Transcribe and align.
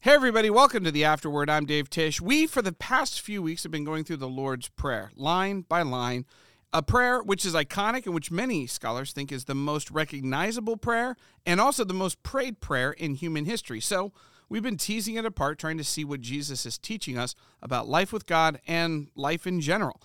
Hey, 0.00 0.12
everybody, 0.12 0.48
welcome 0.48 0.84
to 0.84 0.92
the 0.92 1.04
Afterword. 1.04 1.50
I'm 1.50 1.66
Dave 1.66 1.90
Tish. 1.90 2.20
We, 2.20 2.46
for 2.46 2.62
the 2.62 2.70
past 2.70 3.20
few 3.20 3.42
weeks, 3.42 3.64
have 3.64 3.72
been 3.72 3.82
going 3.82 4.04
through 4.04 4.18
the 4.18 4.28
Lord's 4.28 4.68
Prayer, 4.68 5.10
line 5.16 5.62
by 5.62 5.82
line. 5.82 6.24
A 6.72 6.84
prayer 6.84 7.20
which 7.20 7.44
is 7.44 7.52
iconic 7.52 8.06
and 8.06 8.14
which 8.14 8.30
many 8.30 8.68
scholars 8.68 9.12
think 9.12 9.32
is 9.32 9.46
the 9.46 9.56
most 9.56 9.90
recognizable 9.90 10.76
prayer 10.76 11.16
and 11.44 11.60
also 11.60 11.82
the 11.82 11.94
most 11.94 12.22
prayed 12.22 12.60
prayer 12.60 12.92
in 12.92 13.16
human 13.16 13.44
history. 13.44 13.80
So, 13.80 14.12
we've 14.48 14.62
been 14.62 14.76
teasing 14.76 15.16
it 15.16 15.24
apart, 15.24 15.58
trying 15.58 15.78
to 15.78 15.84
see 15.84 16.04
what 16.04 16.20
Jesus 16.20 16.64
is 16.64 16.78
teaching 16.78 17.18
us 17.18 17.34
about 17.60 17.88
life 17.88 18.12
with 18.12 18.24
God 18.24 18.60
and 18.68 19.08
life 19.16 19.48
in 19.48 19.60
general. 19.60 20.00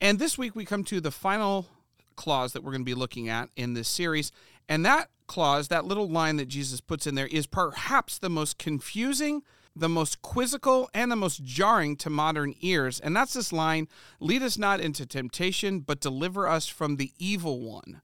And 0.00 0.18
this 0.18 0.36
week, 0.36 0.56
we 0.56 0.64
come 0.64 0.82
to 0.82 1.00
the 1.00 1.12
final 1.12 1.68
clause 2.16 2.54
that 2.54 2.64
we're 2.64 2.72
going 2.72 2.82
to 2.82 2.84
be 2.84 2.92
looking 2.92 3.28
at 3.28 3.50
in 3.54 3.74
this 3.74 3.86
series. 3.86 4.32
And 4.68 4.84
that 4.84 5.10
clause, 5.28 5.68
that 5.68 5.84
little 5.84 6.08
line 6.08 6.36
that 6.36 6.48
Jesus 6.48 6.80
puts 6.80 7.06
in 7.06 7.14
there, 7.14 7.28
is 7.28 7.46
perhaps 7.46 8.18
the 8.18 8.28
most 8.28 8.58
confusing, 8.58 9.42
the 9.76 9.88
most 9.88 10.20
quizzical, 10.22 10.90
and 10.92 11.12
the 11.12 11.16
most 11.16 11.44
jarring 11.44 11.94
to 11.96 12.10
modern 12.10 12.54
ears. 12.60 12.98
And 12.98 13.14
that's 13.14 13.34
this 13.34 13.52
line 13.52 13.86
Lead 14.18 14.42
us 14.42 14.58
not 14.58 14.80
into 14.80 15.06
temptation, 15.06 15.80
but 15.80 16.00
deliver 16.00 16.48
us 16.48 16.66
from 16.66 16.96
the 16.96 17.12
evil 17.18 17.60
one. 17.60 18.02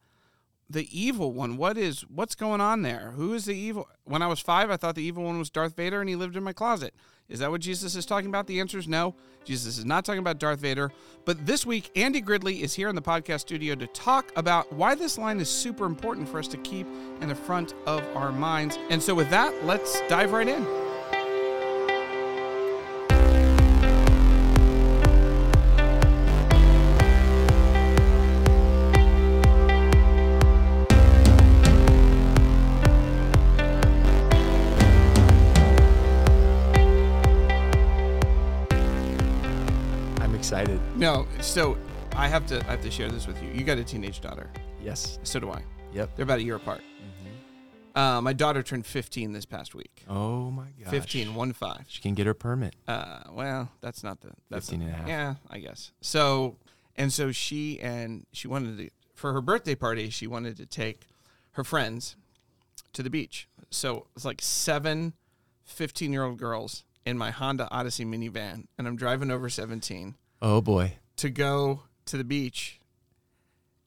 The 0.71 0.89
evil 0.97 1.33
one. 1.33 1.57
What 1.57 1.77
is 1.77 2.03
what's 2.03 2.35
going 2.35 2.61
on 2.61 2.83
there? 2.83 3.13
Who 3.17 3.35
is 3.35 3.47
the 3.47 3.57
evil? 3.57 3.89
When 4.05 4.23
I 4.23 4.29
was 4.29 4.41
five, 4.41 4.71
I 4.71 4.77
thought 4.77 4.95
the 4.95 5.03
evil 5.03 5.25
one 5.25 5.39
was 5.39 5.51
Darth 5.51 5.77
Vader 5.77 6.01
and 6.01 6.09
he 6.09 6.17
lived 6.17 6.37
in 6.37 6.45
my 6.45 6.53
closet. 6.53 6.95
Is 7.29 7.39
that 7.39 7.51
what 7.51 7.63
Jesus 7.63 7.97
is 7.97 8.05
talking 8.05 8.29
about? 8.29 8.47
The 8.47 8.61
answer 8.61 8.79
is 8.79 8.87
no. 8.87 9.15
Jesus 9.45 9.79
is 9.79 9.85
not 9.85 10.05
talking 10.05 10.19
about 10.19 10.39
Darth 10.39 10.61
Vader. 10.61 10.93
But 11.25 11.47
this 11.47 11.65
week, 11.65 11.91
Andy 11.97 12.21
Gridley 12.21 12.63
is 12.63 12.75
here 12.75 12.89
in 12.89 12.95
the 12.95 13.03
podcast 13.03 13.41
studio 13.41 13.75
to 13.75 13.87
talk 13.89 14.31
about 14.37 14.73
why 14.73 14.95
this 14.95 15.17
line 15.17 15.41
is 15.41 15.49
super 15.49 15.87
important 15.87 16.29
for 16.29 16.39
us 16.39 16.49
to 16.49 16.59
keep 16.59 16.87
in 17.21 17.29
the 17.29 17.35
front 17.35 17.75
of 17.87 18.05
our 18.15 18.31
minds. 18.31 18.79
And 18.91 19.03
so, 19.03 19.15
with 19.15 19.31
that, 19.31 19.65
let's 19.65 20.01
dive 20.09 20.33
right 20.33 20.49
in. 20.49 20.84
No, 41.05 41.27
so 41.43 41.77
I 42.17 42.29
have 42.29 42.47
to 42.47 42.61
I 42.61 42.71
have 42.71 42.81
to 42.81 42.91
share 42.91 43.11
this 43.11 43.27
with 43.27 43.43
you. 43.43 43.51
You 43.51 43.63
got 43.63 43.77
a 43.77 43.85
teenage 43.85 44.23
daughter. 44.23 44.49
Yes. 44.83 45.19
So 45.23 45.39
do 45.39 45.51
I. 45.51 45.63
Yep. 45.93 46.17
They're 46.17 46.23
about 46.23 46.39
a 46.39 46.43
year 46.43 46.55
apart. 46.57 46.81
Uh, 47.95 48.23
my 48.23 48.33
daughter 48.33 48.63
turned 48.63 48.87
15 48.87 49.35
this 49.35 49.45
past 49.45 49.75
week. 49.75 50.03
Oh 50.09 50.51
my 50.51 50.69
god. 50.83 50.91
15, 50.91 51.35
one 51.35 51.53
five. 51.53 51.85
She 51.89 52.01
can 52.01 52.15
get 52.15 52.27
her 52.27 52.33
permit. 52.33 52.75
Uh, 52.89 53.19
well, 53.33 53.71
that's 53.83 54.03
not 54.03 54.23
the 54.23 54.31
that's 54.49 54.71
15 54.71 54.81
and 54.81 54.95
a 54.95 54.97
half. 54.97 55.07
Yeah, 55.07 55.35
I 55.51 55.59
guess. 55.59 55.93
So, 56.01 56.57
and 56.97 57.13
so 57.13 57.33
she 57.33 57.79
and 57.81 58.25
she 58.33 58.49
wanted 58.49 58.79
to 58.79 58.89
for 59.15 59.35
her 59.35 59.43
birthday 59.43 59.75
party. 59.75 60.09
She 60.09 60.27
wanted 60.27 60.57
to 60.57 60.65
take 60.65 61.03
her 61.51 61.65
friends 61.65 62.17
to 62.95 63.03
the 63.03 63.11
beach. 63.11 63.47
So 63.69 64.07
it's 64.17 64.25
like 64.25 64.41
seven 64.41 65.13
15 65.65 66.15
year 66.15 66.25
old 66.25 66.39
girls 66.39 66.83
in 67.05 67.19
my 67.19 67.31
Honda 67.31 67.69
Odyssey 67.71 68.07
minivan, 68.07 68.69
and 68.79 68.89
I'm 68.89 68.97
driving 68.97 69.31
over 69.31 69.51
17 69.51 70.15
Oh 70.47 70.61
boy. 70.61 70.97
to 71.17 71.31
go 71.31 71.85
to 72.07 72.17
the 72.19 72.25
beach. 72.25 72.79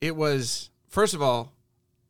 It 0.01 0.15
was 0.15 0.69
first 0.87 1.13
of 1.13 1.21
all 1.21 1.53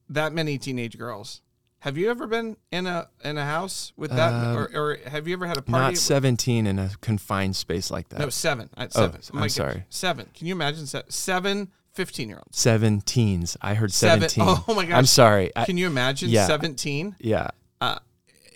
that 0.10 0.32
many 0.34 0.58
teenage 0.58 0.98
girls. 0.98 1.42
Have 1.80 1.98
you 1.98 2.10
ever 2.10 2.28
been 2.28 2.56
in 2.72 2.88
a 2.88 3.10
in 3.24 3.38
a 3.38 3.46
house 3.46 3.92
with 3.98 4.12
that, 4.12 4.32
Um, 4.34 4.58
or, 4.58 4.70
or 4.74 4.98
have 5.08 5.28
you 5.28 5.34
ever 5.34 5.46
had 5.48 5.58
a 5.58 5.62
party? 5.62 5.84
Not 5.94 5.98
17 5.98 6.66
in 6.66 6.80
a 6.80 6.90
confined 7.02 7.56
space 7.56 7.92
like 7.92 8.10
that. 8.10 8.20
No, 8.20 8.30
seven. 8.30 8.70
Oh, 8.78 8.88
seven. 8.90 9.22
I'm 9.34 9.40
my 9.40 9.42
God. 9.48 9.52
sorry. 9.52 9.84
Seven. 9.90 10.28
Can 10.34 10.48
you 10.48 10.54
imagine 10.56 10.88
se- 10.88 11.04
seven 11.10 11.70
15 11.94 12.30
year 12.30 12.38
olds? 12.38 12.58
Seven 12.58 13.02
teens. 13.02 13.58
I 13.62 13.74
heard 13.76 13.92
Seven- 13.92 14.28
17. 14.30 14.64
oh 14.68 14.74
my 14.74 14.86
gosh. 14.86 14.98
I'm 14.98 15.06
sorry. 15.06 15.52
I, 15.56 15.66
Can 15.66 15.78
you 15.78 15.88
imagine 15.88 16.30
yeah. 16.30 16.48
17? 16.48 17.18
yeah. 17.20 17.50
Uh, 17.82 18.00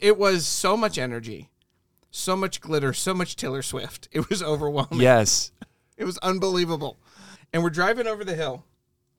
it 0.02 0.18
was 0.18 0.46
so 0.48 0.76
much 0.76 0.98
energy, 0.98 1.50
so 2.10 2.36
much 2.36 2.60
glitter, 2.62 2.92
so 2.94 3.14
much 3.14 3.36
Taylor 3.36 3.62
Swift. 3.62 4.08
It 4.12 4.30
was 4.30 4.42
overwhelming. 4.42 5.00
Yes. 5.02 5.52
It 5.98 6.06
was 6.06 6.18
unbelievable. 6.20 6.98
And 7.54 7.64
we're 7.64 7.70
driving 7.70 8.08
over 8.08 8.24
the 8.24 8.36
hill, 8.36 8.64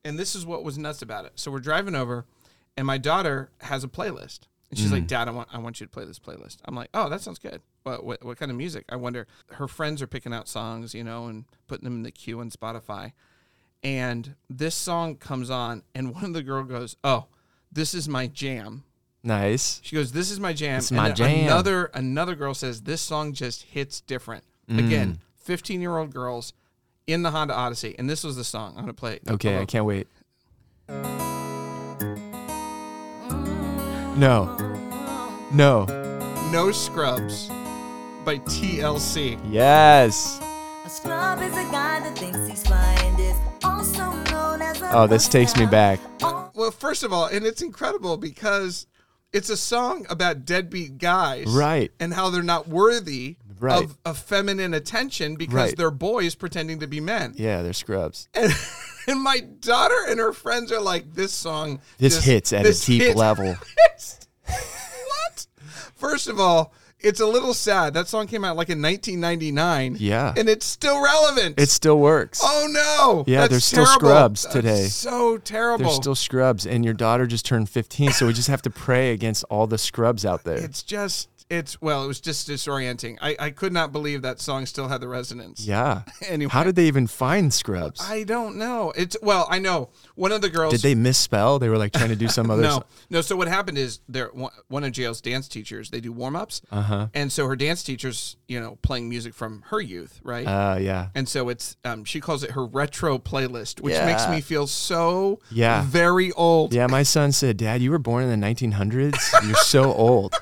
and 0.04 0.18
this 0.18 0.34
is 0.34 0.46
what 0.46 0.64
was 0.64 0.78
nuts 0.78 1.02
about 1.02 1.24
it. 1.26 1.32
So 1.36 1.50
we're 1.50 1.60
driving 1.60 1.94
over, 1.94 2.24
and 2.76 2.86
my 2.86 2.98
daughter 2.98 3.50
has 3.60 3.84
a 3.84 3.88
playlist. 3.88 4.40
And 4.70 4.78
she's 4.78 4.90
like, 4.90 5.06
Dad, 5.06 5.28
I 5.28 5.32
want, 5.32 5.48
I 5.52 5.58
want 5.58 5.80
you 5.80 5.86
to 5.86 5.90
play 5.90 6.06
this 6.06 6.18
playlist. 6.18 6.56
I'm 6.64 6.74
like, 6.74 6.88
oh, 6.94 7.10
that 7.10 7.20
sounds 7.20 7.38
good. 7.38 7.60
What, 7.82 8.04
what, 8.04 8.24
what 8.24 8.38
kind 8.38 8.50
of 8.50 8.56
music? 8.56 8.86
I 8.88 8.96
wonder. 8.96 9.26
Her 9.50 9.68
friends 9.68 10.00
are 10.00 10.06
picking 10.06 10.32
out 10.32 10.48
songs, 10.48 10.94
you 10.94 11.04
know, 11.04 11.26
and 11.26 11.44
putting 11.66 11.84
them 11.84 11.96
in 11.96 12.02
the 12.04 12.10
queue 12.10 12.40
on 12.40 12.48
Spotify. 12.48 13.12
And 13.82 14.34
this 14.48 14.74
song 14.74 15.16
comes 15.16 15.50
on, 15.50 15.82
and 15.94 16.14
one 16.14 16.24
of 16.24 16.32
the 16.32 16.42
girl 16.42 16.64
goes, 16.64 16.96
oh, 17.04 17.26
this 17.70 17.92
is 17.92 18.08
my 18.08 18.26
jam. 18.26 18.84
Nice. 19.22 19.80
She 19.84 19.94
goes, 19.94 20.12
"This 20.12 20.30
is 20.30 20.40
my 20.40 20.52
jam." 20.52 20.78
It's 20.78 20.90
my 20.90 21.12
jam. 21.12 21.46
Another 21.46 21.90
another 21.94 22.34
girl 22.34 22.54
says, 22.54 22.82
"This 22.82 23.00
song 23.00 23.32
just 23.32 23.62
hits 23.62 24.00
different." 24.00 24.42
Mm. 24.68 24.84
Again, 24.84 25.18
fifteen 25.36 25.80
year 25.80 25.96
old 25.96 26.12
girls 26.12 26.54
in 27.06 27.22
the 27.22 27.30
Honda 27.30 27.54
Odyssey, 27.54 27.94
and 27.98 28.08
this 28.08 28.24
was 28.24 28.36
the 28.36 28.44
song. 28.44 28.74
I'm 28.76 28.82
gonna 28.82 28.92
play. 28.94 29.14
it. 29.14 29.22
Okay, 29.30 29.58
I 29.58 29.64
can't 29.64 29.84
wait. 29.84 30.06
No. 34.16 34.54
No. 35.52 35.86
No 36.52 36.70
Scrubs 36.70 37.48
by 38.24 38.38
TLC. 38.38 39.38
Yes. 39.50 40.40
A 40.84 40.88
scrub 40.88 41.40
is 41.40 41.52
a 41.52 41.64
guy 41.72 42.00
that 42.00 42.16
thinks 42.18 42.46
he's 42.46 42.62
fly 42.66 42.94
is 43.18 43.36
also 43.64 44.10
known 44.30 44.60
as 44.60 44.80
a 44.82 44.96
Oh, 44.96 45.06
this 45.06 45.28
takes 45.28 45.56
me 45.56 45.66
back. 45.66 45.98
Oh. 46.22 46.50
Well, 46.54 46.70
first 46.70 47.02
of 47.02 47.12
all, 47.12 47.24
and 47.26 47.46
it's 47.46 47.62
incredible 47.62 48.16
because 48.18 48.86
it's 49.32 49.48
a 49.48 49.56
song 49.56 50.06
about 50.10 50.44
deadbeat 50.44 50.98
guys, 50.98 51.46
Right. 51.48 51.90
And 51.98 52.12
how 52.12 52.28
they're 52.30 52.42
not 52.42 52.68
worthy 52.68 53.38
Right. 53.62 53.84
of, 53.84 53.96
of 54.04 54.18
feminine 54.18 54.74
attention 54.74 55.36
because 55.36 55.54
Right. 55.54 55.76
they're 55.76 55.90
boys 55.90 56.34
pretending 56.34 56.80
to 56.80 56.86
be 56.86 57.00
men. 57.00 57.34
Yeah, 57.36 57.62
they're 57.62 57.72
scrubs. 57.72 58.28
And, 58.34 58.52
and 59.06 59.20
my 59.22 59.38
daughter 59.60 59.94
and 60.08 60.18
her 60.20 60.32
friends 60.32 60.72
are 60.72 60.80
like, 60.80 61.14
"This 61.14 61.32
song, 61.32 61.80
This 61.98 62.16
just- 62.16 62.26
hits 62.26 62.52
at 62.52 62.64
this 62.64 62.82
a 62.82 62.86
deep 62.86 63.02
hits- 63.02 63.16
level. 63.16 63.56
what? 64.46 65.46
First 65.94 66.28
of 66.28 66.40
all, 66.40 66.72
it's 66.98 67.18
a 67.20 67.26
little 67.26 67.52
sad. 67.54 67.94
That 67.94 68.06
song 68.06 68.28
came 68.28 68.44
out 68.44 68.56
like 68.56 68.68
in 68.68 68.80
1999. 68.80 69.96
Yeah. 69.98 70.32
and 70.36 70.48
it's 70.48 70.64
still 70.66 71.02
relevant. 71.02 71.58
It 71.58 71.68
still 71.68 71.98
works. 71.98 72.40
oh 72.42 72.68
no. 72.70 73.24
Yeah, 73.26 73.40
That's 73.40 73.50
there's 73.50 73.64
still 73.64 73.86
scrubs 73.86 74.42
That's 74.44 74.54
today. 74.54 74.84
so 74.84 75.38
terrible. 75.38 75.84
They're 75.86 75.94
still 75.94 76.14
scrubs, 76.14 76.64
and 76.66 76.84
your 76.84 76.94
daughter 76.94 77.26
just 77.26 77.44
turned 77.44 77.68
15, 77.68 78.12
so 78.12 78.26
we 78.28 78.32
just 78.32 78.46
have 78.48 78.62
to 78.62 78.70
pray 78.70 79.12
against 79.12 79.44
all 79.50 79.66
the 79.66 79.78
scrubs 79.78 80.24
out 80.24 80.44
there. 80.44 80.58
It's 80.58 80.82
just. 80.84 81.28
It's 81.52 81.80
well, 81.82 82.02
it 82.02 82.06
was 82.06 82.18
just 82.18 82.48
disorienting. 82.48 83.18
I, 83.20 83.36
I 83.38 83.50
could 83.50 83.74
not 83.74 83.92
believe 83.92 84.22
that 84.22 84.40
song 84.40 84.64
still 84.64 84.88
had 84.88 85.02
the 85.02 85.08
resonance. 85.08 85.66
Yeah. 85.66 86.02
Anyway, 86.28 86.50
How 86.50 86.62
did 86.64 86.76
they 86.76 86.86
even 86.86 87.06
find 87.06 87.52
scrubs? 87.52 88.00
I 88.02 88.22
don't 88.24 88.56
know. 88.56 88.90
It's 88.96 89.16
well, 89.22 89.46
I 89.50 89.58
know 89.58 89.90
one 90.14 90.32
of 90.32 90.40
the 90.40 90.48
girls. 90.48 90.72
Did 90.72 90.80
they 90.80 90.94
misspell? 90.94 91.58
They 91.58 91.68
were 91.68 91.76
like 91.76 91.92
trying 91.92 92.08
to 92.08 92.16
do 92.16 92.28
some 92.28 92.50
other. 92.52 92.62
No, 92.62 92.84
no. 93.10 93.20
So 93.20 93.36
what 93.36 93.48
happened 93.48 93.76
is 93.76 94.00
there 94.08 94.28
one 94.68 94.84
of 94.84 94.92
Jail's 94.92 95.20
dance 95.20 95.46
teachers. 95.48 95.90
They 95.90 96.00
do 96.00 96.10
warm 96.12 96.36
ups, 96.36 96.62
Uh 96.70 96.80
huh. 96.82 97.06
and 97.12 97.30
so 97.30 97.46
her 97.48 97.56
dance 97.56 97.82
teacher's 97.82 98.36
you 98.48 98.58
know 98.60 98.78
playing 98.82 99.08
music 99.10 99.34
from 99.34 99.62
her 99.66 99.80
youth, 99.80 100.20
right? 100.22 100.46
Uh, 100.46 100.78
yeah. 100.80 101.08
and 101.14 101.28
so 101.28 101.50
it's 101.50 101.76
um, 101.84 102.04
she 102.04 102.18
calls 102.20 102.42
it 102.44 102.52
her 102.52 102.64
retro 102.64 103.18
playlist, 103.18 103.80
which 103.82 103.96
makes 103.98 104.26
me 104.28 104.40
feel 104.40 104.66
so 104.66 105.38
Yeah. 105.50 105.84
very 105.84 106.32
old. 106.32 106.72
Yeah, 106.72 106.86
my 106.86 107.02
son 107.02 107.32
said, 107.32 107.58
"Dad, 107.58 107.82
you 107.82 107.90
were 107.90 107.98
born 107.98 108.24
in 108.24 108.30
the 108.40 108.46
1900s. 108.46 109.46
You're 109.46 109.56
so 109.56 109.92
old. 110.08 110.34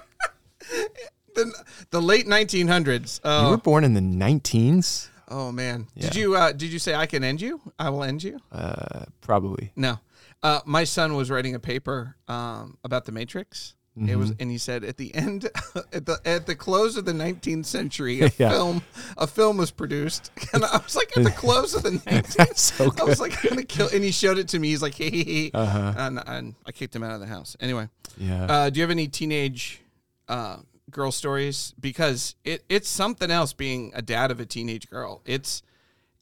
The, 1.45 1.65
the 1.91 2.03
late 2.03 2.27
1900s. 2.27 3.17
You 3.25 3.31
Oh, 3.31 3.51
were 3.51 3.57
born 3.57 3.85
in 3.85 3.95
the 3.95 4.01
19s. 4.01 5.09
oh 5.29 5.53
man. 5.53 5.87
Did 5.97 6.15
you 6.17 6.37
uh, 6.37 6.53
did 6.53 6.73
you 6.73 6.79
say 6.79 6.95
I 6.95 7.07
can 7.07 7.23
end 7.25 7.41
you? 7.41 7.61
I 7.79 7.91
will 7.91 8.05
end 8.05 8.23
you. 8.23 8.39
Uh, 8.53 9.05
probably. 9.21 9.73
No. 9.77 9.99
Uh, 10.43 10.61
my 10.65 10.85
son 10.85 11.15
was 11.17 11.31
writing 11.31 11.55
a 11.55 11.61
paper 11.61 12.17
um, 12.29 12.79
about 12.85 13.05
the 13.05 13.13
Matrix. 13.13 13.75
It 13.97 14.03
Mm-hmm. 14.03 14.19
was, 14.21 14.33
and 14.39 14.51
he 14.51 14.57
said 14.57 14.85
at 14.85 14.97
the 14.97 15.13
end, 15.15 15.45
at 15.93 16.07
the 16.07 16.19
at 16.25 16.47
the 16.47 16.55
close 16.55 16.97
of 16.97 17.05
the 17.05 17.13
19th 17.13 17.67
century, 17.67 18.21
a 18.23 18.31
Yeah. 18.39 18.51
film, 18.51 18.83
a 19.19 19.27
film 19.27 19.57
was 19.59 19.73
produced, 19.73 20.31
and 20.55 20.65
I 20.65 20.77
was 20.79 20.95
like, 20.95 21.15
at 21.19 21.25
the 21.25 21.31
close 21.33 21.75
of 21.75 21.83
the 21.83 21.91
19th, 21.91 22.35
That's 22.37 22.63
so 22.73 22.93
I 22.99 23.05
was 23.05 23.21
like, 23.21 23.43
gonna 23.43 23.65
kill, 23.65 23.89
and 23.93 24.03
he 24.05 24.13
showed 24.13 24.39
it 24.39 24.47
to 24.49 24.59
me. 24.61 24.69
He's 24.69 24.81
like, 24.81 24.95
hey, 24.95 25.11
hey, 25.11 25.25
hey. 25.25 25.51
Uh-huh. 25.53 25.93
and, 25.97 26.23
and 26.25 26.55
I 26.65 26.71
kicked 26.73 26.95
him 26.97 27.03
out 27.03 27.13
of 27.13 27.21
the 27.21 27.27
house. 27.27 27.57
Anyway, 27.61 27.89
Yeah. 28.17 28.45
uh, 28.45 28.71
do 28.71 28.79
you 28.79 28.85
have 28.85 28.93
any 28.93 29.09
teenage 29.09 29.83
uh, 30.29 30.59
girl 30.91 31.13
stories? 31.13 31.75
Because 31.81 32.35
it 32.45 32.65
it's 32.69 32.89
something 32.89 33.31
else 33.31 33.53
being 33.53 33.93
a 33.95 34.03
dad 34.03 34.31
of 34.31 34.41
a 34.41 34.47
teenage 34.47 34.89
girl. 34.89 35.23
It's 35.25 35.63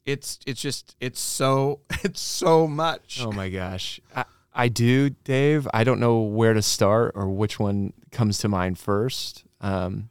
it's 0.05 0.39
it's 0.45 0.61
just 0.61 0.95
it's 0.99 1.19
so 1.19 1.81
it's 2.03 2.21
so 2.21 2.67
much. 2.67 3.21
oh 3.21 3.31
my 3.31 3.49
gosh. 3.49 3.99
I, 4.15 4.25
I 4.53 4.67
do, 4.67 5.11
Dave. 5.11 5.67
I 5.73 5.83
don't 5.83 5.99
know 5.99 6.19
where 6.19 6.53
to 6.53 6.61
start 6.61 7.13
or 7.15 7.29
which 7.29 7.59
one 7.59 7.93
comes 8.11 8.39
to 8.39 8.49
mind 8.49 8.77
first. 8.77 9.45
Um, 9.61 10.09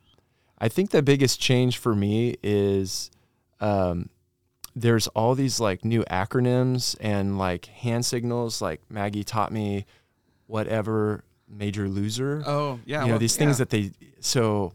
I 0.59 0.69
think 0.69 0.91
the 0.91 1.03
biggest 1.03 1.41
change 1.41 1.79
for 1.79 1.95
me 1.95 2.37
is 2.43 3.11
um, 3.61 4.09
there's 4.75 5.07
all 5.09 5.35
these 5.35 5.61
like 5.61 5.85
new 5.85 6.05
acronyms 6.05 6.97
and 7.01 7.39
like 7.39 7.67
hand 7.67 8.07
signals. 8.07 8.63
Like 8.63 8.81
Maggie 8.89 9.25
taught 9.25 9.53
me 9.53 9.87
whatever 10.47 11.25
major 11.49 11.89
loser. 11.89 12.43
Oh 12.47 12.81
yeah. 12.85 13.01
you 13.03 13.07
know 13.07 13.13
well, 13.15 13.19
these 13.19 13.37
things 13.37 13.59
yeah. 13.59 13.65
that 13.65 13.71
they 13.71 13.91
so 14.21 14.73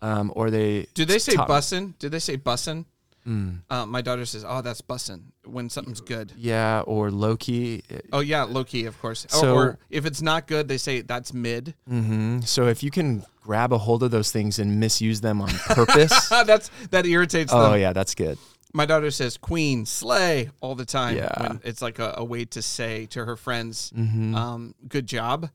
um, 0.00 0.32
or 0.34 0.50
they 0.50 0.86
Do 0.94 1.04
they 1.04 1.18
say 1.18 1.34
bussin? 1.34 1.94
Do 1.98 2.08
they 2.08 2.18
say 2.18 2.36
bussin? 2.36 2.84
Mm. 3.26 3.58
Uh, 3.70 3.86
my 3.86 4.02
daughter 4.02 4.26
says, 4.26 4.44
"Oh, 4.44 4.62
that's 4.62 4.80
bussin" 4.80 5.20
when 5.44 5.70
something's 5.70 6.00
good. 6.00 6.32
yeah 6.36 6.82
or 6.86 7.08
low 7.12 7.36
key. 7.36 7.82
Oh 8.12 8.18
yeah, 8.18 8.42
low 8.42 8.64
key, 8.64 8.84
of 8.86 9.00
course. 9.00 9.26
Or- 9.26 9.28
So- 9.38 9.54
or 9.54 9.78
if 9.90 10.06
it's 10.06 10.20
not 10.22 10.48
good, 10.48 10.66
they 10.66 10.78
say 10.78 11.02
that's 11.02 11.32
mid. 11.32 11.74
hmm 11.86 12.40
So 12.40 12.66
if 12.66 12.82
you 12.82 12.90
can 12.90 13.24
grab 13.40 13.72
a 13.72 13.78
hold 13.78 14.02
of 14.02 14.10
those 14.10 14.32
things 14.32 14.58
and 14.58 14.80
misuse 14.80 15.20
them 15.20 15.40
on 15.40 15.50
purpose, 15.68 16.28
that's 16.30 16.68
that 16.90 17.06
irritates 17.06 17.52
them. 17.52 17.60
oh 17.60 17.74
yeah, 17.74 17.92
that's 17.92 18.16
good. 18.16 18.38
My 18.74 18.86
daughter 18.86 19.12
says 19.12 19.36
"queen 19.36 19.86
slay" 19.86 20.50
all 20.60 20.74
the 20.74 20.84
time. 20.86 21.14
Yeah. 21.16 21.30
when 21.42 21.60
it's 21.62 21.80
like 21.80 22.00
a, 22.00 22.14
a 22.16 22.24
way 22.24 22.44
to 22.46 22.60
say 22.60 23.06
to 23.14 23.24
her 23.24 23.36
friends, 23.36 23.92
Mhm. 23.96 24.34
um, 24.34 24.74
"Good 24.88 25.06
job." 25.06 25.48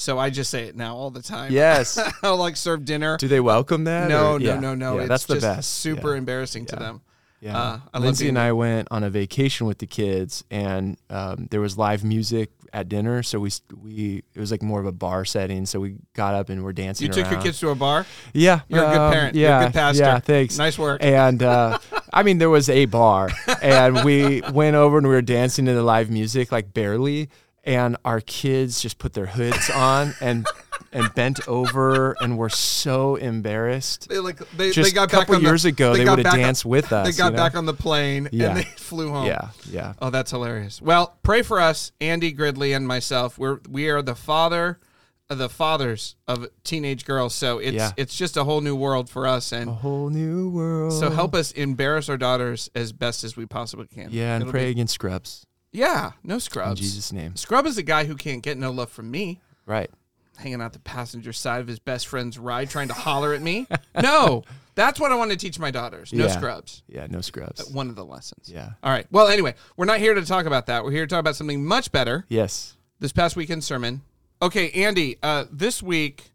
So 0.00 0.18
I 0.18 0.30
just 0.30 0.50
say 0.50 0.64
it 0.64 0.76
now 0.76 0.96
all 0.96 1.10
the 1.10 1.20
time. 1.20 1.52
Yes. 1.52 1.98
I'll 2.22 2.38
like 2.38 2.56
serve 2.56 2.86
dinner. 2.86 3.18
Do 3.18 3.28
they 3.28 3.40
welcome 3.40 3.84
that? 3.84 4.08
no, 4.08 4.32
or- 4.34 4.38
no, 4.38 4.44
yeah. 4.54 4.58
no, 4.58 4.74
no. 4.74 4.94
Yeah, 4.96 5.00
it's 5.02 5.08
that's 5.10 5.26
the 5.26 5.34
just 5.34 5.46
best. 5.46 5.70
Super 5.74 6.12
Yeah. 6.12 6.18
embarrassing 6.18 6.66
to 6.66 6.76
them. 6.76 7.02
Yeah. 7.40 7.58
Uh, 7.58 7.78
I 7.94 7.98
Lindsay 7.98 8.28
and 8.28 8.38
I 8.38 8.52
went 8.52 8.88
on 8.90 9.02
a 9.02 9.08
vacation 9.10 9.66
with 9.66 9.78
the 9.78 9.86
kids, 9.86 10.44
and 10.50 10.98
um, 11.08 11.48
there 11.50 11.60
was 11.62 11.78
live 11.78 12.04
music 12.04 12.50
at 12.72 12.88
dinner. 12.90 13.22
So 13.22 13.40
we 13.40 13.50
we 13.82 14.22
it 14.34 14.40
was 14.40 14.50
like 14.50 14.62
more 14.62 14.78
of 14.80 14.84
a 14.86 14.92
bar 14.92 15.24
setting. 15.24 15.64
So 15.64 15.80
we 15.80 15.96
got 16.14 16.34
up 16.34 16.48
and 16.50 16.62
we're 16.64 16.74
dancing. 16.74 17.06
You 17.06 17.12
took 17.12 17.30
your 17.30 17.40
kids 17.40 17.58
to 17.60 17.70
a 17.70 17.74
bar. 17.74 18.04
Yeah, 18.34 18.60
You're 18.68 18.84
a 18.84 18.88
good 18.88 18.98
um, 18.98 19.12
parent. 19.12 19.34
You're 19.36 19.48
Yeah, 19.48 19.60
a 19.60 19.64
good 19.66 19.72
pastor. 19.74 20.02
Yeah, 20.02 20.18
thanks. 20.18 20.58
Nice 20.58 20.78
work. 20.78 21.02
And 21.02 21.42
uh, 21.42 21.78
I 22.12 22.22
mean, 22.22 22.36
there 22.38 22.50
was 22.50 22.68
a 22.68 22.84
bar, 22.86 23.30
and 23.62 24.04
we 24.04 24.42
went 24.52 24.76
over 24.76 24.98
and 24.98 25.06
we 25.06 25.14
were 25.14 25.22
dancing 25.22 25.64
to 25.66 25.72
the 25.74 25.82
live 25.82 26.10
music, 26.10 26.52
like 26.52 26.72
barely. 26.74 27.28
And 27.62 27.96
our 28.06 28.20
kids 28.22 28.80
just 28.80 28.98
put 28.98 29.12
their 29.12 29.26
hoods 29.26 29.68
on 29.70 30.14
and 30.20 30.46
and 30.92 31.14
bent 31.14 31.46
over, 31.46 32.16
and 32.20 32.36
were 32.38 32.48
so 32.48 33.14
embarrassed. 33.16 34.08
They 34.08 34.18
like 34.18 34.38
they, 34.56 34.70
Just 34.72 34.90
they 34.90 34.94
got 34.94 35.04
a 35.04 35.10
couple 35.10 35.34
back 35.34 35.36
on 35.36 35.42
the- 35.42 35.48
years 35.50 35.64
ago, 35.64 35.94
they 35.94 36.04
got 36.04 36.16
would 36.16 36.26
have 36.26 36.34
back 36.34 36.64
on- 36.64 36.70
with 36.70 36.92
us. 36.92 37.06
They 37.06 37.12
got 37.16 37.26
you 37.26 37.30
know? 37.32 37.36
back 37.36 37.54
on 37.54 37.66
the 37.66 37.74
plane 37.74 38.28
Yeah. 38.32 38.48
and 38.48 38.56
they 38.58 38.62
flew 38.76 39.10
home. 39.10 39.26
Yeah, 39.26 39.50
yeah. 39.70 39.92
Oh, 40.00 40.10
that's 40.10 40.30
hilarious. 40.30 40.80
Well, 40.82 41.16
pray 41.22 41.42
for 41.42 41.60
us, 41.60 41.92
Andy 42.00 42.32
Gridley 42.32 42.72
and 42.72 42.88
myself. 42.88 43.38
We're 43.38 43.60
we 43.68 43.88
are 43.90 44.00
the 44.02 44.14
father, 44.16 44.80
uh, 45.28 45.34
the 45.34 45.48
fathers 45.50 46.16
of 46.26 46.46
teenage 46.64 47.04
girls. 47.04 47.34
So 47.34 47.58
it's 47.58 47.74
Yeah. 47.76 47.92
it's 47.98 48.16
just 48.16 48.36
a 48.38 48.44
whole 48.44 48.62
new 48.62 48.74
world 48.74 49.08
for 49.10 49.26
us, 49.26 49.52
and 49.52 49.68
A 49.70 49.74
whole 49.74 50.08
new 50.08 50.48
world. 50.50 50.94
so 50.94 51.10
help 51.10 51.34
us 51.34 51.52
embarrass 51.52 52.08
our 52.08 52.16
daughters 52.16 52.70
as 52.74 52.92
best 52.92 53.22
as 53.22 53.36
we 53.36 53.44
possibly 53.46 53.86
can. 53.86 54.08
Yeah, 54.10 54.34
and 54.34 54.42
It'll 54.42 54.50
pray 54.50 54.64
be- 54.64 54.70
against 54.70 54.94
scrubs 54.94 55.46
yeah, 55.72 56.12
no 56.24 56.34
in 56.34 56.40
scrubs. 56.40 56.80
Jesus' 56.80 57.12
name. 57.12 57.36
Scrub 57.36 57.66
is 57.66 57.78
a 57.78 57.82
guy 57.82 58.04
who 58.04 58.16
can't 58.16 58.42
get 58.42 58.58
no 58.58 58.70
love 58.70 58.90
from 58.90 59.10
me. 59.10 59.40
Right. 59.66 59.90
hanging 60.38 60.60
out 60.62 60.72
the 60.72 60.78
passenger 60.80 61.32
side 61.32 61.60
of 61.60 61.68
his 61.68 61.78
best 61.78 62.06
friend's 62.08 62.38
ride 62.38 62.70
trying 62.70 62.88
to 62.88 62.94
holler 62.94 63.34
at 63.34 63.42
me. 63.42 63.66
No, 64.02 64.42
that's 64.74 64.98
what 64.98 65.12
I 65.12 65.16
want 65.16 65.30
to 65.32 65.36
teach 65.36 65.58
my 65.58 65.70
daughters. 65.70 66.12
No 66.12 66.24
Yeah. 66.26 66.30
scrubs. 66.32 66.82
Yeah, 66.88 67.06
no 67.10 67.20
scrubs. 67.20 67.70
One 67.70 67.88
of 67.90 67.96
the 67.96 68.04
lessons. 68.04 68.48
Yeah. 68.50 68.70
All 68.82 68.90
right. 68.90 69.06
Well, 69.10 69.28
anyway, 69.28 69.54
we're 69.76 69.84
not 69.84 69.98
here 69.98 70.14
to 70.14 70.24
talk 70.24 70.46
about 70.46 70.66
that. 70.66 70.82
We're 70.84 70.92
here 70.92 71.04
to 71.06 71.10
talk 71.10 71.20
about 71.20 71.36
something 71.36 71.64
much 71.64 71.92
better. 71.92 72.24
Yes. 72.28 72.76
This 73.00 73.12
past 73.12 73.36
weekend 73.36 73.62
sermon. 73.64 74.00
Okay, 74.40 74.70
Andy. 74.70 75.18
Uh, 75.22 75.44
this 75.52 75.82
week, 75.82 76.30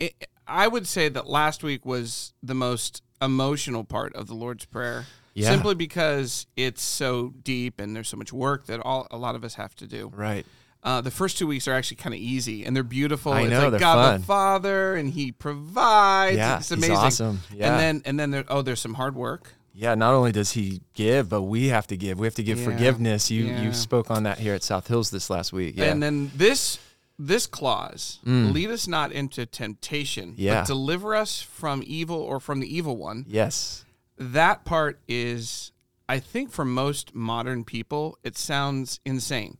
it, 0.00 0.14
I 0.46 0.66
would 0.68 0.86
say 0.86 1.08
that 1.10 1.26
last 1.28 1.62
week 1.62 1.84
was 1.84 2.32
the 2.42 2.54
most 2.54 3.02
emotional 3.20 3.84
part 3.84 4.14
of 4.16 4.28
the 4.28 4.34
Lord's 4.34 4.64
Prayer. 4.64 5.04
Yeah. 5.38 5.50
Simply 5.50 5.74
because 5.74 6.46
it's 6.56 6.82
so 6.82 7.32
deep 7.42 7.80
and 7.80 7.94
there's 7.94 8.08
so 8.08 8.16
much 8.16 8.32
work 8.32 8.66
that 8.66 8.80
all 8.80 9.06
a 9.10 9.16
lot 9.16 9.34
of 9.34 9.44
us 9.44 9.54
have 9.54 9.74
to 9.76 9.86
do. 9.86 10.10
Right. 10.14 10.44
Uh, 10.82 11.00
the 11.00 11.10
first 11.10 11.38
two 11.38 11.46
weeks 11.46 11.66
are 11.66 11.74
actually 11.74 11.96
kind 11.96 12.14
of 12.14 12.20
easy 12.20 12.64
and 12.64 12.74
they're 12.74 12.82
beautiful. 12.84 13.32
I 13.32 13.42
it's 13.42 13.50
know, 13.50 13.62
like 13.62 13.70
they're 13.72 13.80
God 13.80 14.10
fun. 14.12 14.20
the 14.20 14.26
Father 14.26 14.94
and 14.96 15.10
He 15.10 15.32
provides. 15.32 16.36
Yeah, 16.36 16.58
it's 16.58 16.70
amazing. 16.70 16.96
awesome. 16.96 17.40
Yeah. 17.52 17.70
And 17.72 17.80
then 17.80 18.02
and 18.04 18.20
then 18.20 18.30
there, 18.30 18.44
oh, 18.48 18.62
there's 18.62 18.80
some 18.80 18.94
hard 18.94 19.14
work. 19.14 19.54
Yeah, 19.74 19.94
not 19.94 20.12
only 20.14 20.32
does 20.32 20.52
he 20.52 20.80
give, 20.94 21.28
but 21.28 21.42
we 21.42 21.68
have 21.68 21.86
to 21.88 21.96
give. 21.96 22.18
We 22.18 22.26
have 22.26 22.34
to 22.36 22.42
give 22.42 22.58
Yeah. 22.58 22.64
forgiveness. 22.64 23.30
You 23.30 23.44
Yeah. 23.46 23.62
you 23.62 23.72
spoke 23.72 24.10
on 24.10 24.24
that 24.24 24.38
here 24.38 24.54
at 24.54 24.62
South 24.64 24.88
Hills 24.88 25.10
this 25.10 25.30
last 25.30 25.52
week. 25.52 25.74
Yeah. 25.76 25.84
And 25.92 26.02
then 26.02 26.30
this 26.34 26.78
this 27.20 27.46
clause, 27.48 28.20
Mm. 28.24 28.52
lead 28.52 28.70
us 28.70 28.86
not 28.86 29.10
into 29.10 29.44
temptation, 29.46 30.34
Yeah. 30.36 30.60
but 30.60 30.68
deliver 30.68 31.16
us 31.16 31.40
from 31.42 31.82
evil 31.84 32.16
or 32.16 32.38
from 32.38 32.60
the 32.60 32.72
evil 32.76 32.96
one. 32.96 33.24
yes. 33.28 33.84
That 34.18 34.64
part 34.64 35.00
is, 35.08 35.72
I 36.08 36.18
think, 36.18 36.50
for 36.50 36.64
most 36.64 37.14
modern 37.14 37.64
people, 37.64 38.18
it 38.24 38.36
sounds 38.36 39.00
insane. 39.04 39.58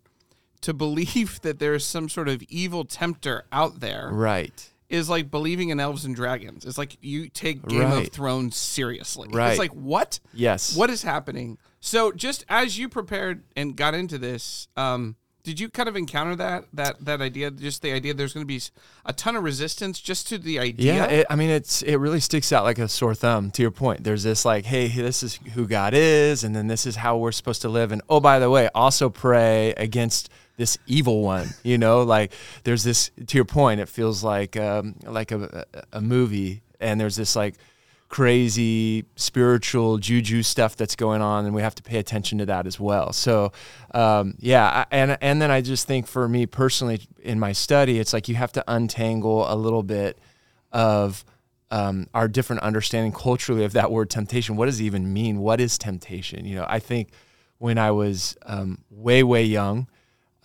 To 0.63 0.75
believe 0.75 1.41
that 1.43 1.59
there 1.59 1.75
is 1.75 1.85
some 1.85 2.09
sort 2.09 2.29
of 2.29 2.43
evil 2.49 2.85
tempter 2.85 3.45
out 3.53 3.81
there 3.81 4.11
Right. 4.13 4.71
is 4.89 5.09
like 5.09 5.31
believing 5.31 5.69
in 5.69 5.79
elves 5.79 6.05
and 6.05 6.17
dragons. 6.17 6.65
It's 6.65 6.79
like 6.79 6.97
you 7.01 7.29
take 7.29 7.67
Game 7.67 7.93
of 7.93 8.09
Thrones 8.09 8.57
seriously. 8.57 9.29
Right. 9.31 9.51
It's 9.51 9.59
like 9.59 9.71
what? 9.73 10.19
Yes. 10.35 10.75
What 10.77 10.91
is 10.91 11.03
happening? 11.03 11.59
So 11.81 12.11
just 12.11 12.45
as 12.49 12.77
you 12.77 12.89
prepared 12.89 13.45
and 13.55 13.77
got 13.77 13.95
into 13.95 14.19
this, 14.19 14.67
um, 14.77 15.15
did 15.49 15.59
you 15.59 15.71
kind 15.71 15.89
of 15.89 15.97
encounter 15.97 16.37
that 16.37 16.67
that 16.75 17.03
that 17.07 17.23
idea? 17.23 17.51
Just 17.51 17.81
the 17.81 17.91
idea 17.91 18.13
there's 18.13 18.35
going 18.35 18.45
to 18.45 18.47
be 18.47 18.61
a 19.07 19.15
ton 19.15 19.35
of 19.35 19.43
resistance 19.43 19.99
just 19.99 20.29
to 20.29 20.37
the 20.37 20.59
idea. 20.59 20.95
Yeah, 20.95 21.05
it, 21.07 21.27
I 21.31 21.37
mean, 21.37 21.49
it's 21.49 21.81
it 21.81 21.97
really 21.97 22.21
sticks 22.21 22.53
out 22.53 22.65
like 22.65 22.79
a 22.79 22.87
sore 22.87 23.15
thumb. 23.15 23.51
To 23.53 23.63
your 23.63 23.71
point, 23.71 24.05
there's 24.05 24.25
this 24.25 24.45
like, 24.45 24.67
hey, 24.67 24.89
this 24.89 25.23
is 25.23 25.37
who 25.55 25.67
God 25.67 25.95
is, 25.95 26.45
and 26.45 26.55
then 26.55 26.67
this 26.67 26.85
is 26.85 26.97
how 26.97 27.17
we're 27.17 27.33
supposed 27.33 27.63
to 27.63 27.71
live. 27.71 27.93
And 27.93 28.03
oh, 28.11 28.21
by 28.21 28.39
the 28.39 28.51
way, 28.51 28.69
also 28.75 29.09
pray 29.09 29.73
against 29.79 30.29
this 30.59 30.77
evil 30.87 31.23
one. 31.23 31.49
You 31.63 31.79
know, 31.79 32.03
like 32.17 32.33
there's 32.65 32.85
this. 32.85 33.11
To 33.29 33.39
your 33.39 33.47
point, 33.47 33.81
it 33.81 33.89
feels 33.89 34.23
like 34.23 34.55
um, 34.59 34.97
like 35.03 35.33
a, 35.33 35.65
a 35.73 35.97
a 35.97 36.01
movie, 36.03 36.61
and 36.79 37.01
there's 37.01 37.17
this 37.17 37.35
like 37.35 37.55
crazy 38.09 39.05
spiritual 39.17 39.99
juju 39.99 40.43
stuff 40.43 40.77
that's 40.77 40.97
going 40.97 41.21
on, 41.21 41.45
and 41.45 41.55
we 41.55 41.63
have 41.63 41.75
to 41.75 41.83
pay 41.83 41.99
attention 41.99 42.39
to 42.39 42.47
that 42.47 42.67
as 42.67 42.81
well. 42.81 43.13
So, 43.13 43.53
um, 43.93 44.35
yeah, 44.39 44.67
I- 44.67 44.87
and 44.91 45.19
and 45.21 45.43
then 45.43 45.51
I 45.51 45.61
just 45.61 45.87
think 45.87 46.07
for 46.07 46.29
me 46.29 46.47
personally 46.47 47.01
in 47.23 47.39
my 47.39 47.53
study, 47.53 47.99
it's 47.99 48.13
like 48.13 48.29
you 48.29 48.35
have 48.37 48.53
to 48.53 48.65
untangle 48.67 49.53
a 49.53 49.57
little 49.57 49.83
bit 49.83 50.19
of 50.73 51.25
um, 51.71 52.07
our 52.15 52.29
different 52.29 52.63
understanding 52.63 53.13
culturally 53.13 53.65
of 53.65 53.73
that 53.75 53.91
word 53.91 54.09
temptation. 54.09 54.57
What 54.57 54.67
does 54.67 54.81
it 54.81 54.85
even 54.85 55.13
mean? 55.13 55.39
What 55.39 55.61
is 55.61 55.77
temptation? 55.77 56.47
You 56.47 56.57
know, 56.57 56.67
I 56.69 56.79
think 56.79 57.11
when 57.59 57.77
I 57.77 57.91
was 57.91 58.37
um, 58.47 58.79
way 58.91 59.23
way 59.23 59.45
young, 59.45 59.87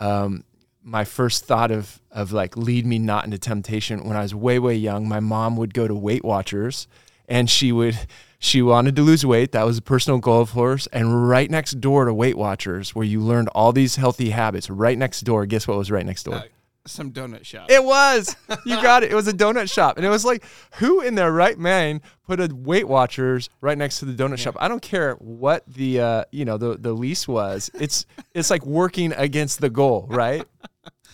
um, 0.02 0.44
my 0.84 1.06
first 1.06 1.46
thought 1.46 1.72
of 1.72 2.02
of 2.12 2.34
like 2.34 2.58
lead 2.58 2.86
me 2.86 3.00
not 3.00 3.24
into 3.24 3.38
temptation 3.38 4.04
when 4.04 4.18
I 4.18 4.22
was 4.22 4.36
way 4.36 4.60
way 4.60 4.76
young, 4.76 5.08
my 5.08 5.22
mom 5.22 5.56
would 5.56 5.74
go 5.74 5.88
to 5.88 5.96
Weight 5.96 6.26
Watchers, 6.26 6.88
and 7.28 7.50
she 7.50 7.72
would 7.72 7.98
she 8.40 8.62
wanted 8.62 8.96
to 8.98 9.02
lose 9.02 9.26
weight. 9.26 9.54
That 9.54 9.66
was 9.66 9.78
a 9.78 9.82
personal 9.82 10.20
goal 10.20 10.42
of 10.42 10.52
hers. 10.52 10.88
And 10.88 11.30
right 11.30 11.50
next 11.50 11.80
door 11.80 12.06
to 12.06 12.14
Weight 12.14 12.38
Watchers, 12.38 12.94
where 12.94 13.06
you 13.06 13.22
learned 13.22 13.48
all 13.50 13.72
these 13.72 13.96
healthy 13.96 14.32
habits, 14.32 14.70
right 14.70 14.98
next 14.98 15.22
door. 15.22 15.46
Guess 15.46 15.66
what 15.68 15.78
was 15.78 15.90
right 15.90 16.06
next 16.06 16.24
door? 16.24 16.36
Uh, 16.36 16.42
some 16.86 17.14
donut 17.14 17.46
shop. 17.46 17.72
It 17.72 17.82
was. 17.82 18.36
You 18.66 18.82
got 18.82 19.04
it. 19.04 19.12
It 19.14 19.16
was 19.16 19.30
a 19.30 19.34
donut 19.34 19.72
shop. 19.72 19.96
And 19.96 20.06
it 20.06 20.10
was 20.10 20.26
like, 20.26 20.44
who 20.76 21.00
in 21.00 21.16
their 21.16 21.32
right 21.32 21.58
mind 21.58 22.02
put 22.28 22.42
a 22.42 22.54
Weight 22.54 22.86
Watchers 22.86 23.50
right 23.62 23.78
next 23.78 24.00
to 24.00 24.06
the 24.06 24.12
donut 24.14 24.40
shop? 24.40 24.58
I 24.60 24.68
don't 24.68 24.82
care 24.82 25.14
what 25.16 25.64
the 25.66 26.02
uh, 26.02 26.24
you 26.32 26.44
know, 26.44 26.58
the 26.58 26.78
the 26.78 26.92
lease 26.92 27.26
was. 27.26 27.72
It's 27.74 28.06
it's 28.34 28.50
like 28.50 28.66
working 28.66 29.14
against 29.14 29.62
the 29.62 29.70
goal, 29.70 30.06
right? 30.10 30.46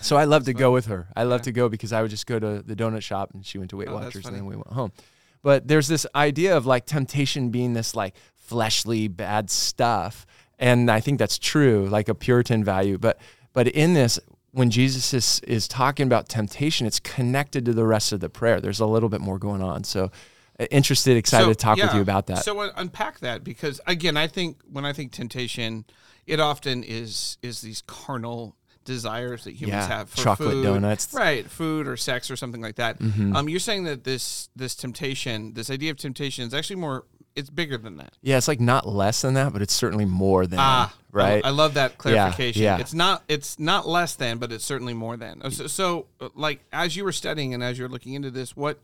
So 0.01 0.18
I 0.18 0.24
love 0.24 0.46
to 0.46 0.54
go 0.54 0.72
with 0.72 0.88
her. 0.88 1.10
I 1.16 1.24
love 1.24 1.44
to 1.44 1.51
go 1.51 1.70
because 1.70 1.94
I 1.94 2.01
would 2.01 2.10
just 2.10 2.25
go 2.25 2.39
to 2.39 2.63
the 2.66 2.75
donut 2.75 3.04
shop 3.04 3.32
and 3.36 3.46
she 3.46 3.60
went 3.60 3.70
to 3.70 3.78
Weight 3.78 3.89
Oh, 3.89 3.94
Watchers 3.96 4.25
and 4.25 4.36
then 4.36 4.46
we 4.48 4.56
went 4.56 4.68
home. 4.74 4.92
But 5.41 5.67
there's 5.67 5.88
this 5.88 6.05
idea 6.15 6.55
of 6.55 6.65
like 6.65 6.86
temptation 6.86 7.50
being 7.50 7.74
this 7.74 7.96
like 7.96 8.15
fleshly 8.36 9.08
bad 9.08 9.50
stuff. 9.50 10.25
And 10.58 10.91
I 10.91 11.00
think 11.00 11.19
that's 11.19 11.39
true, 11.39 11.88
like 11.88 12.10
a 12.10 12.15
Puritan 12.15 12.63
value. 12.63 12.98
But 12.98 13.19
but 13.53 13.67
in 13.67 13.93
this, 13.93 14.19
when 14.51 14.69
Jesus 14.69 15.13
is 15.13 15.39
is 15.48 15.67
talking 15.67 16.05
about 16.05 16.27
temptation, 16.27 16.86
it's 16.86 17.00
connected 17.00 17.65
to 17.65 17.74
the 17.74 17.86
rest 17.86 18.12
of 18.12 18.19
the 18.19 18.29
prayer. 18.29 18.60
There's 18.60 18.79
a 18.79 18.86
little 18.86 19.10
bit 19.10 19.22
more 19.22 19.39
going 19.39 19.62
on. 19.62 19.84
So 19.84 20.12
uh, 20.60 20.65
interested, 20.72 21.15
excited 21.15 21.46
So, 21.46 21.53
to 21.53 21.55
talk 21.55 21.77
with 21.77 21.93
you 21.93 22.01
about 22.01 22.27
that. 22.27 22.43
So 22.43 22.60
unpack 22.75 23.19
that 23.19 23.43
because 23.43 23.79
again, 23.88 24.17
I 24.17 24.27
think 24.27 24.58
when 24.69 24.86
I 24.86 24.91
think 24.91 25.13
temptation, 25.13 25.86
it 26.27 26.39
often 26.39 26.84
is 26.84 27.38
is 27.41 27.62
these 27.62 27.81
carnal 27.88 28.55
desires 28.93 29.43
that 29.46 29.51
humans 29.53 29.86
Yeah, 29.88 29.98
have 29.98 30.10
for 30.10 30.17
chocolate 30.17 30.51
food, 30.51 30.63
donuts. 30.63 31.08
Mm-hmm. 31.08 31.17
right? 31.17 31.46
Food 31.50 31.88
or 31.88 31.96
sex 31.98 32.29
or 32.31 32.36
something 32.36 32.62
like 32.62 32.75
that. 32.75 33.00
Um, 33.01 33.48
you're 33.48 33.60
saying 33.60 33.84
that 33.86 34.03
this 34.03 34.50
this 34.55 34.75
temptation, 34.75 35.53
this 35.53 35.69
idea 35.69 35.91
of 35.91 35.98
temptation, 35.98 36.46
is 36.46 36.53
actually 36.53 36.77
more. 36.77 37.05
It's 37.36 37.50
bigger 37.51 37.77
than 37.77 37.98
that. 37.98 38.13
yeah, 38.22 38.38
it's 38.38 38.48
like 38.50 38.60
not 38.60 38.86
less 38.88 39.22
than 39.22 39.36
that, 39.36 39.53
but 39.53 39.62
it's 39.62 39.74
certainly 39.74 40.03
more 40.03 40.46
than 40.48 40.60
Ah, 40.60 40.93
right. 41.12 41.41
I, 41.46 41.50
I 41.50 41.51
love 41.51 41.75
that 41.75 41.98
clarification. 41.98 42.63
yeah. 42.63 42.79
It's 42.79 42.93
not 42.93 43.24
it's 43.29 43.58
not 43.60 43.88
less 43.88 44.15
than, 44.15 44.39
but 44.39 44.51
it's 44.51 44.65
certainly 44.65 44.93
more 44.96 45.15
than. 45.15 45.50
So, 45.51 45.67
so, 45.67 46.05
uh, 46.19 46.29
like 46.36 46.60
as 46.74 46.98
you 46.98 47.03
were 47.05 47.13
studying 47.13 47.53
and 47.53 47.63
as 47.63 47.77
you're 47.79 47.88
looking 47.88 48.13
into 48.13 48.31
this, 48.31 48.58
what 48.58 48.79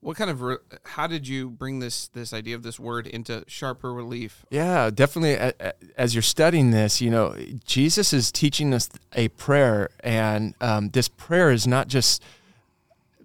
what 0.00 0.16
kind 0.16 0.30
of 0.30 0.42
re- 0.42 0.56
how 0.84 1.06
did 1.06 1.26
you 1.26 1.50
bring 1.50 1.80
this 1.80 2.08
this 2.08 2.32
idea 2.32 2.54
of 2.54 2.62
this 2.62 2.78
word 2.78 3.06
into 3.06 3.44
sharper 3.46 3.92
relief? 3.92 4.44
Yeah, 4.50 4.90
definitely. 4.90 5.52
As 5.96 6.14
you're 6.14 6.22
studying 6.22 6.70
this, 6.70 7.00
you 7.00 7.10
know, 7.10 7.36
Jesus 7.64 8.12
is 8.12 8.30
teaching 8.30 8.72
us 8.72 8.88
a 9.14 9.28
prayer, 9.28 9.90
and 10.00 10.54
um, 10.60 10.90
this 10.90 11.08
prayer 11.08 11.50
is 11.50 11.66
not 11.66 11.88
just 11.88 12.22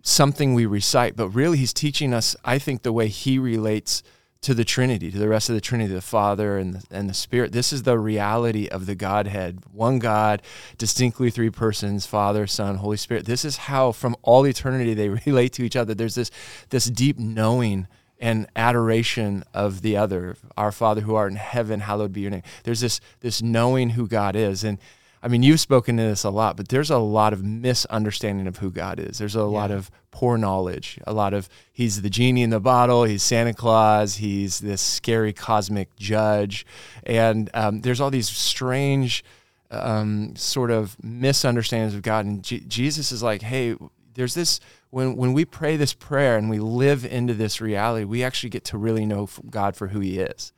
something 0.02 0.54
we 0.54 0.66
recite, 0.66 1.16
but 1.16 1.30
really, 1.30 1.58
he's 1.58 1.74
teaching 1.74 2.14
us, 2.14 2.36
I 2.44 2.60
think, 2.60 2.84
the 2.84 2.92
way 2.92 3.08
he 3.08 3.38
relates 3.40 4.04
to 4.44 4.54
the 4.54 4.66
Trinity, 4.66 5.10
to 5.10 5.18
the 5.18 5.30
rest 5.30 5.50
of 5.50 5.56
the 5.56 5.62
Trinity, 5.62 5.94
the 5.94 6.02
Father 6.02 6.58
and 6.58 6.76
the, 6.76 6.84
and 6.92 7.10
the 7.10 7.14
Spirit. 7.14 7.52
This 7.52 7.74
is 7.74 7.84
the 7.84 7.98
reality 7.98 8.68
of 8.68 8.86
the 8.86 8.96
Godhead 8.96 9.60
one 9.72 10.00
God, 10.00 10.42
distinctly 10.78 11.30
three 11.30 11.50
persons 11.50 12.06
Father, 12.06 12.46
Son, 12.46 12.76
Holy 12.76 12.98
Spirit. 12.98 13.26
This 13.26 13.46
is 13.46 13.58
how, 13.58 13.92
from 13.92 14.16
all 14.22 14.46
eternity, 14.46 14.94
they 14.94 15.10
relate 15.26 15.54
to 15.54 15.64
each 15.64 15.76
other. 15.76 15.94
There's 15.94 16.16
this, 16.16 16.30
this 16.70 16.86
deep 16.86 17.18
knowing 17.18 17.88
and 18.20 18.48
adoration 18.56 19.44
of 19.54 19.82
the 19.82 19.98
other. 19.98 20.38
Our 20.56 20.72
Father 20.72 21.02
who 21.02 21.16
art 21.16 21.32
in 21.32 21.38
heaven, 21.38 21.82
hallowed 21.82 22.14
be 22.14 22.22
your 22.22 22.32
name. 22.32 22.44
There's 22.64 22.80
this, 22.80 23.02
this 23.22 23.42
knowing 23.42 23.92
who 23.92 24.08
God 24.08 24.36
is. 24.36 24.64
And 24.64 24.78
I 25.24 25.30
mean, 25.30 25.42
you've 25.42 25.62
spoken 25.62 25.96
to 25.96 26.04
this 26.04 26.26
a 26.26 26.30
lot, 26.30 26.58
but 26.58 26.68
there's 26.68 26.90
a 26.90 26.98
lot 26.98 27.32
of 27.32 27.42
misunderstanding 27.42 28.46
of 28.46 28.58
who 28.58 28.70
God 28.70 29.00
is. 29.00 29.20
There's 29.20 29.36
a 29.36 29.46
lot 29.46 29.72
of 29.72 29.90
poor 30.12 30.38
knowledge, 30.38 31.00
a 31.08 31.14
lot 31.14 31.34
of 31.34 31.48
he's 31.72 32.02
the 32.02 32.10
genie 32.10 32.42
in 32.42 32.50
the 32.50 32.60
bottle, 32.60 33.06
he's 33.06 33.24
Santa 33.24 33.54
Claus, 33.54 34.18
he's 34.18 34.60
this 34.60 34.82
scary 34.82 35.32
cosmic 35.32 35.96
judge. 35.96 36.66
And 37.06 37.50
um, 37.54 37.80
there's 37.82 38.02
all 38.02 38.12
these 38.12 38.28
strange 38.28 39.24
um, 39.72 40.36
sort 40.36 40.72
of 40.72 41.02
misunderstandings 41.02 41.96
of 41.96 42.02
God. 42.02 42.26
And 42.26 42.44
J- 42.44 42.66
Jesus 42.68 43.14
is 43.14 43.24
like, 43.24 43.44
hey, 43.44 43.78
there's 44.16 44.34
this 44.34 44.60
when 44.90 45.16
when 45.16 45.32
we 45.32 45.46
pray 45.46 45.78
this 45.78 45.94
prayer 45.94 46.38
and 46.38 46.50
we 46.50 46.60
live 46.60 47.06
into 47.06 47.34
this 47.34 47.62
reality, 47.62 48.04
we 48.04 48.26
actually 48.26 48.50
get 48.50 48.66
to 48.66 48.78
really 48.78 49.06
know 49.06 49.30
God 49.50 49.78
for 49.78 49.88
who 49.88 50.02
He 50.02 50.20
is. 50.20 50.52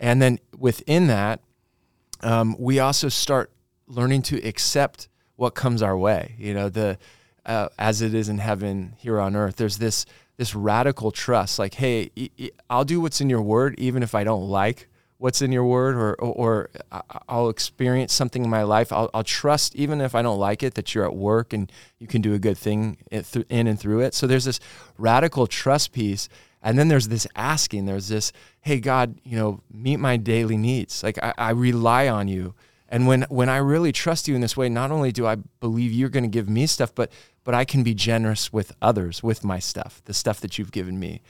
And 0.00 0.20
then 0.20 0.40
within 0.58 1.06
that, 1.06 1.40
um, 2.20 2.56
we 2.58 2.80
also 2.80 3.08
start 3.08 3.52
learning 3.88 4.22
to 4.22 4.36
accept 4.46 5.08
what 5.36 5.54
comes 5.54 5.82
our 5.82 5.96
way. 5.96 6.34
You 6.38 6.54
know, 6.54 6.68
the 6.68 6.98
uh, 7.44 7.68
as 7.78 8.02
it 8.02 8.14
is 8.14 8.28
in 8.28 8.38
heaven 8.38 8.94
here 8.98 9.18
on 9.18 9.34
earth. 9.34 9.56
There's 9.56 9.78
this 9.78 10.06
this 10.36 10.54
radical 10.54 11.10
trust, 11.10 11.58
like, 11.58 11.74
hey, 11.74 12.10
I'll 12.70 12.84
do 12.84 13.00
what's 13.00 13.20
in 13.20 13.28
your 13.28 13.42
word, 13.42 13.74
even 13.78 14.04
if 14.04 14.14
I 14.14 14.22
don't 14.22 14.48
like 14.48 14.88
what's 15.16 15.42
in 15.42 15.50
your 15.50 15.64
word, 15.64 15.96
or 15.96 16.14
or, 16.14 16.32
or 16.32 16.70
I'll 17.28 17.48
experience 17.48 18.12
something 18.12 18.44
in 18.44 18.50
my 18.50 18.62
life. 18.62 18.92
I'll, 18.92 19.10
I'll 19.12 19.24
trust, 19.24 19.74
even 19.74 20.00
if 20.00 20.14
I 20.14 20.22
don't 20.22 20.38
like 20.38 20.62
it, 20.62 20.74
that 20.74 20.94
you're 20.94 21.04
at 21.04 21.16
work 21.16 21.52
and 21.52 21.72
you 21.98 22.06
can 22.06 22.22
do 22.22 22.34
a 22.34 22.38
good 22.38 22.58
thing 22.58 22.98
in 23.10 23.24
in 23.48 23.66
and 23.66 23.80
through 23.80 24.00
it. 24.00 24.14
So 24.14 24.26
there's 24.26 24.44
this 24.44 24.60
radical 24.96 25.46
trust 25.46 25.92
piece. 25.92 26.28
And 26.60 26.76
then 26.76 26.88
there's 26.88 27.06
this 27.06 27.24
asking, 27.36 27.86
there's 27.86 28.08
this, 28.08 28.32
hey, 28.62 28.80
God, 28.80 29.20
you 29.22 29.38
know, 29.38 29.60
meet 29.70 29.98
my 29.98 30.16
daily 30.16 30.56
needs. 30.56 31.04
Like 31.04 31.16
I, 31.22 31.32
I 31.38 31.50
rely 31.50 32.08
on 32.08 32.26
you. 32.26 32.54
And 32.88 33.06
when, 33.06 33.22
when 33.28 33.48
I 33.48 33.58
really 33.58 33.92
trust 33.92 34.28
you 34.28 34.34
in 34.34 34.40
this 34.40 34.56
way, 34.56 34.68
not 34.68 34.90
only 34.90 35.12
do 35.12 35.26
I 35.26 35.36
believe 35.60 35.92
you're 35.92 36.08
going 36.08 36.24
to 36.24 36.28
give 36.28 36.48
me 36.48 36.66
stuff, 36.66 36.94
but, 36.94 37.12
but 37.44 37.54
I 37.54 37.64
can 37.64 37.82
be 37.82 37.94
generous 37.94 38.52
with 38.52 38.72
others, 38.80 39.22
with 39.22 39.44
my 39.44 39.58
stuff, 39.58 40.00
the 40.06 40.14
stuff 40.14 40.40
that 40.40 40.58
you've 40.58 40.72
given 40.72 40.98
me. 40.98 41.20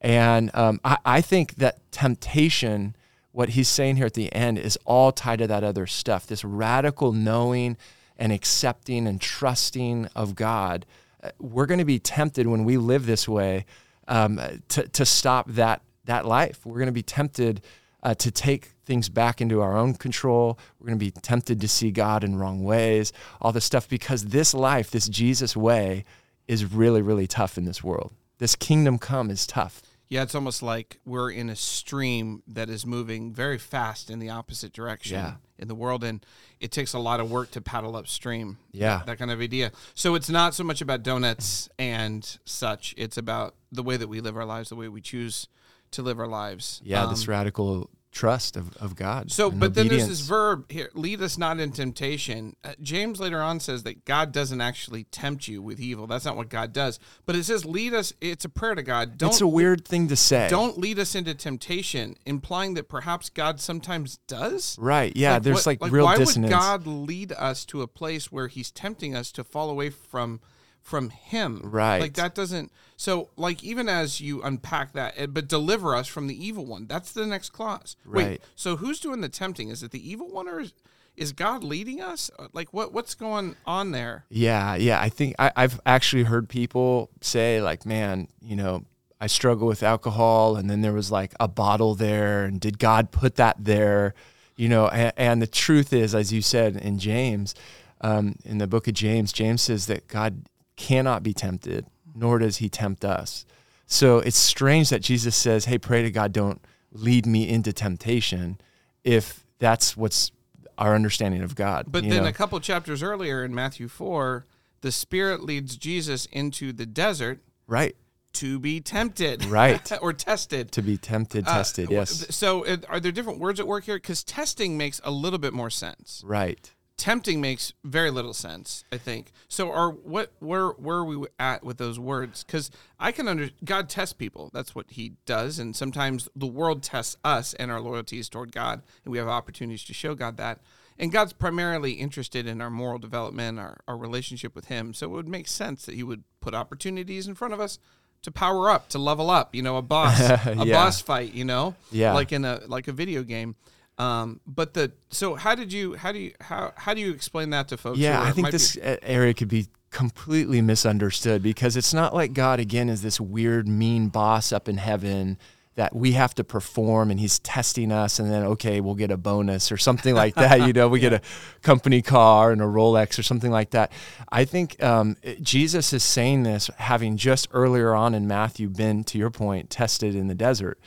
And 0.00 0.50
um, 0.54 0.80
I, 0.84 0.98
I 1.04 1.20
think 1.20 1.56
that 1.56 1.90
temptation, 1.90 2.94
what 3.32 3.50
he's 3.50 3.68
saying 3.68 3.96
here 3.96 4.06
at 4.06 4.14
the 4.14 4.32
end, 4.32 4.58
is 4.58 4.78
all 4.84 5.10
tied 5.10 5.40
to 5.40 5.48
that 5.48 5.64
other 5.64 5.86
stuff 5.88 6.26
this 6.26 6.44
radical 6.44 7.12
knowing 7.12 7.76
and 8.16 8.32
accepting 8.32 9.06
and 9.08 9.20
trusting 9.20 10.06
of 10.14 10.36
God. 10.36 10.86
Uh, 11.22 11.30
We're 11.40 11.66
going 11.66 11.78
to 11.78 11.84
be 11.84 11.98
tempted 11.98 12.46
when 12.46 12.64
we 12.64 12.76
live 12.76 13.06
this 13.06 13.28
way 13.28 13.66
um, 14.06 14.40
to, 14.68 14.86
to 14.86 15.04
stop 15.04 15.50
that, 15.50 15.82
that 16.04 16.26
life. 16.26 16.64
We're 16.64 16.78
going 16.78 16.86
to 16.86 16.92
be 16.92 17.02
tempted 17.02 17.60
uh, 18.04 18.14
to 18.14 18.30
take 18.30 18.70
things 18.88 19.08
back 19.08 19.40
into 19.40 19.60
our 19.60 19.76
own 19.76 19.94
control. 19.94 20.58
We're 20.80 20.88
going 20.88 20.98
to 20.98 21.04
be 21.04 21.12
tempted 21.12 21.60
to 21.60 21.68
see 21.68 21.92
God 21.92 22.24
in 22.24 22.34
wrong 22.36 22.64
ways, 22.64 23.12
all 23.40 23.52
this 23.52 23.64
stuff, 23.64 23.88
because 23.88 24.24
this 24.26 24.52
life, 24.52 24.90
this 24.90 25.08
Jesus 25.08 25.56
way, 25.56 26.04
is 26.48 26.64
really, 26.64 27.02
really 27.02 27.28
tough 27.28 27.56
in 27.56 27.64
this 27.66 27.84
world. 27.84 28.12
This 28.38 28.56
kingdom 28.56 28.98
come 28.98 29.30
is 29.30 29.46
tough. 29.46 29.82
Yeah, 30.08 30.22
it's 30.22 30.34
almost 30.34 30.62
like 30.62 30.98
we're 31.04 31.30
in 31.30 31.50
a 31.50 31.54
stream 31.56 32.42
that 32.46 32.70
is 32.70 32.86
moving 32.86 33.30
very 33.34 33.58
fast 33.58 34.08
in 34.08 34.20
the 34.20 34.30
opposite 34.30 34.72
direction 34.72 35.18
Yeah. 35.18 35.34
in 35.58 35.68
the 35.68 35.74
world, 35.74 36.02
and 36.02 36.24
it 36.60 36.72
takes 36.72 36.94
a 36.94 36.98
lot 36.98 37.20
of 37.20 37.30
work 37.30 37.50
to 37.50 37.60
paddle 37.60 37.94
upstream. 37.94 38.56
Yeah. 38.72 39.02
that 39.04 39.18
kind 39.18 39.30
of 39.30 39.42
idea. 39.42 39.70
So 39.94 40.14
it's 40.14 40.30
not 40.30 40.54
so 40.54 40.64
much 40.64 40.80
about 40.80 41.02
donuts 41.02 41.68
and 41.78 42.24
such; 42.46 42.94
it's 42.96 43.18
about 43.18 43.54
the 43.70 43.82
way 43.82 43.98
that 43.98 44.08
we 44.08 44.22
live 44.22 44.34
our 44.38 44.46
lives, 44.46 44.70
the 44.70 44.76
way 44.76 44.88
we 44.88 45.02
choose 45.02 45.46
to 45.90 46.00
live 46.02 46.18
our 46.18 46.26
lives. 46.26 46.80
Yeah, 46.82 47.04
Um, 47.04 47.10
this 47.10 47.28
radical 47.28 47.90
trust 48.10 48.56
of, 48.56 48.76
of 48.78 48.96
God. 48.96 49.30
So, 49.30 49.50
but 49.50 49.74
then 49.74 49.88
there's 49.88 50.08
this 50.08 50.20
verb 50.20 50.70
here: 50.70 50.90
"Lead 50.94 51.20
us 51.22 51.38
not 51.38 51.60
in 51.60 51.72
temptation." 51.72 52.56
Uh, 52.64 52.72
James 52.80 53.20
later 53.20 53.40
on 53.40 53.60
says 53.60 53.82
that 53.84 54.04
God 54.04 54.32
doesn't 54.32 54.60
actually 54.60 55.04
tempt 55.04 55.48
you 55.48 55.60
with 55.62 55.80
evil. 55.80 56.06
That's 56.06 56.24
not 56.24 56.36
what 56.36 56.48
God 56.48 56.72
does. 56.72 56.98
But 57.26 57.36
it 57.36 57.44
says, 57.44 57.64
"Lead 57.64 57.94
us." 57.94 58.12
It's 58.20 58.44
a 58.44 58.48
prayer 58.48 58.74
to 58.74 58.82
God. 58.82 59.18
Don't 59.18 59.30
It's 59.30 59.40
a 59.40 59.46
weird 59.46 59.86
thing 59.86 60.08
to 60.08 60.16
say. 60.16 60.48
don't 60.48 60.78
lead 60.78 60.98
us 60.98 61.14
into 61.14 61.34
temptation, 61.34 62.16
implying 62.26 62.74
that 62.74 62.88
perhaps 62.88 63.28
God 63.30 63.60
sometimes 63.60 64.18
does. 64.26 64.76
Right. 64.78 65.12
Yeah. 65.14 65.38
there's 65.38 65.66
what- 65.66 65.80
like, 65.80 65.92
real 65.92 66.04
why 66.04 66.16
dissonance. 66.16 66.52
would 66.52 66.58
God 66.58 66.86
lead 66.86 67.32
us 67.32 67.64
to 67.66 67.82
a 67.82 67.86
place 67.86 68.32
where 68.32 68.48
He's 68.48 68.70
tempting 68.70 69.14
us 69.14 69.30
to 69.32 69.44
fall 69.44 69.70
away 69.70 69.90
from 69.90 70.40
from 70.80 71.10
Him? 71.10 71.60
Right. 71.64 72.00
Like 72.00 72.14
that 72.14 72.34
doesn't. 72.34 72.72
So, 73.00 73.30
like 73.36 73.62
even 73.62 73.88
as 73.88 74.20
you 74.20 74.42
unpack 74.42 74.92
that, 74.94 75.14
eh, 75.16 75.26
but 75.26 75.46
deliver 75.46 75.94
us 75.94 76.08
from 76.08 76.26
the 76.26 76.46
evil 76.46 76.66
one. 76.66 76.86
That's 76.88 77.12
the 77.12 77.26
next 77.26 77.50
clause. 77.50 77.94
Wait. 78.04 78.26
Right. 78.26 78.42
So 78.56 78.76
who's 78.76 78.98
doing 78.98 79.20
the 79.20 79.28
tempting? 79.28 79.68
Is 79.68 79.84
it 79.84 79.92
the 79.92 80.10
evil 80.10 80.28
one 80.28 80.48
or 80.48 80.58
is, 80.58 80.72
is 81.16 81.32
God 81.32 81.62
leading 81.62 82.00
us? 82.02 82.28
Uh, 82.36 82.48
Like 82.52 82.74
what 82.74 82.92
what's 82.92 83.14
going 83.14 83.54
on 83.64 83.92
there? 83.92 84.24
Yeah, 84.30 84.74
yeah. 84.74 85.00
I 85.00 85.10
think 85.10 85.36
I, 85.38 85.52
I've 85.54 85.80
actually 85.86 86.24
heard 86.24 86.48
people 86.48 87.08
say, 87.20 87.62
like, 87.62 87.86
man, 87.86 88.26
you 88.42 88.56
know, 88.56 88.84
I 89.20 89.28
struggle 89.28 89.68
with 89.68 89.84
alcohol, 89.84 90.56
and 90.56 90.68
then 90.68 90.80
there 90.80 90.92
was 90.92 91.12
like 91.12 91.34
a 91.38 91.46
bottle 91.46 91.94
there, 91.94 92.44
and 92.44 92.60
did 92.60 92.80
God 92.80 93.12
put 93.12 93.36
that 93.36 93.56
there? 93.60 94.14
You 94.56 94.68
know, 94.68 94.88
and, 94.88 95.12
and 95.16 95.40
the 95.40 95.46
truth 95.46 95.92
is, 95.92 96.16
as 96.16 96.32
you 96.32 96.42
said 96.42 96.74
in 96.76 96.98
James, 96.98 97.54
um, 98.00 98.34
in 98.44 98.58
the 98.58 98.66
book 98.66 98.88
of 98.88 98.94
James, 98.94 99.32
James 99.32 99.62
says 99.62 99.86
that 99.86 100.08
God 100.08 100.46
cannot 100.76 101.22
be 101.22 101.32
tempted, 101.32 101.86
nor 102.18 102.38
does 102.38 102.58
he 102.58 102.68
tempt 102.68 103.04
us. 103.04 103.44
So 103.86 104.18
it's 104.18 104.36
strange 104.36 104.90
that 104.90 105.00
Jesus 105.00 105.34
says, 105.36 105.64
hey, 105.64 105.78
pray 105.78 106.02
to 106.02 106.10
God, 106.10 106.32
don't 106.32 106.60
lead 106.92 107.24
me 107.26 107.48
into 107.48 107.72
temptation, 107.72 108.58
if 109.04 109.44
that's 109.58 109.96
what's 109.96 110.30
our 110.76 110.94
understanding 110.94 111.42
of 111.42 111.54
God. 111.54 111.86
But 111.88 112.02
then 112.08 112.22
know? 112.22 112.28
a 112.28 112.32
couple 112.32 112.58
chapters 112.60 113.02
earlier 113.02 113.44
in 113.44 113.54
Matthew 113.54 113.88
four, 113.88 114.46
the 114.80 114.92
Spirit 114.92 115.42
leads 115.42 115.76
Jesus 115.76 116.26
into 116.26 116.72
the 116.72 116.86
desert 116.86 117.40
right. 117.66 117.96
to 118.34 118.58
be 118.60 118.80
tempted, 118.80 119.44
Right. 119.46 119.90
or 120.02 120.12
tested. 120.12 120.70
to 120.72 120.82
be 120.82 120.96
tempted, 120.96 121.48
Uh, 121.48 121.54
tested. 121.56 121.84
w- 121.86 121.98
yes, 121.98 122.26
So, 122.36 122.64
uh, 122.64 122.76
are 122.88 123.00
there 123.00 123.10
different 123.10 123.40
words 123.40 123.58
at 123.58 123.66
work 123.66 123.84
here? 123.84 123.96
Because 123.96 124.22
testing 124.22 124.76
makes 124.76 125.00
a 125.02 125.10
little 125.10 125.38
bit 125.38 125.52
more 125.52 125.70
sense. 125.70 126.22
right. 126.24 126.72
Tempting 126.98 127.40
makes 127.40 127.72
very 127.84 128.10
little 128.10 128.34
sense. 128.34 128.84
I 128.92 128.98
think. 128.98 129.32
So, 129.48 129.70
are 129.72 129.90
what 129.90 130.32
where 130.40 130.70
where 130.70 130.96
are 130.98 131.04
we 131.04 131.26
at 131.38 131.62
with 131.64 131.78
those 131.78 131.98
words? 131.98 132.42
Because 132.44 132.70
I 132.98 133.12
can 133.12 133.28
under 133.28 133.50
God 133.64 133.88
tests 133.88 134.12
people. 134.12 134.50
That's 134.52 134.74
what 134.74 134.86
He 134.90 135.12
does, 135.24 135.58
and 135.60 135.74
sometimes 135.76 136.28
the 136.36 136.46
world 136.46 136.82
tests 136.82 137.16
us 137.24 137.54
and 137.54 137.70
our 137.70 137.80
loyalties 137.80 138.28
toward 138.28 138.50
God, 138.52 138.82
and 139.04 139.12
we 139.12 139.18
have 139.18 139.28
opportunities 139.28 139.84
to 139.84 139.94
show 139.94 140.14
God 140.16 140.36
that. 140.38 140.58
And 140.98 141.12
God's 141.12 141.32
primarily 141.32 141.92
interested 141.92 142.48
in 142.48 142.60
our 142.60 142.70
moral 142.70 142.98
development, 142.98 143.60
our, 143.60 143.78
our 143.86 143.96
relationship 143.96 144.56
with 144.56 144.64
Him. 144.66 144.92
So 144.92 145.06
it 145.06 145.10
would 145.10 145.28
make 145.28 145.46
sense 145.46 145.86
that 145.86 145.94
He 145.94 146.02
would 146.02 146.24
put 146.40 146.52
opportunities 146.54 147.28
in 147.28 147.36
front 147.36 147.54
of 147.54 147.60
us 147.60 147.78
to 148.22 148.32
power 148.32 148.68
up, 148.68 148.88
to 148.88 148.98
level 148.98 149.30
up. 149.30 149.54
You 149.54 149.62
know, 149.62 149.76
a 149.76 149.82
boss, 149.82 150.18
a 150.46 150.56
Yeah. 150.66 150.74
boss 150.74 151.00
fight. 151.00 151.32
You 151.32 151.44
know, 151.44 151.76
Yeah. 151.92 152.12
like 152.14 152.32
in 152.32 152.44
a 152.44 152.62
like 152.66 152.88
a 152.88 152.92
video 152.92 153.22
game. 153.22 153.54
Um, 153.98 154.40
but 154.46 154.74
the 154.74 154.92
so 155.10 155.34
how 155.34 155.54
did 155.54 155.72
you 155.72 155.94
how 155.94 156.12
do 156.12 156.18
you 156.20 156.32
how 156.40 156.72
how 156.76 156.94
do 156.94 157.00
you 157.00 157.10
explain 157.12 157.50
that 157.50 157.68
to 157.68 157.76
folks? 157.76 157.98
Yeah, 157.98 158.20
I 158.22 158.30
think 158.30 158.44
might 158.44 158.50
be- 158.52 158.58
this 158.58 158.78
area 159.02 159.34
could 159.34 159.48
be 159.48 159.66
completely 159.90 160.60
misunderstood 160.62 161.42
because 161.42 161.76
it's 161.76 161.92
not 161.94 162.14
like 162.14 162.32
God 162.32 162.60
again 162.60 162.88
is 162.88 163.02
this 163.02 163.20
weird 163.20 163.66
mean 163.66 164.08
boss 164.08 164.52
up 164.52 164.68
in 164.68 164.76
heaven 164.76 165.38
that 165.76 165.94
we 165.94 166.12
have 166.12 166.34
to 166.34 166.42
perform 166.44 167.10
and 167.10 167.18
he's 167.20 167.38
testing 167.38 167.90
us 167.92 168.18
and 168.18 168.30
then 168.30 168.42
okay 168.44 168.80
we'll 168.80 168.94
get 168.96 169.10
a 169.10 169.16
bonus 169.16 169.70
or 169.72 169.76
something 169.76 170.14
like 170.14 170.34
that 170.34 170.66
you 170.66 170.72
know 170.72 170.88
we 170.88 170.98
get 171.00 171.12
a 171.14 171.20
company 171.62 172.02
car 172.02 172.50
and 172.52 172.60
a 172.60 172.64
rolex 172.64 173.16
or 173.18 173.22
something 173.22 173.52
like 173.52 173.70
that 173.70 173.92
i 174.30 174.44
think 174.44 174.82
um, 174.82 175.16
it- 175.22 175.40
jesus 175.40 175.92
is 175.92 176.02
saying 176.02 176.42
this 176.42 176.68
having 176.78 177.16
just 177.16 177.46
earlier 177.52 177.94
on 177.94 178.12
in 178.12 178.26
matthew 178.26 178.68
been 178.68 179.04
to 179.04 179.18
your 179.18 179.30
point 179.30 179.70
tested 179.70 180.16
in 180.16 180.26
the 180.26 180.34
desert 180.34 180.80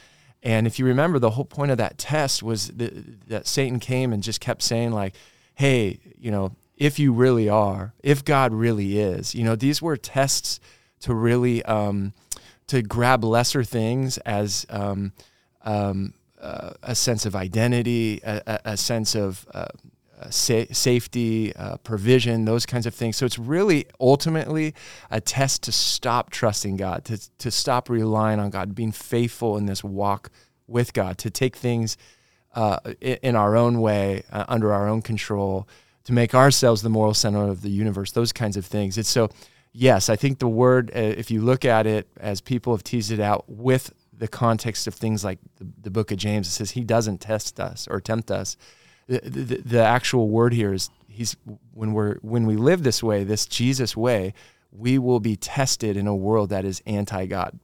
and 0.43 0.65
if 0.65 0.79
you 0.79 0.85
remember 0.85 1.19
the 1.19 1.31
whole 1.31 1.45
point 1.45 1.71
of 1.71 1.77
that 1.77 1.97
test 1.97 2.41
was 2.43 2.69
that, 2.69 3.27
that 3.27 3.47
satan 3.47 3.79
came 3.79 4.13
and 4.13 4.23
just 4.23 4.39
kept 4.39 4.61
saying 4.61 4.91
like 4.91 5.15
hey 5.55 5.99
you 6.19 6.31
know 6.31 6.51
if 6.77 6.97
you 6.97 7.13
really 7.13 7.47
are 7.47 7.93
if 8.01 8.23
god 8.25 8.53
really 8.53 8.99
is 8.99 9.35
you 9.35 9.43
know 9.43 9.55
these 9.55 9.81
were 9.81 9.97
tests 9.97 10.59
to 10.99 11.13
really 11.13 11.63
um, 11.65 12.13
to 12.67 12.81
grab 12.81 13.23
lesser 13.23 13.63
things 13.63 14.17
as 14.19 14.65
um, 14.69 15.11
um, 15.63 16.13
uh, 16.39 16.71
a 16.83 16.95
sense 16.95 17.25
of 17.25 17.35
identity, 17.35 18.21
a, 18.23 18.59
a, 18.65 18.77
sense 18.77 19.13
of 19.13 19.45
uh, 19.53 19.67
sa- 20.29 20.65
safety, 20.71 21.55
uh, 21.55 21.77
provision, 21.77 22.45
those 22.45 22.65
kinds 22.65 22.85
of 22.85 22.93
things. 22.93 23.17
So 23.17 23.25
it's 23.25 23.39
really 23.39 23.85
ultimately 23.99 24.73
a 25.09 25.19
test 25.21 25.63
to 25.63 25.71
stop 25.71 26.29
trusting 26.29 26.77
God, 26.77 27.05
to, 27.05 27.17
to 27.39 27.51
stop 27.51 27.89
relying 27.89 28.39
on 28.39 28.49
God, 28.49 28.75
being 28.75 28.91
faithful 28.91 29.57
in 29.57 29.65
this 29.65 29.83
walk 29.83 30.29
with 30.67 30.93
God, 30.93 31.17
to 31.19 31.29
take 31.29 31.55
things 31.55 31.97
uh, 32.53 32.77
in 32.99 33.35
our 33.35 33.55
own 33.55 33.81
way, 33.81 34.23
uh, 34.31 34.45
under 34.47 34.73
our 34.73 34.87
own 34.87 35.01
control, 35.01 35.67
to 36.03 36.13
make 36.13 36.33
ourselves 36.35 36.81
the 36.81 36.89
moral 36.89 37.13
center 37.13 37.47
of 37.47 37.61
the 37.61 37.69
universe, 37.69 38.11
those 38.11 38.33
kinds 38.33 38.57
of 38.57 38.65
things. 38.65 38.97
It's 38.97 39.09
so, 39.09 39.29
yes, 39.71 40.09
I 40.09 40.15
think 40.15 40.39
the 40.39 40.47
word, 40.47 40.91
uh, 40.95 40.99
if 40.99 41.31
you 41.31 41.41
look 41.41 41.65
at 41.65 41.85
it 41.87 42.07
as 42.17 42.41
people 42.41 42.73
have 42.73 42.83
teased 42.83 43.11
it 43.11 43.19
out 43.19 43.45
with 43.47 43.93
the 44.17 44.27
context 44.27 44.87
of 44.87 44.93
things 44.93 45.23
like 45.23 45.39
the, 45.57 45.67
the 45.81 45.89
book 45.89 46.11
of 46.11 46.17
James, 46.17 46.47
it 46.47 46.51
says 46.51 46.71
he 46.71 46.83
doesn't 46.83 47.19
test 47.19 47.59
us 47.59 47.87
or 47.89 47.99
tempt 47.99 48.29
us. 48.31 48.57
The, 49.11 49.29
the, 49.29 49.57
the 49.57 49.83
actual 49.83 50.29
word 50.29 50.53
here 50.53 50.73
is 50.73 50.89
he's 51.09 51.35
when 51.73 51.91
we're 51.91 52.15
when 52.19 52.45
we 52.45 52.55
live 52.55 52.83
this 52.83 53.03
way, 53.03 53.25
this 53.25 53.45
Jesus 53.45 53.97
way, 53.97 54.33
we 54.71 54.97
will 54.97 55.19
be 55.19 55.35
tested 55.35 55.97
in 55.97 56.07
a 56.07 56.15
world 56.15 56.49
that 56.49 56.63
is 56.63 56.81
anti-God. 56.85 57.59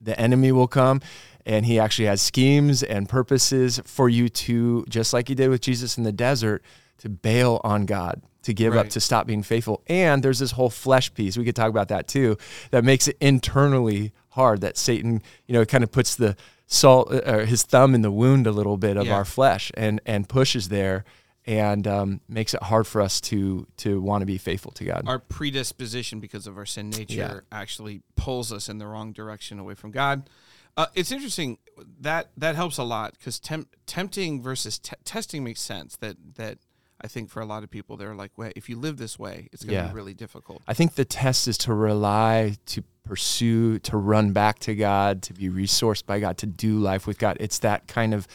The 0.00 0.20
enemy 0.20 0.52
will 0.52 0.68
come 0.68 1.00
and 1.46 1.64
he 1.64 1.80
actually 1.80 2.06
has 2.08 2.20
schemes 2.20 2.82
and 2.82 3.08
purposes 3.08 3.80
for 3.86 4.10
you 4.10 4.28
to 4.28 4.84
just 4.90 5.14
like 5.14 5.28
he 5.28 5.34
did 5.34 5.48
with 5.48 5.62
Jesus 5.62 5.96
in 5.96 6.04
the 6.04 6.12
desert 6.12 6.62
to 6.98 7.08
bail 7.08 7.60
on 7.64 7.86
God 7.86 8.20
to 8.42 8.52
give 8.52 8.76
up 8.76 8.90
to 8.90 9.00
stop 9.00 9.26
being 9.26 9.42
faithful. 9.42 9.82
And 9.86 10.22
there's 10.22 10.38
this 10.38 10.52
whole 10.52 10.70
flesh 10.70 11.12
piece. 11.14 11.38
We 11.38 11.44
could 11.44 11.56
talk 11.56 11.70
about 11.70 11.88
that 11.88 12.06
too 12.06 12.36
that 12.70 12.84
makes 12.84 13.08
it 13.08 13.16
internally 13.20 14.12
hard 14.30 14.60
that 14.60 14.76
Satan 14.76 15.22
you 15.46 15.54
know 15.54 15.64
kind 15.64 15.82
of 15.82 15.90
puts 15.90 16.16
the 16.16 16.36
salt 16.70 17.12
uh, 17.12 17.20
or 17.26 17.44
his 17.46 17.62
thumb 17.64 17.94
in 17.94 18.02
the 18.02 18.10
wound 18.10 18.46
a 18.46 18.52
little 18.52 18.76
bit 18.76 18.96
of 18.96 19.06
Yeah. 19.06 19.14
our 19.16 19.24
flesh 19.24 19.72
and 19.74 20.00
and 20.06 20.28
pushes 20.28 20.68
there 20.68 21.04
and 21.46 21.86
um, 21.86 22.20
makes 22.28 22.52
it 22.52 22.62
hard 22.62 22.86
for 22.86 23.00
us 23.00 23.20
to 23.22 23.66
to 23.78 24.00
want 24.02 24.20
to 24.22 24.26
be 24.26 24.36
faithful 24.38 24.70
to 24.72 24.84
God 24.84 25.02
our 25.06 25.18
predisposition 25.18 26.20
because 26.20 26.46
of 26.46 26.56
our 26.58 26.66
sin 26.66 26.90
nature 26.90 27.44
actually 27.50 28.02
pulls 28.16 28.52
us 28.52 28.68
in 28.68 28.76
the 28.78 28.86
wrong 28.86 29.12
direction 29.12 29.58
away 29.58 29.74
from 29.74 29.90
God. 29.90 30.28
Uh, 30.76 30.86
it's 30.94 31.10
interesting 31.10 31.58
that 32.00 32.28
that 32.36 32.54
helps 32.54 32.78
a 32.78 32.84
lot 32.84 33.14
because 33.18 33.40
temp- 33.40 33.74
tempting 33.86 34.40
versus 34.42 34.78
te- 34.78 34.94
testing 35.04 35.42
makes 35.42 35.60
sense. 35.60 35.96
That 35.96 36.16
that 36.36 36.58
I 37.00 37.08
think 37.08 37.30
for 37.30 37.40
a 37.40 37.46
lot 37.46 37.62
of 37.64 37.70
people 37.70 37.96
they're 37.96 38.14
like, 38.14 38.32
well, 38.36 38.52
if 38.54 38.68
you 38.68 38.76
live 38.78 38.96
this 38.98 39.18
way, 39.18 39.48
it's 39.52 39.64
going 39.64 39.76
to 39.76 39.82
Yeah. 39.84 39.88
be 39.88 39.94
really 39.94 40.14
difficult. 40.14 40.62
I 40.68 40.74
think 40.74 40.94
the 40.94 41.04
test 41.04 41.48
is 41.48 41.56
to 41.58 41.72
rely, 41.74 42.56
to 42.66 42.82
pursue, 43.08 43.78
to 43.80 43.96
run 43.96 44.32
back 44.32 44.58
to 44.60 44.74
God, 44.74 45.22
to 45.22 45.32
be 45.32 45.48
resourced 45.48 46.04
by 46.04 46.20
God, 46.20 46.36
to 46.38 46.46
do 46.46 46.78
life 46.78 47.06
with 47.06 47.18
God. 47.18 47.38
It's 47.40 47.58
that 47.60 47.88
kind 47.88 48.12
of 48.12 48.28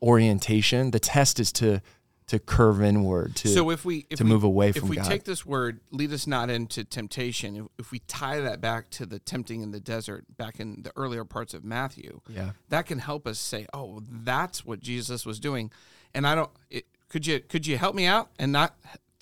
orientation. 0.00 0.92
The 0.92 1.00
test 1.00 1.40
is 1.40 1.50
to 1.52 1.82
to 2.26 2.38
curve 2.38 2.82
inward, 2.82 3.36
to 3.36 3.48
so 3.48 3.68
if 3.68 3.84
we 3.84 4.06
if 4.08 4.16
to 4.16 4.24
we, 4.24 4.30
move 4.30 4.44
away 4.44 4.72
from 4.72 4.84
if 4.84 4.88
we 4.88 4.96
God. 4.96 5.04
take 5.04 5.24
this 5.24 5.44
word, 5.44 5.80
lead 5.90 6.10
us 6.10 6.26
not 6.26 6.48
into 6.48 6.82
temptation. 6.82 7.56
If, 7.56 7.66
if 7.78 7.92
we 7.92 7.98
tie 7.98 8.40
that 8.40 8.62
back 8.62 8.88
to 8.90 9.04
the 9.04 9.18
tempting 9.18 9.60
in 9.60 9.72
the 9.72 9.80
desert, 9.80 10.24
back 10.38 10.58
in 10.58 10.82
the 10.84 10.92
earlier 10.96 11.26
parts 11.26 11.52
of 11.52 11.64
Matthew, 11.64 12.22
yeah. 12.26 12.52
that 12.70 12.86
can 12.86 13.00
help 13.00 13.26
us 13.26 13.38
say, 13.38 13.66
"Oh, 13.74 14.00
that's 14.08 14.64
what 14.64 14.80
Jesus 14.80 15.26
was 15.26 15.38
doing." 15.38 15.70
And 16.14 16.26
I 16.26 16.34
don't. 16.34 16.50
It, 16.70 16.86
could 17.10 17.26
you 17.26 17.40
could 17.40 17.66
you 17.66 17.76
help 17.76 17.94
me 17.94 18.06
out 18.06 18.30
and 18.38 18.52
not 18.52 18.74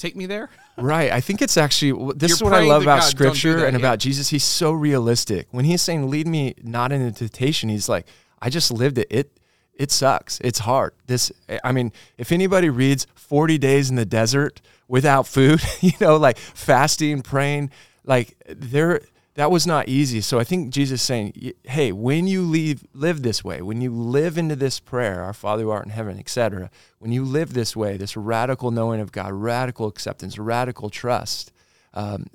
take 0.02 0.16
me 0.16 0.26
there? 0.26 0.50
Right. 0.76 1.10
I 1.10 1.20
think 1.20 1.40
it's 1.40 1.56
actually 1.56 1.92
this 2.16 2.30
You're 2.30 2.36
is 2.36 2.42
what 2.42 2.52
I 2.52 2.64
love 2.64 2.82
about 2.82 3.00
God, 3.00 3.10
scripture 3.10 3.60
that, 3.60 3.68
and 3.68 3.74
yeah. 3.74 3.78
about 3.78 3.98
Jesus. 3.98 4.28
He's 4.28 4.44
so 4.44 4.72
realistic. 4.72 5.46
When 5.50 5.64
he's 5.64 5.80
saying 5.80 6.10
lead 6.10 6.26
me 6.26 6.54
not 6.62 6.92
into 6.92 7.12
temptation, 7.12 7.68
he's 7.68 7.88
like, 7.88 8.06
I 8.40 8.50
just 8.50 8.70
lived 8.70 8.98
it. 8.98 9.06
It 9.10 9.38
it 9.74 9.90
sucks. 9.90 10.40
It's 10.40 10.60
hard. 10.60 10.92
This 11.06 11.32
eh, 11.48 11.58
I 11.64 11.72
mean, 11.72 11.92
if 12.18 12.32
anybody 12.32 12.68
reads 12.68 13.06
40 13.14 13.56
days 13.58 13.88
in 13.88 13.96
the 13.96 14.04
desert 14.04 14.60
without 14.88 15.26
food, 15.26 15.62
you 15.80 15.92
know, 16.00 16.16
like 16.16 16.36
fasting, 16.36 17.22
praying, 17.22 17.70
like 18.04 18.36
there 18.46 19.00
that 19.34 19.50
was 19.50 19.66
not 19.66 19.88
easy. 19.88 20.20
So 20.20 20.38
I 20.38 20.44
think 20.44 20.70
Jesus 20.70 21.00
is 21.00 21.06
saying, 21.06 21.52
hey, 21.64 21.90
when 21.90 22.26
you 22.26 22.42
leave 22.42 22.84
live 22.92 23.22
this 23.22 23.42
way, 23.42 23.62
when 23.62 23.80
you 23.80 23.90
live 23.90 24.36
into 24.36 24.56
this 24.56 24.78
prayer, 24.78 25.22
our 25.22 25.32
Father 25.32 25.62
who 25.62 25.70
art 25.70 25.84
in 25.84 25.90
heaven, 25.90 26.18
etc., 26.18 26.70
when 26.98 27.12
you 27.12 27.24
live 27.24 27.54
this 27.54 27.74
way, 27.74 27.96
this 27.96 28.16
radical 28.16 28.70
knowing 28.70 29.00
of 29.00 29.10
God, 29.10 29.32
radical 29.32 29.86
acceptance, 29.86 30.38
radical 30.38 30.90
trust, 30.90 31.52
um, 31.94 32.26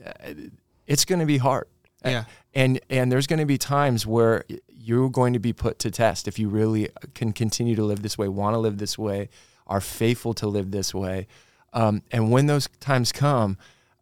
it's 0.88 1.06
going 1.06 1.20
to 1.20 1.26
be 1.26 1.38
hard. 1.38 1.68
Yeah. 2.04 2.26
And 2.54 2.80
and 2.90 3.12
there's 3.12 3.28
going 3.28 3.40
to 3.40 3.46
be 3.46 3.58
times 3.58 4.08
where 4.08 4.44
you're 4.68 5.10
going 5.10 5.34
to 5.34 5.40
be 5.40 5.54
put 5.54 5.80
to 5.80 5.92
test 5.92 6.28
if 6.28 6.40
you 6.40 6.50
really 6.50 6.90
can 7.14 7.34
continue 7.34 7.76
to 7.76 7.84
live 7.84 8.02
this 8.02 8.18
way, 8.18 8.28
want 8.28 8.54
to 8.56 8.58
live 8.58 8.78
this 8.78 8.98
way, 8.98 9.30
are 9.68 9.82
faithful 9.82 10.34
to 10.36 10.48
live 10.48 10.72
this 10.72 10.94
way. 10.94 11.28
Um, 11.74 12.02
and 12.12 12.32
when 12.32 12.48
those 12.48 12.70
times 12.80 13.12
come, 13.12 13.58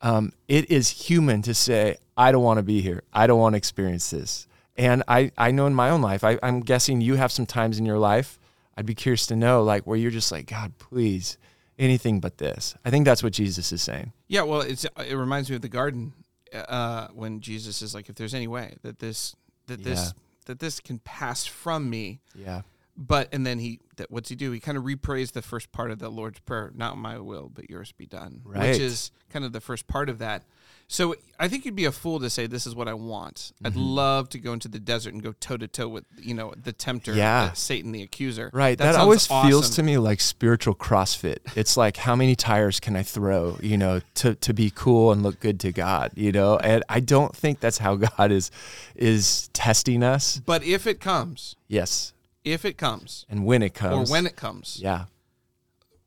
um, 0.06 0.32
it 0.48 0.70
is 0.70 0.90
human 0.90 1.42
to 1.42 1.54
say, 1.54 1.98
I 2.16 2.32
don't 2.32 2.44
want 2.44 2.60
to 2.60 2.64
be 2.64 2.80
here. 2.82 3.02
I 3.12 3.26
don't 3.28 3.40
want 3.40 3.54
to 3.54 3.58
experience 3.58 4.10
this. 4.12 4.48
And 4.78 5.04
I, 5.08 5.32
I 5.38 5.52
know 5.52 5.66
in 5.68 5.74
my 5.74 5.90
own 5.90 6.02
life, 6.02 6.24
I, 6.24 6.38
I'm 6.44 6.60
guessing 6.62 7.02
you 7.02 7.16
have 7.16 7.32
some 7.32 7.46
times 7.46 7.80
in 7.80 7.86
your 7.86 7.98
life. 7.98 8.38
I'd 8.78 8.86
be 8.86 8.94
curious 8.96 9.26
to 9.28 9.36
know, 9.36 9.64
like, 9.64 9.88
where 9.88 9.98
you're 9.98 10.12
just 10.12 10.32
like, 10.32 10.46
God, 10.48 10.78
please, 10.78 11.38
anything 11.80 12.20
but 12.20 12.38
this. 12.38 12.76
I 12.86 12.90
think 12.92 13.06
that's 13.06 13.24
what 13.24 13.34
Jesus 13.34 13.72
is 13.72 13.82
saying. 13.82 14.12
Yeah. 14.28 14.44
Well, 14.44 14.62
it's 14.62 14.86
it 15.00 15.16
reminds 15.16 15.50
me 15.50 15.56
of 15.56 15.62
the 15.62 15.70
garden 15.70 16.14
uh, 16.54 17.08
when 17.14 17.40
Jesus 17.42 17.82
is 17.82 17.96
like, 17.96 18.10
"If 18.10 18.16
there's 18.16 18.34
any 18.34 18.48
way 18.48 18.76
that 18.84 19.00
this 19.00 19.36
that 19.68 19.84
this 19.84 20.00
Yeah. 20.08 20.12
that 20.46 20.60
this 20.60 20.80
can 20.80 21.00
pass 21.00 21.46
from 21.46 21.90
me." 21.90 22.20
Yeah. 22.36 22.62
But 22.98 23.28
and 23.34 23.46
then 23.46 23.60
he 23.60 23.80
that 23.98 24.10
what's 24.10 24.30
he 24.30 24.36
do? 24.36 24.52
He 24.52 24.60
kind 24.60 24.78
of 24.78 24.84
reprays 24.86 25.34
the 25.34 25.42
first 25.42 25.72
part 25.72 25.92
of 25.92 26.00
the 26.00 26.10
Lord's 26.10 26.40
prayer, 26.40 26.72
not 26.76 26.98
my 26.98 27.18
will, 27.20 27.50
but 27.54 27.70
yours 27.70 27.92
be 27.92 28.06
done. 28.06 28.42
Right. 28.46 28.70
Which 28.72 28.80
is 28.80 29.12
kind 29.30 29.44
of 29.44 29.52
the 29.52 29.60
first 29.62 29.88
part 29.88 30.10
of 30.10 30.20
that. 30.20 30.44
So 30.88 31.16
I 31.40 31.48
think 31.48 31.66
you'd 31.66 31.76
be 31.76 31.86
a 31.86 31.92
fool 31.92 32.20
to 32.20 32.30
say 32.30 32.46
this 32.46 32.68
is 32.68 32.76
what 32.76 32.88
I 32.88 32.94
want. 32.94 33.52
I'd 33.66 33.72
Mm-hmm. 33.74 33.82
love 33.82 34.30
to 34.30 34.40
go 34.40 34.54
into 34.54 34.68
the 34.68 34.80
desert 34.80 35.14
and 35.14 35.24
go 35.24 35.34
toe 35.40 35.58
to 35.58 35.68
toe 35.68 35.88
with 35.90 36.06
you 36.22 36.34
know 36.36 36.54
the 36.56 36.72
tempter, 36.72 37.14
Yeah. 37.14 37.50
the 37.50 37.56
Satan, 37.56 37.92
the 37.92 38.02
accuser. 38.04 38.50
Right. 38.54 38.78
That, 38.78 38.94
sounds 38.94 38.98
always 38.98 39.28
feels 39.28 39.70
to 39.72 39.84
me 39.84 39.98
like 39.98 40.22
spiritual 40.22 40.76
CrossFit. 40.76 41.40
It's 41.58 41.76
like 41.76 41.98
how 41.98 42.16
many 42.16 42.36
tires 42.36 42.80
can 42.80 42.96
I 42.96 43.04
throw, 43.04 43.58
you 43.62 43.78
know, 43.78 44.00
to, 44.16 44.36
to 44.36 44.54
be 44.54 44.72
cool 44.74 45.12
and 45.12 45.22
look 45.24 45.40
good 45.42 45.60
to 45.62 45.72
God, 45.74 46.12
you 46.16 46.32
know? 46.32 46.58
And 46.58 46.84
I 46.88 47.00
don't 47.02 47.36
think 47.36 47.60
that's 47.60 47.80
how 47.80 47.96
God 48.18 48.32
is 48.32 48.52
is 48.96 49.50
testing 49.54 50.02
us. 50.04 50.40
But 50.46 50.64
if 50.64 50.88
it 50.88 51.02
comes, 51.02 51.56
Yes. 51.68 52.14
If 52.46 52.64
it 52.64 52.78
comes, 52.78 53.26
And 53.30 53.44
when 53.46 53.62
it 53.62 53.74
comes. 53.74 54.10
or 54.10 54.12
when 54.12 54.26
it 54.26 54.36
comes, 54.38 54.80
Yeah. 54.82 55.06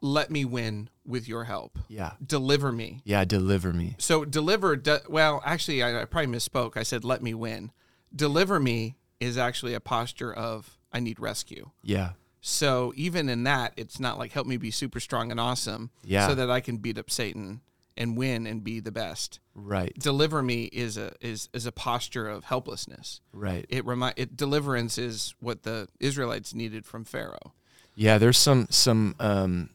let 0.01 0.31
me 0.31 0.45
win 0.45 0.89
with 1.05 1.27
your 1.29 1.45
help. 1.45 1.79
Yeah. 1.89 2.13
Deliver 2.25 2.71
me. 2.73 3.01
Yeah, 3.05 3.25
deliver 3.25 3.73
me. 3.73 3.97
So 3.99 4.25
deliver. 4.25 4.77
Do, 4.77 4.99
well, 5.09 5.43
actually, 5.45 5.83
I, 5.83 6.03
I 6.03 6.05
probably 6.05 6.35
misspoke. 6.35 6.77
I 6.77 6.83
said 6.85 7.05
let 7.05 7.23
me 7.23 7.35
win. 7.35 7.73
Deliver 8.15 8.61
me 8.61 8.97
is 9.21 9.37
actually 9.37 9.75
a 9.75 9.81
posture 9.81 10.33
of 10.33 10.79
I 10.93 11.01
need 11.01 11.19
rescue. 11.19 11.71
Yeah. 11.83 12.11
So 12.41 12.93
even 12.97 13.29
in 13.29 13.43
that, 13.45 13.73
it's 13.77 13.99
not 13.99 14.17
like 14.19 14.33
help 14.33 14.47
me 14.47 14.57
be 14.57 14.71
super 14.71 15.01
strong 15.01 15.31
and 15.33 15.41
awesome, 15.41 15.91
Yeah. 16.05 16.29
so 16.29 16.35
that 16.37 16.49
I 16.51 16.61
can 16.61 16.77
beat 16.77 16.97
up 16.97 17.11
Satan 17.11 17.61
and 17.99 18.17
win 18.17 18.47
and 18.47 18.65
be 18.65 18.81
the 18.81 18.93
best. 18.93 19.41
Right. 19.55 19.93
Deliver 19.99 20.43
me 20.43 20.65
is 20.65 20.97
a 20.97 21.13
is 21.21 21.51
is 21.53 21.67
a 21.67 21.73
posture 21.73 22.29
of 22.29 22.45
helplessness. 22.45 23.21
Right. 23.33 23.67
It 23.69 23.85
remind 23.85 24.15
it 24.17 24.37
deliverance 24.37 24.97
is 24.97 25.35
what 25.41 25.65
the 25.65 25.89
Israelites 26.01 26.55
needed 26.55 26.87
from 26.87 27.05
Pharaoh. 27.05 27.53
Yeah, 27.95 28.17
there's 28.17 28.39
some 28.39 28.69
some 28.71 29.17
um, 29.19 29.71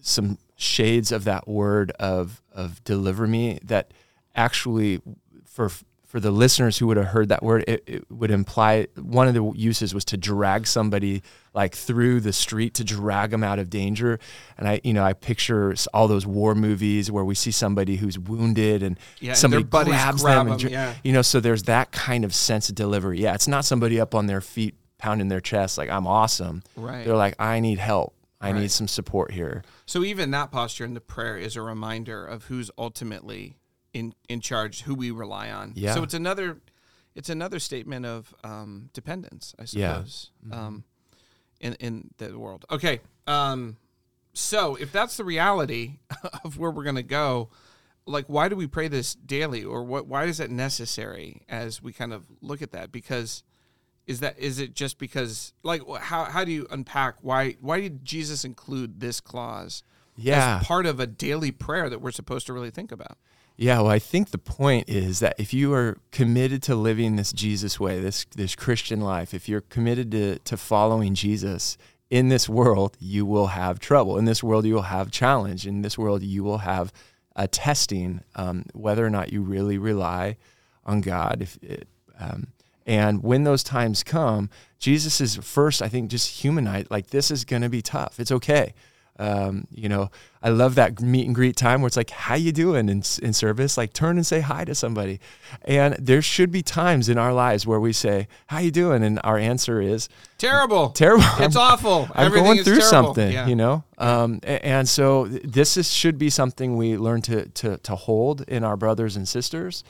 some 0.00 0.38
shades 0.54 1.12
of 1.12 1.24
that 1.24 1.46
word 1.46 1.90
of 1.98 2.40
of 2.52 2.82
deliver 2.84 3.26
me 3.26 3.58
that 3.64 3.92
actually 4.34 5.02
for 5.44 5.68
for 6.16 6.20
the 6.20 6.30
listeners 6.30 6.78
who 6.78 6.86
would 6.86 6.96
have 6.96 7.08
heard 7.08 7.28
that 7.28 7.42
word, 7.42 7.62
it, 7.68 7.84
it 7.86 8.10
would 8.10 8.30
imply 8.30 8.86
one 8.98 9.28
of 9.28 9.34
the 9.34 9.52
uses 9.54 9.92
was 9.94 10.02
to 10.02 10.16
drag 10.16 10.66
somebody 10.66 11.22
like 11.52 11.74
through 11.74 12.20
the 12.20 12.32
street 12.32 12.72
to 12.72 12.84
drag 12.84 13.28
them 13.32 13.44
out 13.44 13.58
of 13.58 13.68
danger. 13.68 14.18
And 14.56 14.66
I, 14.66 14.80
you 14.82 14.94
know, 14.94 15.04
I 15.04 15.12
picture 15.12 15.74
all 15.92 16.08
those 16.08 16.26
war 16.26 16.54
movies 16.54 17.10
where 17.12 17.22
we 17.22 17.34
see 17.34 17.50
somebody 17.50 17.96
who's 17.96 18.18
wounded 18.18 18.82
and 18.82 18.98
Yeah, 19.20 19.34
somebody 19.34 19.62
buddies 19.64 19.92
grabs 19.92 20.22
grab 20.22 20.38
them. 20.46 20.52
And, 20.52 20.60
them, 20.62 20.70
yeah. 20.72 20.94
You 21.04 21.12
know, 21.12 21.20
so 21.20 21.38
there's 21.38 21.64
that 21.64 21.92
kind 21.92 22.24
of 22.24 22.34
sense 22.34 22.70
of 22.70 22.74
delivery. 22.74 23.20
Yeah, 23.20 23.34
it's 23.34 23.46
not 23.46 23.66
somebody 23.66 24.00
up 24.00 24.14
on 24.14 24.24
their 24.24 24.40
feet 24.40 24.74
pounding 24.96 25.28
their 25.28 25.42
chest 25.42 25.76
like 25.76 25.90
I'm 25.90 26.06
awesome. 26.06 26.62
Right. 26.76 27.04
They're 27.04 27.14
like, 27.14 27.34
I 27.38 27.60
need 27.60 27.78
help. 27.78 28.14
I 28.40 28.52
Right. 28.52 28.60
need 28.62 28.70
some 28.70 28.88
support 28.88 29.32
here. 29.32 29.64
So 29.84 30.02
even 30.02 30.30
that 30.30 30.50
posture 30.50 30.86
in 30.86 30.94
the 30.94 31.00
prayer 31.02 31.36
is 31.36 31.56
a 31.56 31.60
reminder 31.62 32.24
of 32.24 32.44
who's 32.44 32.70
ultimately 32.78 33.58
in 33.98 34.14
in 34.28 34.40
charge, 34.40 34.82
who 34.82 34.94
we 34.94 35.10
rely 35.10 35.50
on. 35.50 35.72
Yeah. 35.74 35.94
So 35.94 36.02
it's 36.02 36.14
another 36.14 36.60
it's 37.14 37.30
another 37.30 37.58
statement 37.58 38.04
of 38.06 38.34
um, 38.44 38.90
dependence, 38.92 39.54
I 39.58 39.62
Yeah. 39.72 39.94
suppose, 39.94 40.30
um, 40.52 40.84
in 41.60 41.74
in 41.74 42.10
the 42.18 42.38
world. 42.38 42.64
Okay. 42.70 43.00
Um, 43.26 43.76
so 44.32 44.74
if 44.76 44.92
that's 44.92 45.16
the 45.16 45.24
reality 45.24 45.98
of 46.44 46.58
where 46.58 46.70
we're 46.70 46.84
gonna 46.84 47.02
go, 47.02 47.48
like 48.06 48.26
why 48.28 48.48
do 48.48 48.56
we 48.56 48.66
pray 48.66 48.88
this 48.88 49.14
daily 49.14 49.64
or 49.64 49.82
what 49.82 50.06
why 50.06 50.24
is 50.24 50.38
that 50.38 50.50
necessary 50.50 51.42
as 51.48 51.82
we 51.82 51.92
kind 51.92 52.12
of 52.12 52.26
look 52.40 52.60
at 52.62 52.72
that 52.72 52.92
because 52.92 53.42
is 54.06 54.20
that 54.20 54.38
is 54.38 54.60
it 54.60 54.74
just 54.74 54.98
because 54.98 55.52
like 55.64 55.82
how 56.00 56.24
how 56.24 56.44
do 56.44 56.52
you 56.52 56.66
unpack 56.70 57.16
why 57.22 57.56
why 57.60 57.80
did 57.80 58.04
Jesus 58.04 58.44
include 58.44 59.00
this 59.00 59.20
clause 59.20 59.82
Yeah. 60.16 60.58
as 60.60 60.66
part 60.66 60.86
of 60.86 61.00
a 61.00 61.06
daily 61.08 61.50
prayer 61.50 61.88
that 61.90 62.00
we're 62.00 62.12
supposed 62.12 62.46
to 62.46 62.52
really 62.52 62.70
think 62.70 62.92
about 62.92 63.18
Yeah, 63.58 63.80
well, 63.80 63.90
I 63.90 63.98
think 63.98 64.30
the 64.30 64.38
point 64.38 64.88
is 64.88 65.20
that 65.20 65.34
if 65.38 65.54
you 65.54 65.72
are 65.72 65.96
committed 66.10 66.62
to 66.64 66.74
living 66.74 67.16
this 67.16 67.32
Jesus 67.32 67.80
way, 67.80 68.00
this 68.00 68.26
this 68.36 68.54
Christian 68.54 69.00
life, 69.00 69.32
if 69.32 69.48
you're 69.48 69.62
committed 69.62 70.10
to 70.10 70.38
to 70.40 70.56
following 70.58 71.14
Jesus 71.14 71.78
in 72.10 72.28
this 72.28 72.48
world, 72.48 72.96
you 73.00 73.24
will 73.24 73.48
have 73.48 73.78
trouble. 73.78 74.18
In 74.18 74.26
this 74.26 74.42
world, 74.42 74.66
you 74.66 74.74
will 74.74 74.82
have 74.82 75.10
challenge. 75.10 75.66
In 75.66 75.80
this 75.80 75.96
world, 75.96 76.22
you 76.22 76.44
will 76.44 76.58
have 76.58 76.92
a 77.34 77.48
testing 77.48 78.20
um, 78.34 78.64
whether 78.74 79.04
or 79.04 79.10
not 79.10 79.32
you 79.32 79.40
really 79.40 79.78
rely 79.78 80.36
on 80.84 81.00
God. 81.00 81.38
If 81.40 81.58
it, 81.62 81.88
um, 82.20 82.48
and 82.86 83.22
when 83.22 83.44
those 83.44 83.64
times 83.64 84.02
come, 84.02 84.48
Jesus 84.78 85.20
is 85.20 85.36
first, 85.36 85.82
I 85.82 85.88
think, 85.88 86.10
just 86.10 86.42
humanized. 86.42 86.90
Like 86.90 87.08
this 87.08 87.30
is 87.30 87.44
going 87.44 87.62
to 87.62 87.68
be 87.68 87.82
tough. 87.82 88.20
It's 88.20 88.30
okay. 88.30 88.74
Um, 89.18 89.66
you 89.70 89.88
know, 89.88 90.10
I 90.42 90.50
love 90.50 90.74
that 90.74 91.00
meet 91.00 91.26
and 91.26 91.34
greet 91.34 91.56
time 91.56 91.80
where 91.80 91.86
it's 91.86 91.96
like, 91.96 92.10
"How 92.10 92.34
you 92.34 92.52
doing?" 92.52 92.88
in 92.88 93.02
in 93.22 93.32
service. 93.32 93.76
Like, 93.76 93.92
turn 93.92 94.16
and 94.16 94.26
say 94.26 94.40
hi 94.40 94.64
to 94.64 94.74
somebody. 94.74 95.20
And 95.62 95.94
there 95.98 96.20
should 96.22 96.50
be 96.50 96.62
times 96.62 97.08
in 97.08 97.16
our 97.18 97.32
lives 97.32 97.66
where 97.66 97.80
we 97.80 97.92
say, 97.92 98.28
"How 98.48 98.58
you 98.58 98.70
doing?" 98.70 99.02
and 99.02 99.18
our 99.24 99.38
answer 99.38 99.80
is 99.80 100.08
terrible 100.38 100.90
terrible. 100.90 101.24
it's 101.38 101.56
awful 101.56 102.08
I'm 102.14 102.26
Everything 102.26 102.44
going 102.44 102.58
is 102.58 102.64
through 102.64 102.80
terrible. 102.80 102.90
something, 103.14 103.32
yeah. 103.32 103.46
you 103.46 103.56
know. 103.56 103.84
Um, 103.98 104.40
a- 104.42 104.64
and 104.64 104.86
so 104.88 105.26
this 105.26 105.76
is, 105.78 105.90
should 105.90 106.18
be 106.18 106.28
something 106.30 106.76
we 106.76 106.96
learn 106.98 107.22
to 107.22 107.46
to 107.46 107.78
to 107.78 107.96
hold 107.96 108.42
in 108.42 108.64
our 108.64 108.76
brothers 108.76 109.16
and 109.16 109.26
sisters, 109.26 109.82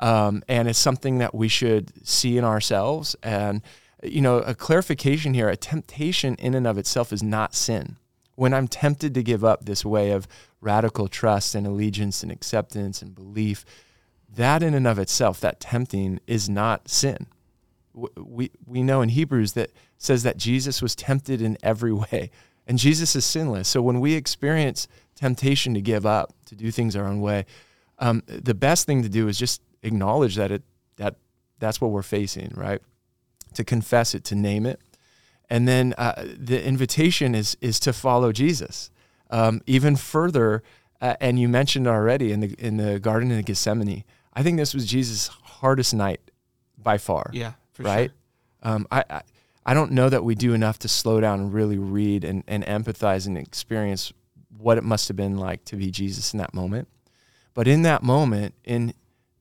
um, 0.00 0.42
and 0.48 0.68
it's 0.68 0.78
something 0.78 1.18
that 1.18 1.34
we 1.34 1.48
should 1.48 2.06
see 2.06 2.36
in 2.36 2.44
ourselves. 2.44 3.16
And 3.22 3.62
you 4.02 4.20
know, 4.20 4.38
a 4.38 4.54
clarification 4.54 5.32
here: 5.32 5.48
a 5.48 5.56
temptation 5.56 6.34
in 6.34 6.54
and 6.54 6.66
of 6.66 6.76
itself 6.76 7.12
is 7.12 7.22
not 7.22 7.54
sin. 7.54 7.96
When 8.36 8.52
I'm 8.52 8.68
tempted 8.68 9.14
to 9.14 9.22
give 9.22 9.44
up 9.44 9.64
this 9.64 9.84
way 9.84 10.10
of 10.10 10.26
radical 10.60 11.08
trust 11.08 11.54
and 11.54 11.66
allegiance 11.66 12.22
and 12.22 12.32
acceptance 12.32 13.02
and 13.02 13.14
belief, 13.14 13.64
that 14.28 14.62
in 14.62 14.74
and 14.74 14.86
of 14.86 14.98
itself, 14.98 15.40
that 15.40 15.60
tempting 15.60 16.20
is 16.26 16.48
not 16.48 16.88
sin 16.88 17.28
we 17.94 18.50
we 18.66 18.82
know 18.82 19.02
in 19.02 19.08
Hebrews 19.08 19.52
that 19.52 19.70
says 19.98 20.22
that 20.24 20.36
Jesus 20.36 20.82
was 20.82 20.94
tempted 20.94 21.40
in 21.40 21.56
every 21.62 21.92
way, 21.92 22.30
and 22.66 22.78
Jesus 22.78 23.14
is 23.16 23.24
sinless. 23.24 23.68
So 23.68 23.80
when 23.82 24.00
we 24.00 24.14
experience 24.14 24.88
temptation 25.14 25.74
to 25.74 25.80
give 25.80 26.04
up, 26.04 26.34
to 26.46 26.56
do 26.56 26.70
things 26.70 26.96
our 26.96 27.06
own 27.06 27.20
way, 27.20 27.46
um, 27.98 28.22
the 28.26 28.54
best 28.54 28.86
thing 28.86 29.02
to 29.02 29.08
do 29.08 29.28
is 29.28 29.38
just 29.38 29.62
acknowledge 29.82 30.36
that 30.36 30.50
it 30.50 30.62
that 30.96 31.16
that's 31.58 31.80
what 31.80 31.90
we're 31.90 32.02
facing, 32.02 32.52
right? 32.54 32.80
To 33.54 33.64
confess 33.64 34.14
it, 34.14 34.24
to 34.24 34.34
name 34.34 34.66
it, 34.66 34.80
and 35.50 35.68
then 35.68 35.94
uh, 35.98 36.26
the 36.36 36.64
invitation 36.64 37.34
is 37.34 37.56
is 37.60 37.78
to 37.80 37.92
follow 37.92 38.32
Jesus. 38.32 38.90
Um, 39.30 39.62
even 39.66 39.96
further, 39.96 40.62
uh, 41.00 41.16
and 41.20 41.38
you 41.38 41.48
mentioned 41.48 41.86
already 41.86 42.32
in 42.32 42.40
the 42.40 42.54
in 42.58 42.76
the 42.76 42.98
Garden 42.98 43.30
of 43.32 43.44
Gethsemane, 43.44 44.04
I 44.32 44.42
think 44.42 44.58
this 44.58 44.74
was 44.74 44.86
Jesus' 44.86 45.28
hardest 45.28 45.94
night 45.94 46.20
by 46.76 46.98
far 46.98 47.30
yeah 47.32 47.52
for 47.72 47.82
right? 47.84 48.10
sure. 48.10 48.72
Um, 48.72 48.86
I, 48.90 49.04
I 49.08 49.22
I 49.66 49.74
don't 49.74 49.92
know 49.92 50.08
that 50.08 50.24
we 50.24 50.34
do 50.34 50.52
enough 50.52 50.78
to 50.80 50.88
slow 50.88 51.20
down 51.20 51.40
and 51.40 51.52
really 51.52 51.78
read 51.78 52.22
and, 52.22 52.44
and 52.46 52.64
empathize 52.64 53.26
and 53.26 53.38
experience 53.38 54.12
what 54.58 54.76
it 54.76 54.84
must 54.84 55.08
have 55.08 55.16
been 55.16 55.38
like 55.38 55.64
to 55.66 55.76
be 55.76 55.90
Jesus 55.90 56.34
in 56.34 56.38
that 56.38 56.52
moment. 56.52 56.88
But 57.54 57.66
in 57.66 57.82
that 57.82 58.02
moment, 58.02 58.54
in 58.64 58.92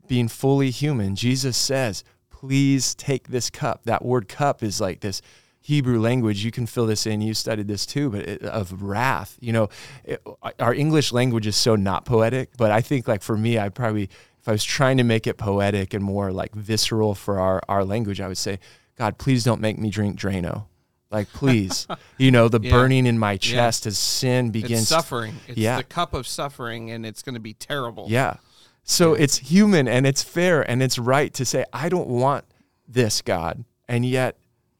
being 0.07 0.27
fully 0.29 0.69
human, 0.69 1.15
Jesus 1.15 1.57
says, 1.57 2.03
"Please 2.29 2.95
take 2.95 3.27
this 3.27 3.49
cup." 3.49 3.81
That 3.83 4.05
word 4.05 4.27
"cup" 4.27 4.63
is 4.63 4.79
like 4.79 5.01
this 5.01 5.21
Hebrew 5.63 5.99
language. 5.99 6.43
You 6.43 6.51
can 6.51 6.65
fill 6.67 6.85
this 6.85 7.07
in. 7.07 7.21
You 7.21 7.33
studied 7.33 7.67
this 7.69 7.85
too, 7.85 8.09
but 8.09 8.21
it, 8.27 8.43
of 8.43 8.83
wrath. 8.83 9.37
You 9.39 9.53
know, 9.53 9.69
it, 10.03 10.21
our 10.59 10.73
English 10.73 11.11
language 11.13 11.47
is 11.47 11.55
so 11.55 11.75
not 11.77 12.03
poetic. 12.05 12.49
But 12.57 12.69
I 12.71 12.81
think, 12.81 13.07
like 13.07 13.21
for 13.23 13.37
me, 13.37 13.57
I 13.57 13.69
probably 13.69 14.03
if 14.03 14.47
I 14.49 14.51
was 14.51 14.63
trying 14.65 14.97
to 14.97 15.03
make 15.05 15.25
it 15.25 15.37
poetic 15.37 15.93
and 15.93 16.03
more 16.03 16.33
like 16.33 16.53
visceral 16.53 17.15
for 17.15 17.39
our, 17.39 17.61
our 17.69 17.85
language, 17.85 18.19
I 18.19 18.27
would 18.27 18.37
say, 18.37 18.59
God, 18.97 19.17
please 19.17 19.45
don't 19.45 19.61
make 19.61 19.79
me 19.79 19.89
drink 19.89 20.19
Drano. 20.19 20.65
Like, 21.09 21.29
please, 21.29 21.87
you 22.17 22.29
know, 22.29 22.49
the 22.49 22.59
Yeah. 22.61 22.71
burning 22.71 23.05
in 23.05 23.17
my 23.17 23.37
chest 23.37 23.85
as 23.85 23.97
sin 23.97 24.51
begins. 24.51 24.81
it's 24.81 24.89
suffering 24.89 25.35
it's 25.47 25.57
Yeah. 25.57 25.77
the 25.77 25.83
cup 25.83 26.13
of 26.13 26.27
suffering 26.27 26.91
and 26.91 27.05
it's 27.05 27.21
going 27.23 27.35
to 27.35 27.39
be 27.39 27.53
terrible 27.53 28.07
Yeah. 28.09 28.35
So 28.83 29.13
it's 29.13 29.37
human 29.37 29.87
and 29.87 30.05
it's 30.05 30.21
fair 30.23 30.69
and 30.69 30.83
it's 30.83 30.99
right 30.99 31.33
to 31.35 31.45
say, 31.45 31.63
I 31.71 31.87
don't 31.87 32.09
want 32.09 32.43
this, 32.85 33.21
God. 33.21 33.63
And 33.87 34.05
yet, 34.05 34.35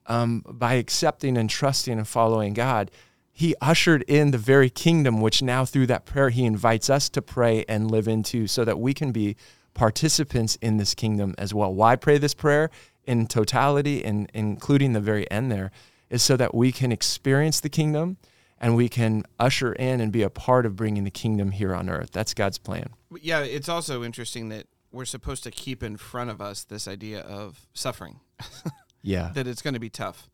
um, 0.07 0.43
by 0.47 0.73
accepting 0.73 1.37
and 1.37 1.49
trusting 1.49 1.97
and 1.97 2.07
following 2.07 2.53
God, 2.53 2.91
He 3.31 3.55
ushered 3.61 4.03
in 4.07 4.31
the 4.31 4.37
very 4.37 4.69
kingdom, 4.69 5.21
which 5.21 5.41
now 5.41 5.65
through 5.65 5.87
that 5.87 6.05
prayer, 6.05 6.29
He 6.29 6.45
invites 6.45 6.89
us 6.89 7.09
to 7.09 7.21
pray 7.21 7.65
and 7.67 7.89
live 7.89 8.07
into 8.07 8.47
so 8.47 8.65
that 8.65 8.79
we 8.79 8.93
can 8.93 9.11
be 9.11 9.35
participants 9.73 10.57
in 10.61 10.77
this 10.77 10.93
kingdom 10.93 11.33
as 11.37 11.53
well. 11.53 11.73
Why 11.73 11.95
pray 11.95 12.17
this 12.17 12.33
prayer 12.33 12.69
in 13.05 13.27
totality 13.27 14.03
and 14.03 14.29
including 14.33 14.93
the 14.93 15.01
very 15.01 15.29
end 15.31 15.51
there 15.51 15.71
is 16.09 16.23
so 16.23 16.37
that 16.37 16.53
we 16.53 16.71
can 16.71 16.91
experience 16.91 17.59
the 17.59 17.69
kingdom 17.69 18.17
and 18.59 18.75
we 18.75 18.87
can 18.87 19.23
usher 19.39 19.73
in 19.73 19.99
and 19.99 20.11
be 20.11 20.21
a 20.21 20.29
part 20.29 20.65
of 20.65 20.75
bringing 20.75 21.03
the 21.03 21.11
kingdom 21.11 21.51
here 21.51 21.75
on 21.75 21.89
earth. 21.89 22.11
That's 22.11 22.33
God's 22.33 22.57
plan. 22.57 22.91
Yeah, 23.21 23.41
it's 23.41 23.67
also 23.67 24.03
interesting 24.03 24.49
that 24.49 24.67
we're 24.91 25.05
supposed 25.05 25.43
to 25.43 25.51
keep 25.51 25.83
in 25.83 25.97
front 25.97 26.29
of 26.29 26.39
us 26.39 26.63
this 26.63 26.87
idea 26.87 27.21
of 27.21 27.67
suffering, 27.73 28.19
Yeah. 29.03 29.31
that 29.33 29.47
it's 29.47 29.61
going 29.61 29.75
to 29.75 29.79
be 29.79 29.89
tough. 29.89 30.29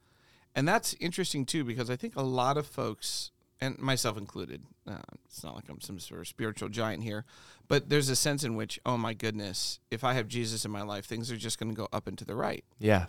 And 0.56 0.68
that's 0.68 0.96
interesting 1.00 1.46
too, 1.46 1.64
because 1.64 1.90
I 1.90 1.96
think 1.96 2.16
a 2.16 2.22
lot 2.22 2.58
of 2.58 2.66
folks, 2.66 3.32
and 3.62 3.78
myself 3.78 4.18
included, 4.18 4.64
uh, 4.88 4.98
it's 5.26 5.44
not 5.44 5.56
like 5.56 5.66
I'm 5.70 5.82
some 5.82 6.00
sort 6.00 6.22
of 6.22 6.28
spiritual 6.28 6.70
giant 6.70 7.04
here, 7.04 7.26
but 7.68 7.90
there's 7.90 8.10
a 8.10 8.16
sense 8.16 8.44
in 8.44 8.56
which, 8.56 8.80
oh 8.86 8.98
my 8.98 9.14
goodness, 9.14 9.80
if 9.92 10.04
I 10.04 10.14
have 10.14 10.28
Jesus 10.28 10.66
in 10.66 10.72
my 10.72 10.82
life, 10.82 11.06
things 11.06 11.32
are 11.32 11.38
just 11.38 11.60
going 11.60 11.70
to 11.70 11.76
go 11.76 11.88
up 11.92 12.08
and 12.08 12.18
to 12.18 12.26
the 12.26 12.36
right 12.36 12.64
Yeah. 12.80 13.08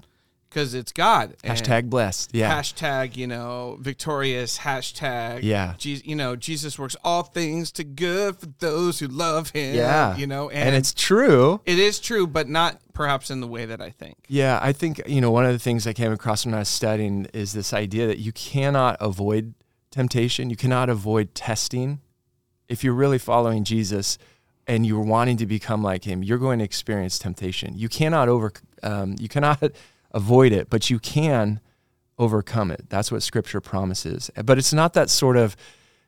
Because 0.50 0.74
it's 0.74 0.90
God. 0.92 1.36
and 1.44 1.56
Hashtag 1.56 1.88
blessed. 1.88 2.34
Yeah. 2.34 2.52
Hashtag, 2.60 3.16
you 3.16 3.28
know, 3.28 3.78
victorious. 3.80 4.58
Hashtag, 4.58 5.40
Yeah. 5.44 5.74
Je- 5.78 6.02
you 6.04 6.16
know, 6.16 6.34
Jesus 6.34 6.76
works 6.78 6.96
all 7.04 7.22
things 7.22 7.70
to 7.72 7.84
good 7.84 8.36
for 8.36 8.46
those 8.58 8.98
who 8.98 9.06
love 9.06 9.50
Him. 9.50 9.76
yeah. 9.76 10.16
you 10.16 10.26
know, 10.26 10.50
and, 10.50 10.74
it's 10.74 10.92
true. 10.92 11.60
it 11.64 11.78
is 11.78 12.00
true, 12.00 12.26
but 12.26 12.48
not 12.48 12.80
perhaps 12.92 13.30
in 13.30 13.40
the 13.40 13.46
way 13.46 13.64
that 13.64 13.80
I 13.80 13.90
think. 13.90 14.16
Yeah. 14.28 14.58
I 14.60 14.72
think, 14.72 15.00
you 15.06 15.20
know, 15.20 15.30
one 15.30 15.46
of 15.46 15.52
the 15.52 15.58
things 15.60 15.86
I 15.86 15.92
came 15.92 16.10
across 16.12 16.44
when 16.44 16.54
I 16.54 16.58
was 16.58 16.68
studying 16.68 17.26
is 17.32 17.52
this 17.52 17.72
idea 17.72 18.08
that 18.08 18.18
you 18.18 18.32
cannot 18.32 18.96
avoid 19.00 19.54
temptation, 19.92 20.50
you 20.50 20.56
cannot 20.56 20.88
avoid 20.90 21.34
testing. 21.34 22.00
If 22.68 22.82
you're 22.84 22.94
really 22.94 23.18
following 23.18 23.64
Jesus 23.64 24.18
and 24.66 24.84
you're 24.86 25.00
wanting 25.02 25.36
to 25.38 25.46
become 25.46 25.82
like 25.82 26.04
him, 26.04 26.22
you're 26.22 26.38
going 26.38 26.58
to 26.58 26.64
experience 26.64 27.18
temptation. 27.18 27.76
You 27.76 27.88
cannot 27.88 28.28
over, 28.28 28.52
um, 28.82 29.16
you 29.18 29.28
cannot 29.28 29.62
avoid 30.12 30.52
it, 30.52 30.68
but 30.70 30.90
you 30.90 30.98
can 30.98 31.60
overcome 32.18 32.70
it. 32.70 32.86
That's 32.88 33.10
what 33.10 33.22
scripture 33.22 33.60
promises. 33.60 34.30
But 34.44 34.58
it's 34.58 34.72
not 34.72 34.92
that 34.94 35.08
sort 35.10 35.36
of, 35.36 35.56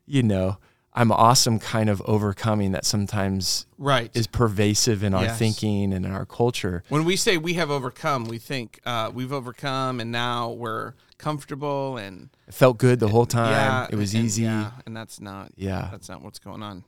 you 0.07 0.23
know, 0.23 0.59
I'm 0.95 1.11
awesome 1.11 1.59
kind 1.59 1.88
of 1.88 2.03
overcoming 2.05 2.73
that 2.73 2.85
sometimes 2.85 3.67
Right. 3.79 4.11
is 4.15 4.27
pervasive 4.27 5.03
in 5.03 5.15
our 5.15 5.23
Yes. 5.25 5.38
thinking 5.38 5.95
and 5.95 6.05
in 6.05 6.12
our 6.12 6.27
culture. 6.27 6.83
when 6.91 7.05
we 7.07 7.17
say 7.17 7.38
we 7.38 7.55
have 7.55 7.71
overcome, 7.71 8.25
we 8.27 8.37
think 8.38 8.79
uh, 8.85 9.11
we've 9.15 9.33
overcome 9.33 10.01
and 10.01 10.12
now 10.12 10.51
we're 10.51 10.93
comfortable 11.17 11.97
and 11.97 12.29
It 12.47 12.53
felt 12.53 12.77
good 12.77 13.01
the 13.01 13.09
whole 13.09 13.25
time. 13.25 13.53
yeah, 13.53 13.87
it 13.91 13.97
was 13.97 14.12
and- 14.12 14.25
easy. 14.25 14.43
Yeah. 14.43 14.73
and 14.85 14.95
that's 14.95 15.19
not 15.19 15.53
Yeah. 15.57 15.88
that's 15.91 16.11
not 16.11 16.21
what's 16.21 16.38
going 16.38 16.62
on. 16.62 16.85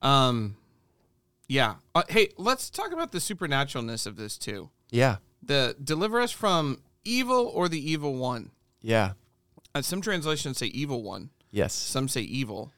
Um, 0.00 0.56
yeah. 1.48 1.74
Uh, 1.94 2.04
hey, 2.08 2.30
let's 2.38 2.70
talk 2.70 2.92
about 2.92 3.12
the 3.12 3.18
supernaturalness 3.18 4.06
of 4.06 4.16
this 4.16 4.38
too. 4.38 4.70
Yeah. 4.90 5.16
The 5.42 5.76
deliver 5.82 6.20
us 6.20 6.30
from 6.30 6.80
evil 7.04 7.50
or 7.54 7.68
the 7.68 7.90
evil 7.90 8.14
one. 8.16 8.50
Yeah. 8.80 9.12
Uh, 9.74 9.82
some 9.82 10.00
translations 10.00 10.58
say 10.58 10.66
evil 10.66 11.02
one. 11.02 11.30
Yes. 11.50 11.72
Some 11.74 12.08
say 12.08 12.20
evil. 12.22 12.72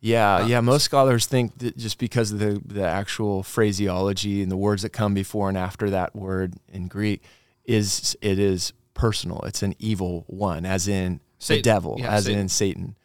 Yeah. 0.00 0.46
Yeah. 0.46 0.60
Most 0.60 0.84
scholars 0.84 1.26
think 1.26 1.58
that 1.58 1.76
just 1.76 1.98
because 1.98 2.32
of 2.32 2.38
the, 2.38 2.60
the 2.64 2.84
actual 2.84 3.42
phraseology 3.42 4.42
and 4.42 4.50
the 4.50 4.56
words 4.56 4.82
that 4.82 4.90
come 4.90 5.14
before 5.14 5.48
and 5.48 5.56
after 5.56 5.90
that 5.90 6.14
word 6.16 6.54
in 6.72 6.88
Greek 6.88 7.22
is 7.64 8.16
it 8.20 8.38
is 8.38 8.72
personal. 8.94 9.40
It's 9.46 9.62
an 9.62 9.74
evil 9.78 10.24
one, 10.26 10.66
as 10.66 10.88
in 10.88 11.20
Satan. 11.38 11.58
the 11.58 11.62
devil, 11.62 11.96
Yeah, 11.98 12.10
as 12.10 12.24
Satan. 12.24 12.40
in 12.40 12.48
Satan. 12.48 12.96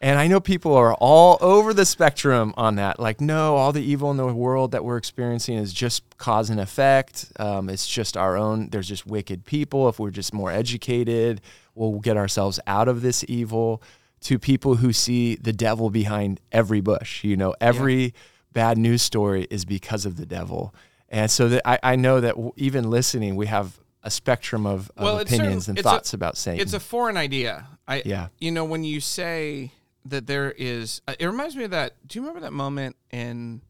And 0.00 0.18
I 0.18 0.26
know 0.26 0.38
people 0.38 0.74
are 0.74 0.92
all 0.94 1.38
over 1.40 1.72
the 1.72 1.86
spectrum 1.86 2.52
on 2.58 2.76
that. 2.76 3.00
Like, 3.00 3.22
no, 3.22 3.56
all 3.56 3.72
the 3.72 3.82
evil 3.82 4.10
in 4.10 4.18
the 4.18 4.26
world 4.26 4.72
that 4.72 4.84
we're 4.84 4.98
experiencing 4.98 5.56
is 5.56 5.72
just 5.72 6.02
cause 6.18 6.50
and 6.50 6.60
effect. 6.60 7.32
Um, 7.38 7.70
it's 7.70 7.86
just 7.88 8.16
our 8.16 8.36
own. 8.36 8.68
There's 8.68 8.86
just 8.88 9.06
wicked 9.06 9.46
people. 9.46 9.88
If 9.88 9.98
we're 9.98 10.10
just 10.10 10.34
more 10.34 10.50
educated, 10.52 11.40
we'll 11.74 12.00
get 12.00 12.16
ourselves 12.18 12.60
out 12.66 12.88
of 12.88 13.00
this 13.02 13.24
evil. 13.28 13.82
To 14.22 14.38
people 14.38 14.76
who 14.76 14.92
see 14.94 15.34
the 15.36 15.52
devil 15.52 15.90
behind 15.90 16.40
every 16.50 16.80
bush, 16.80 17.24
you 17.24 17.36
know, 17.36 17.54
every 17.60 18.14
bad 18.54 18.78
news 18.78 19.02
story 19.02 19.46
is 19.50 19.66
because 19.66 20.06
of 20.06 20.16
the 20.16 20.24
devil. 20.24 20.74
And 21.10 21.30
so 21.30 21.48
that 21.50 21.62
I, 21.68 21.78
I 21.82 21.96
know 21.96 22.20
that 22.22 22.30
w- 22.34 22.52
even 22.56 22.88
listening, 22.90 23.36
we 23.36 23.46
have 23.48 23.78
a 24.02 24.10
spectrum 24.10 24.64
of, 24.64 24.90
of 24.96 25.04
Well, 25.04 25.18
opinions 25.18 25.64
certain- 25.66 25.70
and 25.72 25.78
it's 25.78 25.86
a- 25.86 25.90
thoughts 25.90 26.14
about 26.14 26.38
Satan. 26.38 26.60
It's 26.60 26.72
a 26.72 26.80
foreign 26.80 27.18
idea. 27.18 27.66
I 27.86 28.02
Yeah. 28.06 28.28
You 28.38 28.50
know, 28.50 28.64
when 28.64 28.82
you 28.82 28.98
say 29.00 29.72
that 30.06 30.26
there 30.26 30.52
is, 30.56 31.00
uh, 31.08 31.14
it 31.18 31.26
reminds 31.26 31.56
me 31.56 31.64
of 31.64 31.70
that. 31.70 31.94
Do 32.06 32.18
you 32.18 32.22
remember 32.22 32.40
that 32.40 32.52
moment 32.52 32.96
in? 33.10 33.60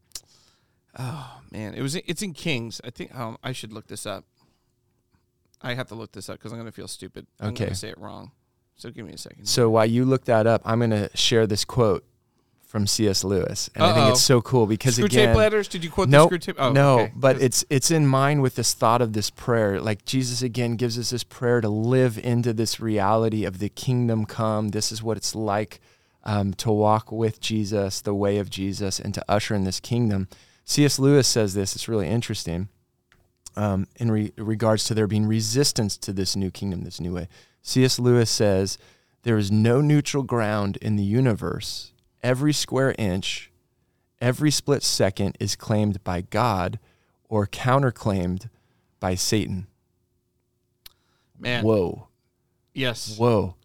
Oh 0.98 1.40
man, 1.50 1.74
it 1.74 1.82
was. 1.82 1.96
It's 1.96 2.22
in 2.22 2.32
Kings. 2.34 2.80
I 2.84 2.90
think. 2.90 3.14
Um, 3.14 3.36
I 3.42 3.52
should 3.52 3.72
look 3.72 3.86
this 3.88 4.06
up. 4.06 4.24
I 5.60 5.74
have 5.74 5.88
to 5.88 5.94
look 5.94 6.12
this 6.12 6.28
up 6.28 6.38
because 6.38 6.52
I'm 6.52 6.58
going 6.58 6.70
to 6.70 6.74
feel 6.76 6.88
stupid. 6.88 7.26
I'm 7.40 7.46
going 7.46 7.56
Okay. 7.56 7.68
to 7.70 7.74
say 7.74 7.88
it 7.88 7.98
wrong. 7.98 8.32
So 8.76 8.90
give 8.90 9.06
me 9.06 9.12
a 9.12 9.18
second. 9.18 9.46
So 9.46 9.70
while 9.70 9.86
you 9.86 10.04
look 10.04 10.24
that 10.26 10.46
up, 10.46 10.62
I'm 10.64 10.78
going 10.78 10.90
to 10.90 11.08
share 11.16 11.46
this 11.46 11.64
quote 11.64 12.04
from 12.66 12.88
C.S. 12.88 13.22
Lewis, 13.22 13.70
and 13.76 13.84
I 13.84 13.94
think 13.94 14.10
it's 14.10 14.22
so 14.22 14.42
cool 14.42 14.66
because 14.66 14.94
screw 14.96 15.04
again, 15.06 15.28
tape 15.28 15.36
letters. 15.36 15.68
Did 15.68 15.84
you 15.84 15.90
quote 15.90 16.08
Nope, 16.08 16.30
the 16.30 16.38
Screwtape? 16.38 16.56
Oh, 16.58 16.72
no, 16.72 16.98
okay. 17.00 17.12
but 17.14 17.40
it's 17.40 17.64
it's 17.70 17.92
in 17.92 18.04
mind 18.04 18.42
with 18.42 18.56
this 18.56 18.74
thought 18.74 19.00
of 19.00 19.12
this 19.12 19.30
prayer. 19.30 19.80
Like 19.80 20.04
Jesus 20.04 20.42
again 20.42 20.74
gives 20.74 20.98
us 20.98 21.10
this 21.10 21.22
prayer 21.22 21.60
to 21.60 21.68
live 21.68 22.18
into 22.18 22.52
this 22.52 22.80
reality 22.80 23.44
of 23.44 23.58
the 23.60 23.68
kingdom 23.68 24.24
come. 24.26 24.70
This 24.70 24.90
is 24.90 25.04
what 25.04 25.16
it's 25.16 25.36
like 25.36 25.80
um, 26.24 26.54
to 26.54 26.72
walk 26.72 27.12
with 27.12 27.40
Jesus, 27.40 28.00
the 28.00 28.14
way 28.14 28.38
of 28.38 28.50
Jesus, 28.50 28.98
and 28.98 29.14
to 29.14 29.24
usher 29.28 29.54
in 29.54 29.64
this 29.64 29.80
kingdom. 29.80 30.28
C.S. 30.64 30.98
Lewis 30.98 31.28
says 31.28 31.54
this. 31.54 31.74
It's 31.74 31.88
really 31.88 32.08
interesting 32.08 32.68
um, 33.56 33.86
in 33.96 34.10
re- 34.10 34.32
regards 34.36 34.84
to 34.84 34.94
there 34.94 35.06
being 35.06 35.26
resistance 35.26 35.96
to 35.98 36.12
this 36.12 36.34
new 36.34 36.50
kingdom, 36.50 36.82
this 36.82 37.00
new 37.00 37.14
way. 37.14 37.28
C.S. 37.62 37.98
Lewis 37.98 38.30
says 38.30 38.78
there 39.22 39.38
is 39.38 39.50
no 39.52 39.80
neutral 39.80 40.22
ground 40.22 40.76
in 40.78 40.96
the 40.96 41.04
universe. 41.04 41.92
Every 42.22 42.52
square 42.52 42.94
inch, 42.98 43.50
every 44.20 44.50
split 44.50 44.82
second 44.82 45.36
is 45.38 45.56
claimed 45.56 46.02
by 46.04 46.22
God 46.22 46.78
or 47.28 47.46
counterclaimed 47.46 48.48
by 49.00 49.14
Satan. 49.14 49.66
man. 51.38 51.64
Whoa. 51.64 52.08
Yes. 52.72 53.18
Whoa. 53.18 53.56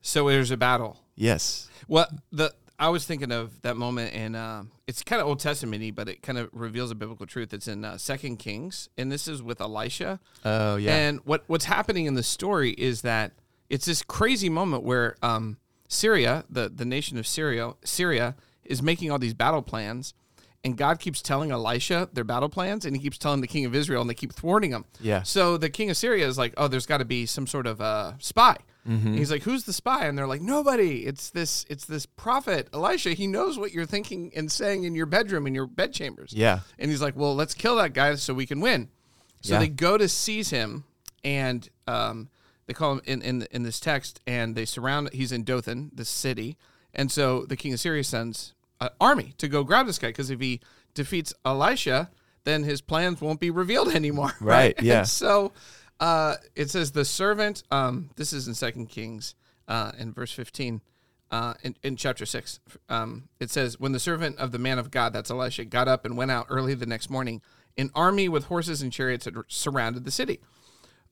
So 0.00 0.28
there's 0.28 0.50
a 0.50 0.56
battle. 0.56 0.98
Yes. 1.14 1.68
Well, 1.88 2.08
the 2.32 2.54
I 2.78 2.88
was 2.88 3.06
thinking 3.06 3.30
of 3.30 3.62
that 3.62 3.76
moment, 3.76 4.14
and 4.14 4.34
um, 4.34 4.70
it's 4.86 5.02
kind 5.02 5.22
of 5.22 5.28
Old 5.28 5.38
Testament-y, 5.38 5.92
but 5.92 6.08
it 6.08 6.22
kind 6.22 6.38
of 6.38 6.50
reveals 6.52 6.90
a 6.90 6.94
biblical 6.94 7.24
truth. 7.24 7.54
It's 7.54 7.68
in 7.68 7.84
uh, 7.84 7.98
Second 7.98 8.38
Kings, 8.38 8.88
and 8.98 9.12
this 9.12 9.28
is 9.28 9.42
with 9.42 9.60
Elisha. 9.60 10.18
Oh, 10.44 10.76
yeah. 10.76 10.94
And 10.96 11.20
what 11.24 11.44
what's 11.46 11.66
happening 11.66 12.06
in 12.06 12.14
the 12.14 12.22
story 12.22 12.72
is 12.72 13.02
that 13.02 13.32
it's 13.70 13.86
this 13.86 14.02
crazy 14.02 14.48
moment 14.48 14.82
where 14.82 15.16
um, 15.22 15.58
Syria, 15.88 16.44
the 16.50 16.68
the 16.68 16.84
nation 16.84 17.16
of 17.16 17.26
Syria, 17.26 17.74
Syria 17.84 18.34
is 18.64 18.82
making 18.82 19.10
all 19.10 19.18
these 19.20 19.34
battle 19.34 19.62
plans, 19.62 20.12
and 20.64 20.76
God 20.76 20.98
keeps 20.98 21.22
telling 21.22 21.52
Elisha 21.52 22.08
their 22.12 22.24
battle 22.24 22.48
plans, 22.48 22.84
and 22.84 22.96
he 22.96 23.02
keeps 23.02 23.18
telling 23.18 23.40
the 23.40 23.46
king 23.46 23.66
of 23.66 23.74
Israel, 23.74 24.00
and 24.00 24.10
they 24.10 24.14
keep 24.14 24.32
thwarting 24.32 24.72
him. 24.72 24.84
Yeah. 25.00 25.22
So 25.22 25.56
the 25.56 25.70
king 25.70 25.90
of 25.90 25.96
Syria 25.96 26.26
is 26.26 26.36
like, 26.38 26.54
"Oh, 26.56 26.66
there's 26.66 26.86
got 26.86 26.98
to 26.98 27.04
be 27.04 27.24
some 27.24 27.46
sort 27.46 27.68
of 27.68 27.80
uh, 27.80 28.14
spy." 28.18 28.56
Mm-hmm. 28.88 29.14
He's 29.16 29.30
like, 29.30 29.42
"Who's 29.44 29.64
the 29.64 29.72
spy?" 29.72 30.06
And 30.06 30.16
they're 30.18 30.26
like, 30.26 30.42
"Nobody. 30.42 31.06
It's 31.06 31.30
this. 31.30 31.64
It's 31.70 31.86
this 31.86 32.04
prophet 32.06 32.68
Elisha. 32.72 33.10
He 33.14 33.26
knows 33.26 33.58
what 33.58 33.72
you're 33.72 33.86
thinking 33.86 34.30
and 34.36 34.52
saying 34.52 34.84
in 34.84 34.94
your 34.94 35.06
bedroom, 35.06 35.46
in 35.46 35.54
your 35.54 35.66
bedchambers." 35.66 36.32
Yeah. 36.34 36.60
And 36.78 36.90
he's 36.90 37.00
like, 37.00 37.16
"Well, 37.16 37.34
let's 37.34 37.54
kill 37.54 37.76
that 37.76 37.94
guy 37.94 38.14
so 38.16 38.34
we 38.34 38.44
can 38.46 38.60
win." 38.60 38.88
So 39.40 39.54
Yeah. 39.54 39.60
they 39.60 39.68
go 39.68 39.96
to 39.96 40.08
seize 40.08 40.50
him, 40.50 40.84
and 41.24 41.68
um, 41.86 42.28
they 42.66 42.74
call 42.74 42.92
him 42.92 43.00
in, 43.06 43.22
in 43.22 43.46
in 43.50 43.62
this 43.62 43.80
text, 43.80 44.20
and 44.26 44.54
they 44.54 44.64
surround. 44.66 45.10
He's 45.12 45.32
in 45.32 45.44
Dothan, 45.44 45.90
the 45.94 46.04
city, 46.04 46.56
and 46.92 47.10
so 47.10 47.44
the 47.46 47.56
king 47.56 47.72
of 47.72 47.80
Syria 47.80 48.04
sends 48.04 48.52
an 48.80 48.90
army 49.00 49.32
to 49.38 49.48
go 49.48 49.64
grab 49.64 49.86
this 49.86 49.98
guy 49.98 50.08
because 50.08 50.28
if 50.30 50.40
he 50.40 50.60
defeats 50.94 51.32
Elisha, 51.44 52.10
then 52.44 52.64
his 52.64 52.80
plans 52.82 53.20
won't 53.22 53.40
be 53.40 53.50
revealed 53.50 53.88
anymore. 53.94 54.32
Right, 54.40 54.74
yeah. 54.82 54.98
And 55.00 55.08
so 55.08 55.52
uh, 56.00 56.36
it 56.54 56.70
says 56.70 56.92
the 56.92 57.04
servant. 57.04 57.62
Um, 57.70 58.10
this 58.16 58.32
is 58.32 58.48
in 58.48 58.54
Second 58.54 58.86
Kings, 58.88 59.34
uh, 59.68 59.92
in 59.98 60.12
verse 60.12 60.32
fifteen. 60.32 60.80
Uh, 61.30 61.54
in, 61.64 61.74
in 61.82 61.96
chapter 61.96 62.24
6, 62.24 62.60
um, 62.88 63.28
it 63.40 63.50
says, 63.50 63.80
When 63.80 63.90
the 63.90 63.98
servant 63.98 64.38
of 64.38 64.52
the 64.52 64.58
man 64.58 64.78
of 64.78 64.92
God, 64.92 65.12
that's 65.12 65.30
Elisha, 65.32 65.64
got 65.64 65.88
up 65.88 66.04
and 66.04 66.16
went 66.16 66.30
out 66.30 66.46
early 66.48 66.74
the 66.74 66.86
next 66.86 67.10
morning, 67.10 67.42
an 67.76 67.90
army 67.92 68.28
with 68.28 68.44
horses 68.44 68.82
and 68.82 68.92
chariots 68.92 69.24
had 69.24 69.34
surrounded 69.48 70.04
the 70.04 70.12
city. 70.12 70.38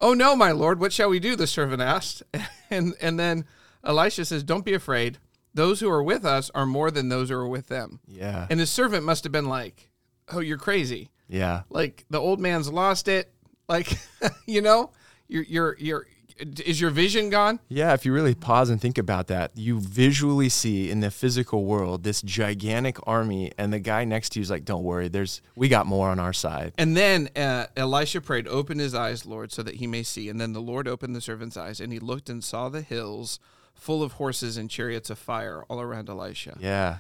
Oh 0.01 0.15
no, 0.15 0.37
my 0.37 0.53
lord, 0.53 0.79
what 0.79 0.93
shall 0.93 1.09
we 1.09 1.19
do? 1.19 1.35
The 1.35 1.47
servant 1.49 1.83
asked. 1.83 2.23
And, 2.71 2.95
and 3.01 3.19
then 3.19 3.47
Elisha 3.83 4.25
says, 4.25 4.45
Don't 4.45 4.65
be 4.65 4.75
afraid. 4.75 5.19
Those 5.55 5.81
who 5.81 5.91
are 5.91 6.03
with 6.03 6.25
us 6.25 6.51
are 6.55 6.67
more 6.67 6.91
than 6.93 7.09
those 7.09 7.29
who 7.31 7.35
are 7.37 7.49
with 7.49 7.67
them. 7.69 7.99
Yeah. 8.07 8.47
And 8.49 8.61
his 8.61 8.71
servant 8.71 9.05
must 9.05 9.25
have 9.25 9.33
been 9.33 9.49
like, 9.49 9.91
Oh, 10.33 10.39
you're 10.41 10.57
crazy. 10.59 11.11
yeah. 11.27 11.63
Like 11.69 12.05
the 12.11 12.21
old 12.21 12.39
man's 12.39 12.71
lost 12.71 13.09
it. 13.09 13.32
Like, 13.69 13.99
you 14.47 14.61
know, 14.63 14.91
you're, 15.29 15.45
you're, 15.45 15.77
you're, 15.79 16.07
is 16.39 16.81
your 16.81 16.91
vision 16.91 17.31
gone? 17.31 17.61
Yeah, 17.69 17.93
if 17.93 18.05
you 18.05 18.13
really 18.13 18.35
pause 18.35 18.71
and 18.71 18.81
think 18.81 18.99
about 18.99 19.29
that, 19.29 19.53
you 19.55 19.81
visually 19.81 20.49
see 20.49 20.91
in 20.91 21.01
the 21.01 21.11
physical 21.11 21.65
world 21.65 22.03
this 22.03 22.23
gigantic 22.23 22.97
army, 23.07 23.53
and 23.59 23.73
the 23.73 23.79
guy 23.79 24.05
next 24.05 24.31
to 24.31 24.41
you 24.41 24.43
is 24.43 24.51
like, 24.51 24.65
"Don't 24.65 24.83
worry, 24.83 25.09
there's 25.09 25.41
we 25.55 25.69
got 25.69 25.87
more 25.87 26.09
on 26.09 26.19
our 26.19 26.33
side." 26.33 26.73
And 26.79 26.97
then 26.97 27.29
uh, 27.37 27.67
Elisha 27.77 28.21
prayed, 28.21 28.49
Open 28.49 28.79
his 28.79 28.95
eyes, 28.95 29.25
Lord, 29.27 29.53
so 29.53 29.63
that 29.63 29.77
he 29.77 29.87
may 29.87 30.03
see. 30.03 30.29
And 30.29 30.41
then 30.41 30.53
the 30.53 30.61
Lord 30.61 30.89
opened 30.89 31.15
the 31.15 31.21
servant's 31.21 31.57
eyes, 31.57 31.81
and 31.81 31.93
he 31.93 31.99
looked 31.99 32.29
and 32.29 32.43
saw 32.43 32.69
the 32.69 32.83
hills 32.83 33.39
full 33.75 34.03
of 34.03 34.13
horses 34.13 34.57
and 34.57 34.69
chariots 34.71 35.11
of 35.11 35.19
fire 35.19 35.65
all 35.69 35.81
around 35.81 36.09
Elisha. 36.09 36.57
Yeah, 36.61 36.99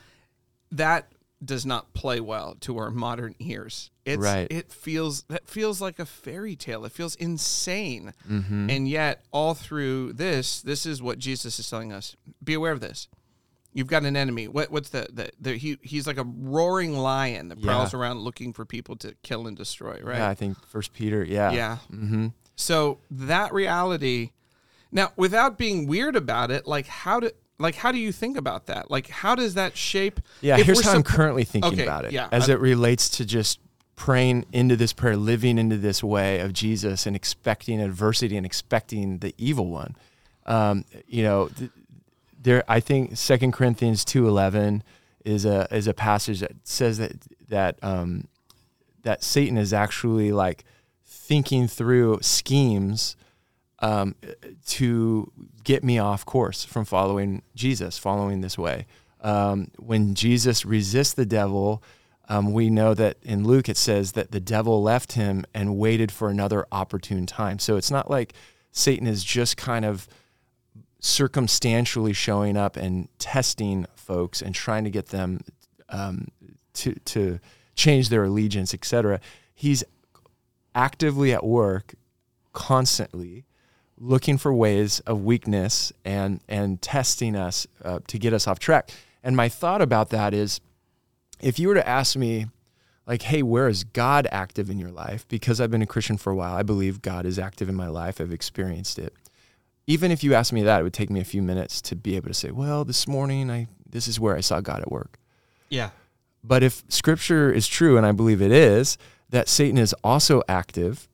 That 0.71 1.09
does 1.45 1.67
not 1.67 1.93
play 1.95 2.21
well 2.21 2.57
to 2.61 2.79
our 2.79 2.91
modern 2.91 3.35
ears. 3.39 3.91
It's, 4.05 4.23
Right. 4.23 4.47
It 4.51 4.71
feels 4.73 5.23
that 5.25 5.49
feels 5.49 5.81
like 5.81 5.99
a 5.99 6.07
fairy 6.07 6.57
tale. 6.57 6.85
It 6.85 6.93
feels 6.93 7.15
insane. 7.17 8.13
Mm-hmm. 8.29 8.71
And 8.71 8.89
yet, 8.89 9.25
all 9.33 9.55
through 9.55 10.13
this, 10.15 10.61
this 10.63 10.87
is 10.87 11.03
what 11.03 11.19
Jesus 11.19 11.59
is 11.59 11.69
telling 11.69 11.93
us: 11.93 12.17
Be 12.43 12.55
aware 12.55 12.73
of 12.73 12.81
this. 12.81 13.09
You've 13.75 13.87
got 13.87 14.03
an 14.05 14.17
enemy. 14.17 14.49
What, 14.49 14.71
what's 14.71 14.91
the, 14.91 15.09
the, 15.11 15.31
the 15.41 15.57
he, 15.57 15.79
he's 15.81 16.07
like 16.07 16.19
a 16.19 16.25
roaring 16.25 16.95
lion 16.95 17.49
that 17.49 17.63
prowls 17.63 17.95
Yeah. 17.95 18.01
around 18.01 18.19
looking 18.21 18.53
for 18.53 18.67
people 18.67 18.97
to 18.97 19.15
kill 19.23 19.47
and 19.47 19.57
destroy. 19.57 19.99
Right? 20.03 20.19
yeah. 20.19 20.29
I 20.29 20.35
think 20.35 20.63
First 20.67 20.93
Peter. 20.93 21.25
Yeah, 21.25 21.53
Yeah. 21.53 21.79
Mm-hmm. 21.91 22.27
So 22.55 22.99
that 23.11 23.53
reality. 23.55 24.33
Now, 24.95 25.13
without 25.17 25.57
being 25.57 25.87
weird 25.87 26.17
about 26.17 26.51
it, 26.51 26.67
like 26.67 26.87
how 26.87 27.19
do 27.21 27.31
like 27.63 27.77
how 27.77 27.93
do 27.93 27.99
you 27.99 28.13
think 28.13 28.37
about 28.37 28.67
that? 28.67 28.91
Like 28.91 29.09
how 29.09 29.35
does 29.35 29.55
that 29.55 29.77
shape? 29.77 30.21
Yeah, 30.41 30.59
if 30.59 30.67
here's 30.67 30.83
how 30.85 30.93
I'm 30.95 31.03
currently 31.03 31.45
thinking 31.45 31.73
Okay, 31.75 31.83
about 31.85 32.05
it 32.05 32.13
yeah, 32.13 32.29
as 32.33 32.49
I- 32.51 32.55
it 32.55 32.61
relates 32.61 33.09
to 33.11 33.25
just 33.25 33.59
praying 33.97 34.45
into 34.53 34.75
this 34.77 34.93
prayer, 34.93 35.17
living 35.17 35.59
into 35.59 35.77
this 35.77 36.03
way 36.03 36.41
of 36.41 36.53
Jesus 36.53 37.07
and 37.07 37.15
expecting 37.15 37.81
adversity 37.81 38.37
and 38.37 38.45
expecting 38.45 39.19
the 39.19 39.35
evil 39.39 39.69
one. 39.69 39.95
Um, 40.47 40.85
you 41.07 41.23
know, 41.23 41.49
th- 41.49 41.71
there 42.41 42.65
I 42.67 42.81
think 42.81 43.17
Second 43.17 43.53
Corinthians 43.53 44.05
2:11 44.05 44.83
is 45.25 45.45
a 45.45 45.69
is 45.75 45.87
a 45.87 45.95
passage 45.95 46.41
that 46.41 46.53
says 46.65 46.99
that 46.99 47.13
that 47.49 47.79
um, 47.83 48.27
that 49.03 49.23
Satan 49.23 49.57
is 49.57 49.73
actually 49.73 50.33
like 50.33 50.65
thinking 51.05 51.69
through 51.69 52.19
schemes 52.23 53.15
um, 53.79 54.15
to 54.67 55.31
get 55.65 55.85
me 55.85 55.99
off 55.99 56.25
course 56.25 56.65
from 56.65 56.85
following 56.85 57.43
Jesus, 57.55 57.99
following 57.99 58.41
this 58.41 58.59
way. 58.59 58.87
Um, 59.21 59.71
when 59.79 60.15
Jesus 60.15 60.65
resists 60.65 61.15
the 61.15 61.27
devil, 61.27 61.83
um, 62.29 62.53
we 62.53 62.71
know 62.71 62.95
that 62.95 63.19
in 63.23 63.45
Luke 63.45 63.69
it 63.69 63.77
says 63.77 64.13
that 64.13 64.33
the 64.33 64.41
devil 64.41 64.83
left 64.83 65.13
him 65.13 65.45
and 65.55 65.77
waited 65.77 66.11
for 66.11 66.29
another 66.29 66.67
opportune 66.73 67.27
time. 67.27 67.59
So 67.59 67.77
it's 67.77 67.91
not 67.91 68.11
like 68.11 68.35
Satan 68.73 69.07
is 69.07 69.23
just 69.23 69.57
kind 69.57 69.85
of 69.85 70.09
circumstantially 70.99 72.13
showing 72.13 72.57
up 72.57 72.77
and 72.77 73.09
testing 73.19 73.87
folks 73.95 74.41
and 74.41 74.55
trying 74.55 74.85
to 74.85 74.91
get 74.91 75.07
them 75.07 75.41
um, 75.89 76.29
to 76.75 76.95
to 77.05 77.39
change 77.75 78.09
their 78.09 78.25
allegiance, 78.25 78.73
etc. 78.73 79.21
He's 79.55 79.85
actively 80.75 81.33
at 81.33 81.45
work 81.45 81.95
constantly 82.53 83.45
looking 84.05 84.37
for 84.37 84.53
ways 84.53 84.99
of 85.01 85.23
weakness 85.23 85.93
and 86.05 86.41
and 86.49 86.83
testing 86.83 87.37
us 87.37 87.67
uh, 87.85 88.01
to 88.09 88.19
get 88.19 88.33
us 88.33 88.49
off 88.49 88.59
track. 88.59 88.91
And 89.23 89.37
my 89.37 89.49
thought 89.49 89.81
about 89.81 90.11
that 90.11 90.35
is 90.35 90.61
if 91.41 91.59
you 91.61 91.69
were 91.69 91.75
to 91.75 91.89
ask 91.89 92.17
me 92.17 92.47
like 93.07 93.23
hey 93.23 93.43
where 93.43 93.69
is 93.69 93.85
god 93.85 94.27
active 94.31 94.69
in 94.71 94.79
your 94.79 94.91
life 94.91 95.27
because 95.29 95.61
i've 95.61 95.71
been 95.73 95.83
a 95.83 95.87
christian 95.87 96.17
for 96.17 96.31
a 96.31 96.37
while 96.37 96.55
i 96.55 96.63
believe 96.63 97.03
god 97.03 97.27
is 97.27 97.37
active 97.39 97.69
in 97.69 97.75
my 97.75 97.89
life 97.89 98.21
i've 98.21 98.33
experienced 98.33 98.97
it 98.97 99.13
even 99.89 100.13
if 100.13 100.23
you 100.23 100.35
asked 100.35 100.53
me 100.53 100.63
that 100.63 100.79
it 100.81 100.83
would 100.85 100.93
take 100.93 101.11
me 101.11 101.19
a 101.21 101.25
few 101.25 101.43
minutes 101.43 101.81
to 101.83 101.97
be 101.97 102.15
able 102.15 102.29
to 102.29 102.35
say 102.35 102.53
well 102.53 102.85
this 102.85 103.09
morning 103.09 103.51
i 103.51 103.67
this 103.89 104.07
is 104.07 104.21
where 104.21 104.37
i 104.37 104.41
saw 104.41 104.61
god 104.61 104.81
at 104.81 104.91
work 104.93 105.19
Yeah. 105.69 105.91
but 106.45 106.63
if 106.63 106.85
scripture 106.89 107.51
is 107.53 107.67
true, 107.67 107.97
and 107.97 108.07
I 108.07 108.13
believe 108.13 108.41
it 108.41 108.53
is, 108.53 108.97
that 109.31 109.49
Satan 109.49 109.79
is 109.79 109.95
also 110.05 110.43
active 110.49 111.09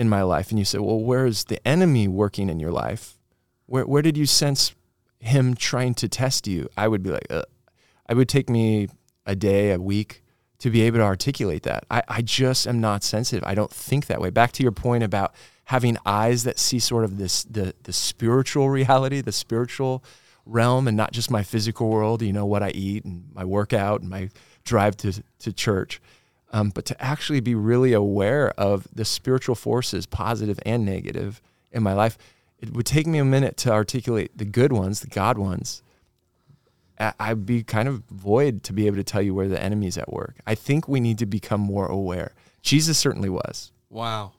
in 0.00 0.08
my 0.08 0.22
life, 0.22 0.48
and 0.48 0.58
you 0.58 0.64
say, 0.64 0.78
well, 0.78 0.98
where 0.98 1.26
is 1.26 1.44
the 1.44 1.60
enemy 1.68 2.08
working 2.08 2.48
in 2.48 2.58
your 2.58 2.72
life? 2.72 3.18
Where, 3.66 3.84
where 3.84 4.00
did 4.00 4.16
you 4.16 4.24
sense 4.24 4.74
him 5.18 5.54
trying 5.54 5.92
to 5.96 6.08
test 6.08 6.48
you? 6.48 6.70
I 6.74 6.88
would 6.88 7.02
be 7.02 7.10
like, 7.10 7.26
uh, 7.28 7.42
I 8.08 8.14
would 8.14 8.28
take 8.28 8.48
me 8.48 8.88
a 9.26 9.36
day, 9.36 9.72
a 9.72 9.78
week 9.78 10.24
to 10.60 10.70
be 10.70 10.80
able 10.82 11.00
to 11.00 11.04
articulate 11.04 11.64
that. 11.64 11.84
I, 11.90 12.02
I 12.08 12.22
just 12.22 12.66
am 12.66 12.80
not 12.80 13.02
sensitive. 13.02 13.44
I 13.46 13.54
don't 13.54 13.70
think 13.70 14.06
that 14.06 14.22
way. 14.22 14.30
Back 14.30 14.52
to 14.52 14.62
your 14.62 14.72
point 14.72 15.04
about 15.04 15.34
having 15.64 15.98
eyes 16.06 16.44
that 16.44 16.58
see 16.58 16.78
sort 16.78 17.04
of 17.04 17.18
this 17.18 17.44
the 17.44 17.74
the 17.82 17.92
spiritual 17.92 18.70
reality, 18.70 19.20
the 19.20 19.32
spiritual 19.32 20.02
realm, 20.46 20.88
and 20.88 20.96
not 20.96 21.12
just 21.12 21.30
my 21.30 21.42
physical 21.42 21.90
world. 21.90 22.22
You 22.22 22.32
know 22.32 22.46
what 22.46 22.62
I 22.62 22.70
eat 22.70 23.04
and 23.04 23.24
my 23.34 23.44
workout 23.44 24.00
and 24.00 24.08
my 24.08 24.30
drive 24.64 24.96
to 24.98 25.22
to 25.40 25.52
church. 25.52 26.00
Um, 26.52 26.70
but 26.70 26.84
to 26.86 27.00
actually 27.02 27.40
be 27.40 27.54
really 27.54 27.92
aware 27.92 28.50
of 28.58 28.88
the 28.92 29.04
spiritual 29.04 29.54
forces, 29.54 30.04
positive 30.06 30.58
and 30.66 30.84
negative, 30.84 31.40
in 31.72 31.82
my 31.82 31.92
life, 31.92 32.18
it 32.58 32.72
would 32.72 32.86
take 32.86 33.06
me 33.06 33.18
a 33.18 33.24
minute 33.24 33.56
to 33.58 33.72
articulate 33.72 34.36
the 34.36 34.44
good 34.44 34.72
ones, 34.72 35.00
the 35.00 35.06
God 35.06 35.38
ones. 35.38 35.82
I'd 36.98 37.46
be 37.46 37.62
kind 37.62 37.88
of 37.88 38.02
void 38.10 38.62
to 38.64 38.74
be 38.74 38.86
able 38.86 38.96
to 38.96 39.04
tell 39.04 39.22
you 39.22 39.34
where 39.34 39.48
the 39.48 39.62
enemy's 39.62 39.96
at 39.96 40.12
work. 40.12 40.36
I 40.46 40.54
think 40.54 40.86
we 40.86 41.00
need 41.00 41.16
to 41.18 41.26
become 41.26 41.60
more 41.60 41.86
aware. 41.86 42.34
Jesus 42.60 42.98
certainly 42.98 43.30
was. 43.30 43.72
Wow. 43.88 44.32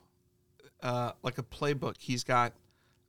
Uh, 0.80 1.12
like 1.24 1.38
a 1.38 1.42
playbook. 1.42 1.96
He's 1.98 2.22
got 2.22 2.52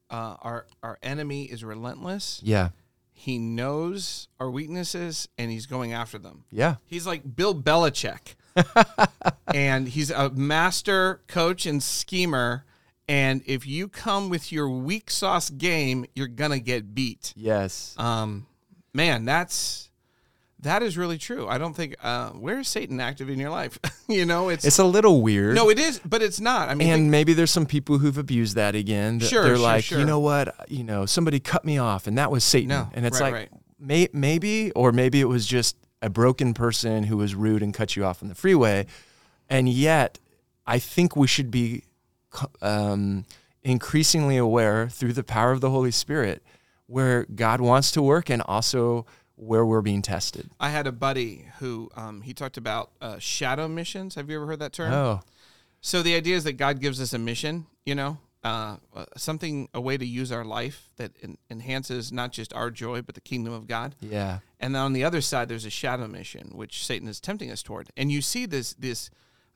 uh, 0.09 0.37
our 0.41 0.65
our 0.81 0.97
enemy 1.03 1.43
is 1.43 1.63
relentless. 1.63 2.41
Yeah. 2.43 2.69
He 3.11 3.37
knows 3.37 4.27
our 4.39 4.49
weaknesses 4.49 5.27
and 5.37 5.51
he's 5.51 5.67
going 5.67 5.93
after 5.93 6.17
them. 6.17 6.45
Yeah. 6.51 6.77
He's 6.87 7.05
like 7.05 7.35
Bill 7.35 7.53
Belichick. 7.53 8.33
and 9.53 9.87
he's 9.87 10.09
a 10.11 10.29
master 10.29 11.21
coach 11.27 11.65
and 11.65 11.81
schemer. 11.81 12.65
And 13.07 13.41
if 13.45 13.67
you 13.67 13.87
come 13.89 14.29
with 14.29 14.51
your 14.51 14.69
weak 14.69 15.11
sauce 15.11 15.49
game, 15.49 16.05
you're 16.15 16.27
gonna 16.27 16.59
get 16.59 16.95
beat. 16.95 17.33
Yes. 17.35 17.95
Um, 17.97 18.47
man, 18.93 19.25
that's 19.25 19.89
that 20.59 20.81
is 20.81 20.97
really 20.97 21.17
true. 21.17 21.45
I 21.47 21.57
don't 21.57 21.73
think 21.75 21.95
uh, 22.01 22.29
where 22.29 22.59
is 22.59 22.69
Satan 22.69 23.01
active 23.01 23.29
in 23.29 23.37
your 23.37 23.49
life? 23.49 23.77
you 24.07 24.23
know, 24.25 24.47
it's, 24.47 24.63
It's 24.63 24.79
a 24.79 24.85
little 24.85 25.21
weird. 25.21 25.55
no, 25.55 25.69
it 25.69 25.77
is, 25.77 25.99
but 26.05 26.21
it's 26.21 26.39
not. 26.39 26.69
I 26.69 26.75
mean, 26.75 26.87
and 26.87 26.99
think- 27.01 27.11
maybe 27.11 27.33
there's 27.33 27.51
some 27.51 27.65
people 27.65 27.97
who've 27.97 28.17
abused 28.17 28.55
that 28.55 28.73
again. 28.73 29.19
that 29.19 29.27
Sure, 29.27 29.43
they're 29.43 29.55
sure, 29.57 29.63
like, 29.63 29.83
sure. 29.83 29.99
you 29.99 30.05
know 30.05 30.19
what, 30.21 30.55
you 30.71 30.85
know, 30.85 31.05
somebody 31.05 31.41
cut 31.41 31.65
me 31.65 31.77
off, 31.79 32.07
and 32.07 32.17
that 32.17 32.31
was 32.31 32.45
Satan. 32.45 32.69
No, 32.69 32.89
and 32.93 33.05
it's 33.05 33.19
right, 33.19 33.33
like, 33.33 33.51
right. 33.51 33.61
may, 33.77 34.07
maybe, 34.13 34.71
or 34.71 34.93
maybe 34.93 35.19
it 35.19 35.27
was 35.27 35.45
just 35.45 35.75
a 36.03 36.09
broken 36.09 36.53
person 36.53 37.05
who 37.05 37.17
was 37.17 37.33
rude 37.33 37.63
and 37.63 37.73
cut 37.73 37.95
you 37.95 38.03
off 38.03 38.21
on 38.21 38.29
the 38.29 38.35
freeway. 38.35 38.85
And 39.49 39.69
yet, 39.69 40.19
I 40.67 40.77
think 40.77 41.15
we 41.15 41.27
should 41.27 41.49
be 41.49 41.83
um, 42.61 43.25
increasingly 43.63 44.37
aware 44.37 44.89
through 44.89 45.13
the 45.13 45.23
power 45.23 45.51
of 45.51 45.61
the 45.61 45.69
Holy 45.69 45.91
Spirit 45.91 46.43
where 46.87 47.25
God 47.33 47.61
wants 47.61 47.91
to 47.91 48.01
work 48.01 48.29
and 48.29 48.41
also 48.45 49.05
where 49.35 49.65
we're 49.65 49.81
being 49.81 50.01
tested. 50.01 50.49
I 50.59 50.69
had 50.69 50.85
a 50.87 50.91
buddy 50.91 51.47
who 51.59 51.89
um, 51.95 52.21
he 52.21 52.33
talked 52.33 52.57
about 52.57 52.91
uh, 53.01 53.17
shadow 53.17 53.67
missions. 53.67 54.15
Have 54.15 54.29
you 54.29 54.35
ever 54.35 54.45
heard 54.45 54.59
that 54.59 54.73
term? 54.73 54.91
Oh, 54.93 55.21
So 55.81 56.01
the 56.01 56.15
idea 56.15 56.35
is 56.35 56.43
that 56.43 56.53
God 56.53 56.79
gives 56.81 57.01
us 57.01 57.13
a 57.13 57.17
mission, 57.17 57.65
you 57.85 57.95
know, 57.95 58.17
uh, 58.43 58.77
uh, 58.95 59.05
something, 59.15 59.69
a 59.73 59.79
way 59.79 59.97
to 59.97 60.05
use 60.05 60.31
our 60.31 60.43
life 60.43 60.89
that 60.97 61.11
en- 61.23 61.37
enhances 61.49 62.11
not 62.11 62.31
just 62.33 62.53
our 62.53 62.69
joy, 62.69 63.01
but 63.01 63.15
the 63.15 63.21
kingdom 63.21 63.53
of 63.53 63.67
God. 63.67 63.95
yeah. 64.01 64.39
And 64.59 64.73
then 64.75 64.81
on 64.81 64.93
the 64.93 65.03
other 65.03 65.21
side, 65.21 65.47
there's 65.49 65.65
a 65.65 65.69
shadow 65.69 66.07
mission, 66.07 66.51
which 66.53 66.85
Satan 66.85 67.07
is 67.07 67.19
tempting 67.19 67.51
us 67.51 67.61
toward. 67.63 67.89
And 67.97 68.11
you 68.11 68.21
see 68.21 68.45
this 68.45 68.73
this 68.73 69.09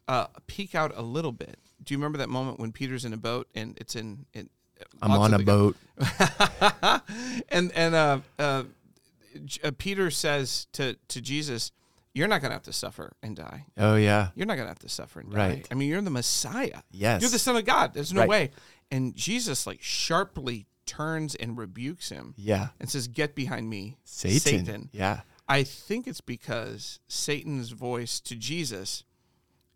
uh, 0.07 0.27
peek 0.47 0.73
out 0.75 0.91
a 0.95 1.01
little 1.01 1.31
bit. 1.33 1.57
Do 1.83 1.93
you 1.93 1.97
remember 1.97 2.17
that 2.19 2.29
moment 2.29 2.59
when 2.59 2.71
Peter's 2.71 3.03
in 3.05 3.13
a 3.13 3.17
boat 3.17 3.47
and 3.55 3.77
it's 3.79 3.95
in? 3.95 4.25
in 4.33 4.49
I'm 5.01 5.11
on 5.11 5.33
a 5.33 5.39
boat. 5.39 5.75
and 7.49 7.71
and 7.73 7.95
uh, 7.95 8.19
uh, 8.39 8.63
uh, 9.63 9.71
Peter 9.77 10.09
says 10.11 10.67
to 10.73 10.95
to 11.07 11.21
Jesus, 11.21 11.71
"You're 12.13 12.27
not 12.27 12.41
going 12.41 12.49
to 12.51 12.55
have 12.55 12.63
to 12.63 12.73
suffer 12.73 13.13
and 13.23 13.35
die. 13.35 13.65
Oh, 13.77 13.95
yeah. 13.95 14.29
You're 14.35 14.45
not 14.45 14.55
going 14.55 14.65
to 14.65 14.69
have 14.71 14.79
to 14.79 14.89
suffer 14.89 15.19
and 15.19 15.31
die. 15.31 15.37
Right. 15.37 15.67
I 15.71 15.73
mean, 15.75 15.89
you're 15.89 16.01
the 16.01 16.09
Messiah. 16.09 16.81
Yes. 16.91 17.21
you're 17.21 17.31
the 17.31 17.39
Son 17.39 17.55
of 17.55 17.65
God. 17.65 17.93
There's 17.93 18.13
no 18.13 18.21
Right. 18.21 18.29
way." 18.29 18.51
And 18.91 19.15
Jesus 19.15 19.67
like 19.67 19.81
sharply 19.81 20.67
turns 20.85 21.35
and 21.35 21.57
rebukes 21.57 22.09
him 22.09 22.33
Yeah. 22.37 22.69
and 22.79 22.89
says, 22.89 23.07
"Get 23.07 23.35
behind 23.35 23.69
me, 23.69 23.97
Satan. 24.05 24.89
Yeah. 24.93 25.21
I 25.49 25.63
think 25.63 26.07
it's 26.07 26.21
because 26.21 26.99
Satan's 27.07 27.71
voice 27.71 28.19
to 28.21 28.35
Jesus, 28.35 29.03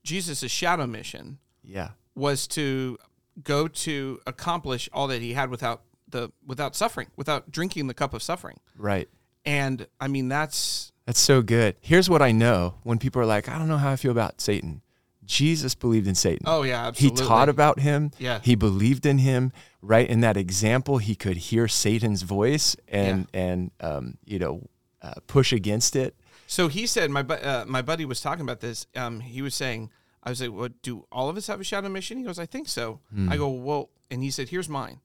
Jesus' 0.04 0.50
shadow 0.52 0.88
mission 0.88 1.40
Yeah. 1.64 1.92
was 2.16 2.48
to 2.50 2.98
go 3.44 3.68
to 3.68 4.20
accomplish 4.28 4.90
all 4.94 5.08
that 5.08 5.22
he 5.22 5.34
had 5.34 5.50
without 5.50 5.84
the 6.08 6.30
without 6.46 6.76
suffering, 6.76 7.08
without 7.16 7.52
drinking 7.52 7.88
the 7.88 7.94
cup 7.94 8.14
of 8.14 8.22
suffering. 8.24 8.60
Right. 8.76 9.10
And 9.46 9.88
I 10.00 10.08
mean 10.08 10.28
that's 10.30 10.92
That's 11.06 11.20
so 11.20 11.42
good. 11.42 11.76
Here's 11.82 12.10
what 12.10 12.22
I 12.22 12.32
know 12.32 12.76
when 12.84 13.00
people 13.00 13.22
are 13.22 13.26
like, 13.26 13.50
I 13.50 13.58
don't 13.58 13.68
know 13.68 13.78
how 13.78 13.92
I 13.92 13.96
feel 13.96 14.12
about 14.12 14.40
Satan. 14.40 14.82
Jesus 15.32 15.76
believed 15.76 16.08
in 16.08 16.16
Satan. 16.16 16.44
oh 16.46 16.64
yeah, 16.64 16.92
he 16.94 17.10
taught 17.10 17.48
about 17.50 17.80
him. 17.80 18.12
Yeah. 18.20 18.40
He 18.44 18.56
believed 18.56 19.06
in 19.06 19.18
him. 19.20 19.52
Right 19.82 20.08
in 20.08 20.20
that 20.22 20.36
example, 20.38 20.98
he 21.00 21.16
could 21.16 21.38
hear 21.38 21.68
Satan's 21.68 22.22
voice 22.24 22.76
and 22.88 23.28
and 23.34 23.72
um, 23.80 24.18
you 24.26 24.38
know 24.40 24.68
uh, 25.02 25.14
push 25.28 25.54
against 25.54 25.96
it. 25.96 26.16
So 26.48 26.68
he 26.68 26.86
said, 26.86 27.10
my 27.10 27.24
bu- 27.24 27.36
uh, 27.52 27.64
my 27.68 27.82
buddy 27.82 28.04
was 28.06 28.20
talking 28.22 28.42
about 28.44 28.60
this. 28.60 28.86
Um, 28.96 29.22
he 29.22 29.42
was 29.42 29.56
saying, 29.56 29.90
I 30.22 30.30
was 30.32 30.42
like, 30.42 30.52
"What 30.52 30.82
do 30.82 31.06
all 31.12 31.30
of 31.30 31.38
us 31.38 31.48
have 31.48 31.62
a 31.62 31.64
shadow 31.64 31.88
mission?" 31.90 32.18
He 32.18 32.24
goes, 32.26 32.38
"I 32.38 32.46
think 32.46 32.68
so." 32.68 33.00
I 33.30 33.38
go, 33.38 33.48
"Well," 33.50 33.90
and 34.12 34.22
he 34.22 34.30
said, 34.32 34.50
"Here's 34.50 34.68
mine." 34.70 35.00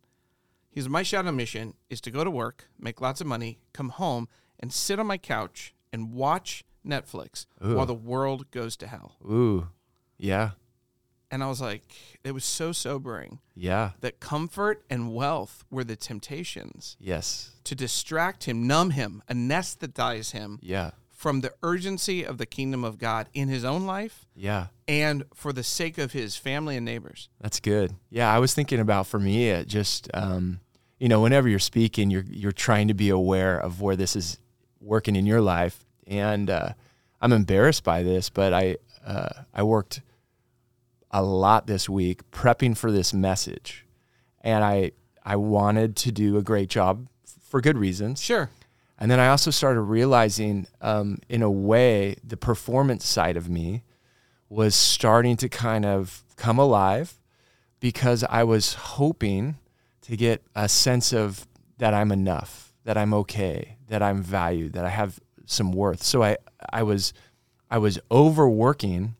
He 0.70 0.80
said, 0.82 0.90
"My 0.90 1.04
shadow 1.04 1.30
mission 1.32 1.74
is 1.88 2.00
to 2.02 2.10
go 2.10 2.24
to 2.24 2.30
work, 2.30 2.68
make 2.78 3.00
lots 3.00 3.20
of 3.20 3.26
money, 3.28 3.58
come 3.72 3.90
home, 3.90 4.28
and 4.60 4.72
sit 4.72 4.98
on 4.98 5.06
my 5.06 5.18
couch 5.18 5.72
and 5.92 6.12
watch 6.12 6.64
Netflix 6.84 7.46
while 7.60 7.86
the 7.86 7.94
world 7.94 8.50
goes 8.50 8.76
to 8.78 8.86
hell." 8.88 9.16
Ooh, 9.24 9.68
yeah, 10.18 10.50
And 11.30 11.42
I 11.42 11.48
was 11.48 11.60
like, 11.60 11.82
it 12.24 12.32
was 12.32 12.44
so 12.44 12.72
sobering 12.72 13.40
yeah, 13.54 13.92
that 14.00 14.20
comfort 14.20 14.84
and 14.90 15.14
wealth 15.14 15.64
were 15.70 15.84
the 15.84 15.96
temptations 15.96 16.96
yes, 17.00 17.52
to 17.64 17.74
distract 17.74 18.44
him, 18.44 18.66
numb 18.66 18.90
him, 18.90 19.22
anesthetize 19.30 20.32
him 20.32 20.58
yeah, 20.62 20.90
from 21.10 21.40
the 21.40 21.52
urgency 21.62 22.24
of 22.24 22.38
the 22.38 22.46
kingdom 22.46 22.84
of 22.84 22.98
God 22.98 23.28
in 23.32 23.48
his 23.48 23.64
own 23.64 23.86
life 23.86 24.26
yeah. 24.34 24.66
and 24.86 25.24
for 25.34 25.52
the 25.52 25.62
sake 25.62 25.98
of 25.98 26.12
his 26.12 26.36
family 26.36 26.76
and 26.76 26.84
neighbors. 26.84 27.28
That's 27.40 27.60
good. 27.60 27.94
Yeah, 28.10 28.32
I 28.32 28.38
was 28.38 28.54
thinking 28.54 28.80
about 28.80 29.06
for 29.06 29.18
me, 29.18 29.48
it 29.50 29.66
just 29.66 30.10
um, 30.14 30.60
you 30.98 31.08
know, 31.08 31.20
whenever 31.20 31.48
you're 31.48 31.58
speaking, 31.58 32.10
you're 32.10 32.24
you're 32.28 32.52
trying 32.52 32.88
to 32.88 32.94
be 32.94 33.10
aware 33.10 33.58
of 33.58 33.80
where 33.80 33.96
this 33.96 34.16
is 34.16 34.38
working 34.80 35.16
in 35.16 35.26
your 35.26 35.40
life, 35.40 35.84
and 36.06 36.48
uh, 36.48 36.70
I'm 37.20 37.32
embarrassed 37.32 37.84
by 37.84 38.02
this, 38.02 38.30
but 38.30 38.54
I 38.54 38.76
uh, 39.06 39.44
I 39.54 39.62
worked 39.62 40.02
a 41.10 41.22
lot 41.22 41.66
this 41.66 41.88
week 41.88 42.30
prepping 42.30 42.76
for 42.76 42.92
this 42.92 43.14
message, 43.14 43.86
and 44.42 44.62
I 44.62 44.92
I 45.22 45.36
wanted 45.36 45.96
to 45.96 46.12
do 46.12 46.36
a 46.36 46.42
great 46.42 46.68
job 46.68 47.08
for 47.40 47.60
good 47.60 47.78
reasons. 47.78 48.20
Sure. 48.20 48.50
And 48.98 49.10
then 49.10 49.20
I 49.20 49.28
also 49.28 49.50
started 49.50 49.82
realizing, 49.82 50.66
um, 50.80 51.18
in 51.28 51.42
a 51.42 51.50
way, 51.50 52.16
the 52.24 52.36
performance 52.36 53.06
side 53.06 53.36
of 53.36 53.48
me 53.48 53.82
was 54.48 54.74
starting 54.74 55.36
to 55.38 55.48
kind 55.48 55.84
of 55.84 56.24
come 56.36 56.58
alive 56.58 57.18
because 57.78 58.24
I 58.24 58.44
was 58.44 58.74
hoping 58.74 59.58
to 60.02 60.16
get 60.16 60.42
a 60.54 60.68
sense 60.68 61.12
of 61.12 61.46
that 61.78 61.92
I'm 61.92 62.10
enough, 62.10 62.72
that 62.84 62.96
I'm 62.96 63.12
okay, 63.12 63.76
that 63.88 64.02
I'm 64.02 64.22
valued, 64.22 64.72
that 64.72 64.86
I 64.86 64.90
have 64.90 65.20
some 65.44 65.72
worth. 65.72 66.02
So 66.02 66.22
I, 66.22 66.36
I 66.72 66.82
was, 66.82 67.12
I 67.70 67.78
was 67.78 67.98
overworking 68.10 69.14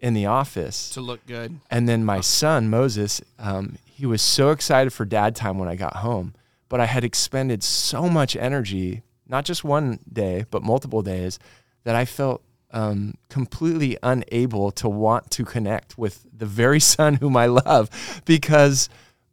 in 0.00 0.14
the 0.14 0.26
office. 0.26 0.90
To 0.90 1.00
look 1.00 1.24
good. 1.26 1.60
And 1.70 1.88
then 1.88 2.04
my 2.04 2.20
son 2.20 2.68
Moses, 2.68 3.22
um, 3.38 3.76
he 3.84 4.04
was 4.04 4.20
so 4.20 4.50
excited 4.50 4.92
for 4.92 5.04
dad 5.04 5.36
time 5.36 5.58
when 5.58 5.68
I 5.68 5.76
got 5.76 5.96
home, 5.96 6.34
but 6.68 6.80
I 6.80 6.86
had 6.86 7.04
expended 7.04 7.62
so 7.62 8.08
much 8.08 8.34
energy, 8.36 9.02
not 9.28 9.44
just 9.44 9.62
one 9.62 10.00
day, 10.12 10.44
but 10.50 10.62
multiple 10.62 11.02
days, 11.02 11.38
that 11.84 11.94
I 11.94 12.04
felt 12.04 12.42
um, 12.72 13.14
completely 13.28 13.96
unable 14.02 14.70
to 14.72 14.88
want 14.88 15.30
to 15.32 15.44
connect 15.44 15.96
with 15.96 16.26
the 16.36 16.46
very 16.46 16.80
son 16.94 17.14
whom 17.14 17.36
I 17.36 17.46
love 17.46 18.22
because 18.24 18.88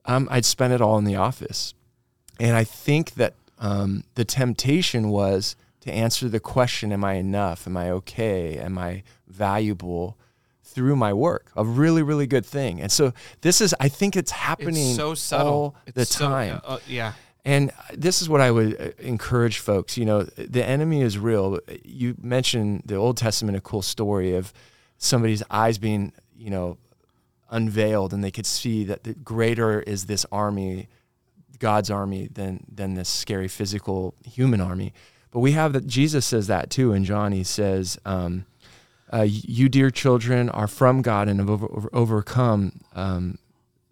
um, 0.05 0.27
I'd 0.31 0.45
spent 0.45 0.73
it 0.73 0.81
all 0.81 0.97
in 0.97 1.05
the 1.05 1.15
office. 1.15 1.73
And 2.39 2.55
I 2.55 2.63
think 2.63 3.15
that 3.15 3.33
um, 3.57 4.03
the 4.15 4.23
temptation 4.23 5.09
was 5.09 5.55
to 5.89 5.95
answer 5.95 6.29
the 6.29 6.39
question, 6.39 6.91
Am 6.91 7.03
I 7.03 7.13
enough? 7.13 7.67
Am 7.67 7.75
I 7.77 7.89
okay? 7.91 8.57
Am 8.57 8.77
I 8.77 9.03
valuable? 9.27 10.17
Through 10.63 10.97
my 10.97 11.13
work, 11.13 11.51
a 11.55 11.65
really, 11.65 12.03
really 12.03 12.27
good 12.27 12.45
thing. 12.45 12.79
And 12.79 12.91
so 12.91 13.11
this 13.41 13.59
is, 13.59 13.73
I 13.79 13.89
think 13.89 14.15
it's 14.15 14.29
happening 14.29 14.89
It's 14.89 14.95
so 14.95 15.15
subtle. 15.15 15.51
all 15.53 15.75
It's 15.87 15.95
the 15.95 16.05
so- 16.05 16.27
time. 16.29 16.61
uh, 16.63 16.67
uh, 16.75 16.79
yeah. 16.87 17.13
And 17.43 17.71
this 17.91 18.21
is 18.21 18.29
what 18.29 18.39
I 18.39 18.51
would 18.51 18.79
uh, 18.79 18.89
encourage 19.03 19.57
folks. 19.59 19.97
You 19.97 20.05
know, 20.05 20.23
the 20.23 20.63
enemy 20.63 21.01
is 21.01 21.17
real. 21.17 21.59
You 21.83 22.15
mentioned 22.21 22.83
the 22.85 22.95
Old 22.95 23.17
Testament, 23.17 23.57
a 23.57 23.61
cool 23.61 23.81
story 23.81 24.35
of 24.35 24.53
somebody's 24.99 25.41
eyes 25.49 25.79
being, 25.79 26.13
you 26.37 26.51
know, 26.51 26.77
unveiled, 27.49 28.13
and 28.13 28.23
they 28.23 28.31
could 28.31 28.45
see 28.45 28.83
that 28.85 29.03
the 29.03 29.15
greater 29.15 29.81
is 29.81 30.05
this 30.05 30.25
army, 30.31 30.87
God's 31.57 31.89
army, 31.89 32.27
than 32.31 32.63
than 32.71 32.93
this 32.93 33.09
scary 33.09 33.47
physical 33.47 34.13
human 34.23 34.61
army. 34.61 34.93
But 35.31 35.39
we 35.39 35.51
have 35.51 35.73
that 35.73 35.87
Jesus 35.87 36.25
says 36.25 36.47
that 36.47 36.69
too 36.69 36.93
in 36.93 37.03
John. 37.03 37.31
He 37.31 37.43
says, 37.43 37.99
um, 38.05 38.45
uh, 39.11 39.25
you 39.27 39.69
dear 39.69 39.89
children 39.89 40.49
are 40.49 40.67
from 40.67 41.01
God 41.01 41.27
and 41.27 41.39
have 41.39 41.49
over, 41.49 41.65
over- 41.71 41.89
overcome 41.93 42.79
um, 42.93 43.37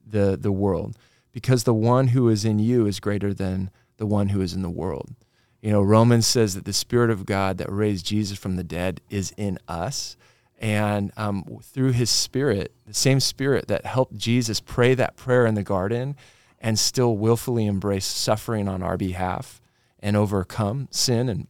the 0.05 0.37
the 0.39 0.51
world 0.51 0.95
because 1.31 1.63
the 1.63 1.73
one 1.73 2.09
who 2.09 2.29
is 2.29 2.45
in 2.45 2.59
you 2.59 2.85
is 2.85 2.99
greater 2.99 3.33
than 3.33 3.69
the 3.97 4.05
one 4.05 4.29
who 4.29 4.41
is 4.41 4.53
in 4.53 4.61
the 4.61 4.69
world. 4.69 5.13
You 5.61 5.71
know, 5.71 5.81
Romans 5.81 6.27
says 6.27 6.55
that 6.55 6.65
the 6.65 6.73
Spirit 6.73 7.09
of 7.09 7.25
God 7.25 7.57
that 7.57 7.71
raised 7.71 8.05
Jesus 8.05 8.37
from 8.37 8.55
the 8.55 8.63
dead 8.63 9.01
is 9.09 9.33
in 9.37 9.59
us. 9.67 10.15
And 10.59 11.11
um, 11.17 11.59
through 11.61 11.91
his 11.91 12.09
Spirit, 12.09 12.71
the 12.85 12.93
same 12.93 13.19
Spirit 13.19 13.67
that 13.67 13.85
helped 13.85 14.17
Jesus 14.17 14.59
pray 14.59 14.95
that 14.95 15.15
prayer 15.15 15.45
in 15.45 15.55
the 15.55 15.63
garden 15.63 16.15
and 16.59 16.79
still 16.79 17.17
willfully 17.17 17.65
embrace 17.65 18.05
suffering 18.05 18.67
on 18.67 18.81
our 18.81 18.97
behalf 18.97 19.61
and 19.99 20.15
overcome 20.15 20.87
sin, 20.91 21.29
and 21.29 21.47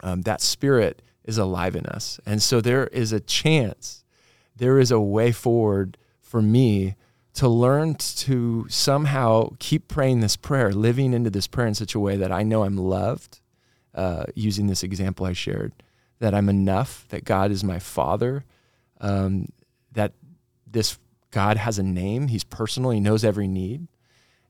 um, 0.00 0.22
that 0.22 0.40
Spirit 0.40 1.02
is 1.24 1.38
alive 1.38 1.76
in 1.76 1.86
us. 1.86 2.20
And 2.24 2.42
so 2.42 2.60
there 2.60 2.86
is 2.88 3.12
a 3.12 3.20
chance, 3.20 4.04
there 4.54 4.78
is 4.78 4.90
a 4.90 5.00
way 5.00 5.32
forward 5.32 5.98
for 6.20 6.40
me 6.40 6.96
to 7.34 7.48
learn 7.48 7.94
to 7.96 8.66
somehow 8.68 9.50
keep 9.58 9.88
praying 9.88 10.20
this 10.20 10.36
prayer, 10.36 10.72
living 10.72 11.12
into 11.12 11.28
this 11.28 11.46
prayer 11.46 11.66
in 11.66 11.74
such 11.74 11.94
a 11.94 12.00
way 12.00 12.16
that 12.16 12.32
I 12.32 12.42
know 12.42 12.62
I'm 12.62 12.78
loved, 12.78 13.40
uh, 13.94 14.24
using 14.34 14.68
this 14.68 14.82
example 14.82 15.26
I 15.26 15.34
shared, 15.34 15.72
that 16.18 16.34
I'm 16.34 16.48
enough, 16.48 17.06
that 17.10 17.24
God 17.24 17.50
is 17.50 17.62
my 17.62 17.78
father, 17.78 18.44
um, 19.00 19.50
that 19.92 20.12
this 20.66 20.98
God 21.30 21.58
has 21.58 21.78
a 21.78 21.82
name, 21.82 22.28
He's 22.28 22.44
personal, 22.44 22.90
He 22.90 23.00
knows 23.00 23.22
every 23.22 23.48
need, 23.48 23.86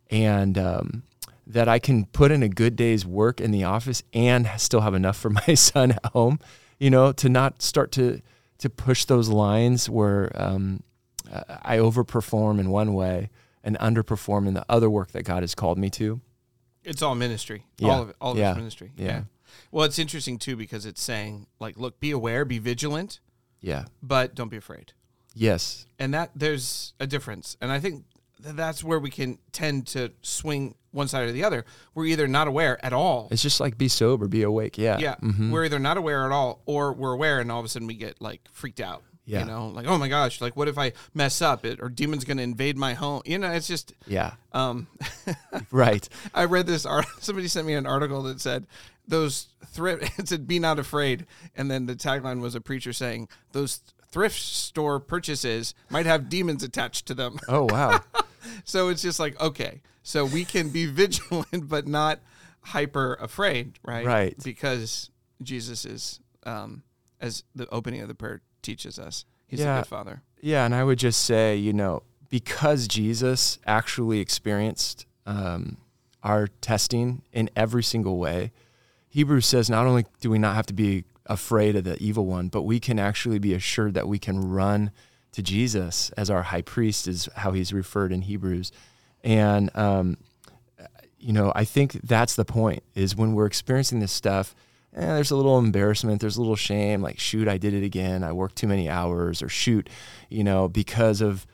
and 0.08 0.56
um, 0.56 1.02
that 1.46 1.68
I 1.68 1.78
can 1.78 2.06
put 2.06 2.30
in 2.32 2.42
a 2.42 2.48
good 2.48 2.74
day's 2.76 3.06
work 3.06 3.40
in 3.40 3.50
the 3.52 3.64
office 3.64 4.02
and 4.12 4.50
still 4.56 4.80
have 4.80 4.94
enough 4.94 5.16
for 5.16 5.30
my 5.46 5.54
son 5.54 5.92
at 5.92 6.06
home, 6.06 6.40
you 6.78 6.90
know, 6.90 7.12
to 7.12 7.28
not 7.28 7.62
start 7.62 7.92
to 7.92 8.20
to 8.58 8.70
push 8.70 9.04
those 9.04 9.28
lines 9.28 9.88
where 9.90 10.30
um, 10.34 10.82
I 11.62 11.76
overperform 11.76 12.58
in 12.58 12.70
one 12.70 12.94
way 12.94 13.28
and 13.62 13.76
underperform 13.78 14.48
in 14.48 14.54
the 14.54 14.64
other 14.68 14.88
work 14.88 15.10
that 15.12 15.24
God 15.24 15.42
has 15.42 15.54
called 15.54 15.76
me 15.76 15.90
to. 15.90 16.20
It's 16.84 17.02
all 17.02 17.14
ministry. 17.14 17.66
Yeah. 17.78 17.88
All 17.92 18.02
of 18.02 18.08
it. 18.10 18.16
All 18.20 18.32
of 18.32 18.38
Yeah. 18.38 18.50
it's 18.52 18.56
ministry. 18.58 18.92
Yeah. 18.96 19.24
Well, 19.70 19.84
it's 19.84 19.98
interesting 19.98 20.38
too 20.38 20.56
because 20.56 20.86
it's 20.86 21.02
saying 21.02 21.48
like, 21.60 21.76
look, 21.76 22.00
be 22.00 22.12
aware, 22.12 22.44
be 22.46 22.58
vigilant, 22.58 23.20
Yeah. 23.60 23.84
but 24.02 24.34
don't 24.34 24.48
be 24.50 24.56
afraid. 24.56 24.92
Yes. 25.34 25.84
And 25.98 26.14
that 26.14 26.30
there's 26.34 26.94
a 26.98 27.06
difference. 27.06 27.56
And 27.60 27.70
I 27.70 27.78
think 27.80 28.04
that's 28.40 28.82
where 28.82 28.98
we 28.98 29.10
can 29.10 29.38
tend 29.52 29.86
to 29.88 30.12
swing 30.22 30.76
one 30.96 31.06
side 31.08 31.28
or 31.28 31.32
the 31.32 31.44
other. 31.44 31.64
We're 31.94 32.06
either 32.06 32.26
not 32.26 32.48
aware 32.48 32.84
at 32.84 32.92
all. 32.92 33.28
It's 33.30 33.42
just 33.42 33.60
like 33.60 33.78
be 33.78 33.86
sober, 33.88 34.26
be 34.26 34.42
awake. 34.42 34.76
Yeah. 34.78 34.98
yeah. 34.98 35.14
Mhm. 35.22 35.50
We're 35.50 35.64
either 35.66 35.78
not 35.78 35.96
aware 35.96 36.26
at 36.26 36.32
all 36.32 36.62
or 36.66 36.92
we're 36.92 37.12
aware 37.12 37.38
and 37.40 37.52
all 37.52 37.60
of 37.60 37.66
a 37.66 37.68
sudden 37.68 37.86
we 37.86 37.94
get 37.94 38.20
like 38.20 38.40
freaked 38.50 38.80
out. 38.80 39.02
Yeah. 39.28 39.40
You 39.40 39.46
know, 39.46 39.68
like, 39.68 39.86
oh 39.88 39.98
my 39.98 40.06
gosh, 40.08 40.40
like 40.40 40.56
what 40.56 40.68
if 40.68 40.78
I 40.78 40.92
mess 41.12 41.42
up 41.42 41.64
it 41.66 41.80
or 41.80 41.88
demon's 41.88 42.24
gonna 42.24 42.42
invade 42.42 42.76
my 42.76 42.94
home? 42.94 43.22
You 43.24 43.38
know, 43.38 43.50
it's 43.50 43.66
just 43.66 43.92
Yeah. 44.06 44.34
um 44.52 44.86
Right. 45.70 46.08
I 46.34 46.44
read 46.44 46.66
this 46.66 46.86
art. 46.86 47.06
Somebody 47.20 47.48
sent 47.48 47.66
me 47.66 47.74
an 47.74 47.86
article 47.86 48.22
that 48.24 48.40
said 48.40 48.66
those 49.08 49.48
thrift. 49.66 50.18
It 50.18 50.28
said 50.28 50.46
"Be 50.48 50.58
not 50.58 50.78
afraid," 50.78 51.26
and 51.56 51.70
then 51.70 51.86
the 51.86 51.94
tagline 51.94 52.40
was 52.40 52.54
a 52.54 52.60
preacher 52.60 52.92
saying 52.92 53.28
those 53.52 53.80
thrift 54.10 54.38
store 54.40 54.98
purchases 55.00 55.74
might 55.90 56.06
have 56.06 56.28
demons 56.28 56.62
attached 56.62 57.06
to 57.06 57.14
them. 57.14 57.38
Oh 57.48 57.64
wow. 57.70 58.00
so 58.64 58.88
it's 58.88 59.02
just 59.02 59.18
like 59.20 59.40
okay, 59.40 59.82
so 60.06 60.24
we 60.24 60.44
can 60.44 60.68
be 60.68 60.86
vigilant 61.02 61.68
but 61.68 61.88
not 61.88 62.20
hyper 62.60 63.14
afraid, 63.14 63.78
right? 63.82 64.06
Right. 64.06 64.36
Because 64.44 65.10
Jesus 65.42 65.84
is, 65.84 66.20
um, 66.44 66.84
as 67.20 67.42
the 67.56 67.68
opening 67.70 68.02
of 68.02 68.08
the 68.08 68.14
prayer 68.14 68.40
teaches 68.62 69.00
us, 69.00 69.24
he's 69.48 69.60
a 69.60 69.64
good 69.64 69.86
father. 69.86 70.22
Yeah, 70.40 70.64
and 70.64 70.74
I 70.74 70.84
would 70.84 71.00
just 71.00 71.22
say, 71.22 71.56
you 71.56 71.72
know, 71.72 72.04
because 72.28 72.86
Jesus 72.86 73.58
actually 73.66 74.20
experienced 74.20 75.06
um, 75.26 75.78
our 76.22 76.46
testing 76.46 77.22
in 77.32 77.50
every 77.56 77.82
single 77.82 78.16
way, 78.16 78.52
Hebrews 79.08 79.46
says 79.46 79.68
not 79.68 79.86
only 79.86 80.06
do 80.20 80.30
we 80.30 80.38
not 80.38 80.54
have 80.54 80.66
to 80.66 80.74
be 80.74 81.04
afraid 81.26 81.74
of 81.74 81.82
the 81.82 82.00
evil 82.00 82.26
one, 82.26 82.46
but 82.46 82.62
we 82.62 82.78
can 82.78 83.00
actually 83.00 83.40
be 83.40 83.54
assured 83.54 83.94
that 83.94 84.06
we 84.06 84.20
can 84.20 84.50
run 84.50 84.92
to 85.32 85.42
Jesus 85.42 86.10
as 86.10 86.30
our 86.30 86.42
high 86.44 86.62
priest, 86.62 87.08
is 87.08 87.28
how 87.36 87.50
he's 87.50 87.72
referred 87.72 88.12
in 88.12 88.22
Hebrews. 88.22 88.70
And, 89.24 89.70
um, 89.76 90.16
you 91.18 91.32
know, 91.32 91.52
I 91.54 91.64
think 91.64 91.92
that's 92.02 92.36
the 92.36 92.44
point 92.44 92.82
is 92.94 93.16
when 93.16 93.34
we're 93.34 93.46
experiencing 93.46 94.00
this 94.00 94.12
stuff, 94.12 94.54
eh, 94.94 95.04
there's 95.04 95.30
a 95.30 95.36
little 95.36 95.58
embarrassment, 95.58 96.20
there's 96.20 96.36
a 96.36 96.40
little 96.40 96.56
shame, 96.56 97.02
like, 97.02 97.18
shoot, 97.18 97.48
I 97.48 97.58
did 97.58 97.74
it 97.74 97.82
again. 97.84 98.22
I 98.22 98.32
worked 98.32 98.56
too 98.56 98.68
many 98.68 98.88
hours, 98.88 99.42
or 99.42 99.48
shoot, 99.48 99.88
you 100.28 100.44
know, 100.44 100.68
because 100.68 101.20
of 101.20 101.46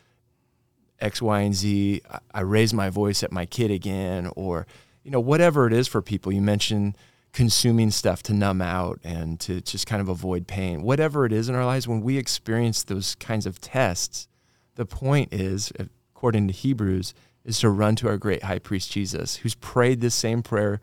X, 1.00 1.20
Y, 1.22 1.40
and 1.40 1.54
Z, 1.54 2.02
I- 2.10 2.18
I 2.34 2.40
raised 2.42 2.74
my 2.74 2.90
voice 2.90 3.22
at 3.22 3.32
my 3.32 3.46
kid 3.46 3.70
again, 3.70 4.30
or, 4.36 4.66
you 5.02 5.10
know, 5.10 5.20
whatever 5.20 5.66
it 5.66 5.72
is 5.72 5.88
for 5.88 6.02
people. 6.02 6.32
You 6.32 6.42
mentioned 6.42 6.96
consuming 7.32 7.90
stuff 7.90 8.22
to 8.22 8.34
numb 8.34 8.60
out 8.60 9.00
and 9.02 9.40
to 9.40 9.60
just 9.62 9.86
kind 9.86 10.02
of 10.02 10.08
avoid 10.08 10.46
pain. 10.46 10.82
Whatever 10.82 11.24
it 11.24 11.32
is 11.32 11.48
in 11.48 11.54
our 11.54 11.64
lives, 11.64 11.88
when 11.88 12.02
we 12.02 12.18
experience 12.18 12.82
those 12.82 13.14
kinds 13.14 13.46
of 13.46 13.60
tests, 13.60 14.28
the 14.74 14.84
point 14.84 15.32
is, 15.32 15.72
according 16.14 16.46
to 16.48 16.52
Hebrews, 16.52 17.14
is 17.44 17.58
to 17.60 17.70
run 17.70 17.96
to 17.96 18.08
our 18.08 18.16
great 18.16 18.44
high 18.44 18.58
priest 18.58 18.92
Jesus, 18.92 19.36
who's 19.36 19.54
prayed 19.56 20.00
this 20.00 20.14
same 20.14 20.42
prayer 20.42 20.80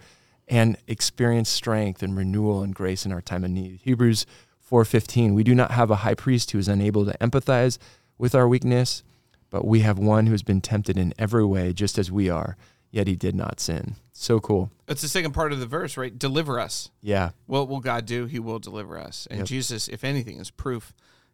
and 0.48 0.78
experienced 0.88 1.54
strength 1.54 2.02
and 2.02 2.18
renewal 2.18 2.64
and 2.64 2.74
grace 2.74 3.06
in 3.06 3.12
our 3.12 3.22
time 3.22 3.44
of 3.44 3.52
need. 3.52 3.80
Hebrews 3.84 4.26
4:15, 4.70 5.34
we 5.34 5.44
do 5.44 5.56
not 5.56 5.72
have 5.72 5.92
a 5.92 5.98
high 5.98 6.16
priest 6.16 6.52
who 6.52 6.60
is 6.60 6.68
unable 6.68 7.06
to 7.06 7.18
empathize 7.20 7.78
with 8.18 8.36
our 8.36 8.48
weakness, 8.48 9.04
but 9.50 9.66
we 9.66 9.80
have 9.82 9.98
one 9.98 10.26
who 10.26 10.32
has 10.32 10.44
been 10.44 10.62
tempted 10.62 10.98
in 10.98 11.14
every 11.18 11.46
way 11.46 11.74
just 11.74 11.98
as 11.98 12.12
we 12.12 12.30
are, 12.30 12.58
yet 12.92 13.08
he 13.08 13.16
did 13.16 13.36
not 13.36 13.60
sin. 13.60 13.96
So 14.12 14.40
cool. 14.40 14.72
It's 14.88 15.02
the 15.02 15.08
second 15.08 15.32
part 15.32 15.54
of 15.54 15.60
the 15.60 15.66
verse, 15.66 15.96
right? 15.98 16.18
Deliver 16.18 16.60
us. 16.60 16.90
Yeah. 17.02 17.32
What 17.46 17.70
will 17.70 17.80
God 17.80 18.06
do? 18.06 18.26
He 18.26 18.40
will 18.40 18.60
deliver 18.60 18.98
us. 19.00 19.28
And 19.32 19.40
Yep. 19.40 19.48
Jesus, 19.48 19.88
if 19.88 20.04
anything, 20.04 20.40
is 20.40 20.52
proof 20.52 20.94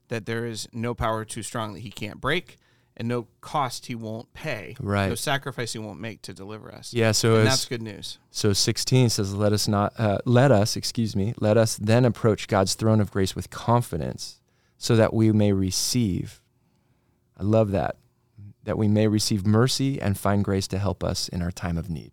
that 0.10 0.26
there 0.26 0.46
is 0.46 0.68
no 0.72 0.94
power 0.94 1.26
too 1.26 1.42
strong 1.42 1.74
that 1.74 1.80
he 1.80 1.90
can't 1.90 2.22
break 2.22 2.58
and 2.98 3.08
no 3.08 3.28
cost 3.42 3.88
he 3.88 3.96
won't 3.96 4.32
pay. 4.34 4.76
Right. 4.80 5.10
No 5.10 5.16
sacrifice 5.16 5.74
he 5.74 5.80
won't 5.80 6.00
make 6.00 6.22
to 6.24 6.34
deliver 6.34 6.74
us. 6.74 6.94
Yeah, 6.94 7.12
so 7.12 7.38
And 7.38 7.48
that's 7.48 7.66
good 7.66 7.82
news. 7.82 8.20
So 8.32 8.54
16 8.54 9.10
says, 9.10 9.34
"Let 9.34 9.54
us 9.54 9.68
not, 9.68 9.94
uh, 10.00 10.20
let 10.26 10.52
us, 10.52 10.76
excuse 10.76 11.16
me, 11.16 11.34
let 11.40 11.58
us 11.58 11.76
then 11.76 12.06
approach 12.06 12.48
God's 12.48 12.74
throne 12.76 13.02
of 13.02 13.12
grace 13.12 13.36
with 13.36 13.50
confidence, 13.50 14.40
so 14.78 14.96
that 14.96 15.14
we 15.14 15.32
may 15.32 15.52
receive." 15.52 16.42
I 17.38 17.44
love 17.44 17.72
that, 17.72 17.98
that 18.64 18.78
we 18.78 18.88
may 18.88 19.08
receive 19.08 19.46
mercy 19.46 20.02
and 20.02 20.18
find 20.18 20.44
grace 20.44 20.68
to 20.70 20.80
help 20.80 21.04
us 21.04 21.28
in 21.28 21.42
our 21.42 21.52
time 21.52 21.78
of 21.78 21.90
need. 21.90 22.12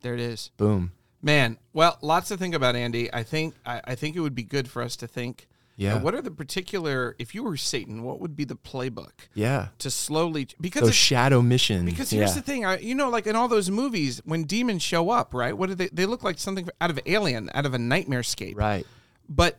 There 0.00 0.14
it 0.14 0.20
is. 0.20 0.50
Boom. 0.56 0.92
Man, 1.20 1.58
well, 1.72 1.98
lots 2.00 2.28
to 2.28 2.36
think 2.36 2.54
about, 2.54 2.76
Andy. 2.76 3.12
I 3.12 3.22
think 3.22 3.54
I, 3.66 3.80
I 3.84 3.94
think 3.94 4.14
it 4.16 4.20
would 4.20 4.34
be 4.34 4.44
good 4.44 4.68
for 4.68 4.82
us 4.82 4.96
to 4.96 5.06
think. 5.06 5.48
Yeah. 5.78 5.94
uh, 5.94 6.00
what 6.00 6.12
are 6.14 6.20
the 6.20 6.30
particular? 6.32 7.14
If 7.20 7.34
you 7.34 7.42
were 7.44 7.56
Satan, 7.56 8.02
what 8.02 8.20
would 8.20 8.34
be 8.36 8.44
the 8.44 8.56
playbook 8.56 9.12
Yeah. 9.34 9.68
to 9.78 9.90
slowly? 9.90 10.48
Because 10.60 10.82
Those 10.82 10.94
shadow 10.96 11.40
missions. 11.40 11.84
because 11.84 12.10
here's 12.10 12.30
yeah. 12.30 12.34
the 12.34 12.42
thing, 12.42 12.64
I, 12.66 12.78
you 12.78 12.94
know, 12.96 13.08
like 13.08 13.26
in 13.28 13.36
all 13.36 13.46
those 13.48 13.70
movies, 13.70 14.20
when 14.24 14.42
demons 14.42 14.82
show 14.82 15.08
up, 15.10 15.32
right? 15.32 15.56
What 15.56 15.68
do 15.68 15.76
they? 15.76 15.86
They 15.88 16.04
look 16.04 16.22
like 16.24 16.38
something 16.38 16.68
out 16.80 16.90
of 16.90 16.98
Alien, 17.06 17.48
out 17.54 17.64
of 17.64 17.74
a 17.74 17.78
nightmare 17.78 18.24
scape. 18.24 18.58
Right. 18.58 18.84
But 19.28 19.58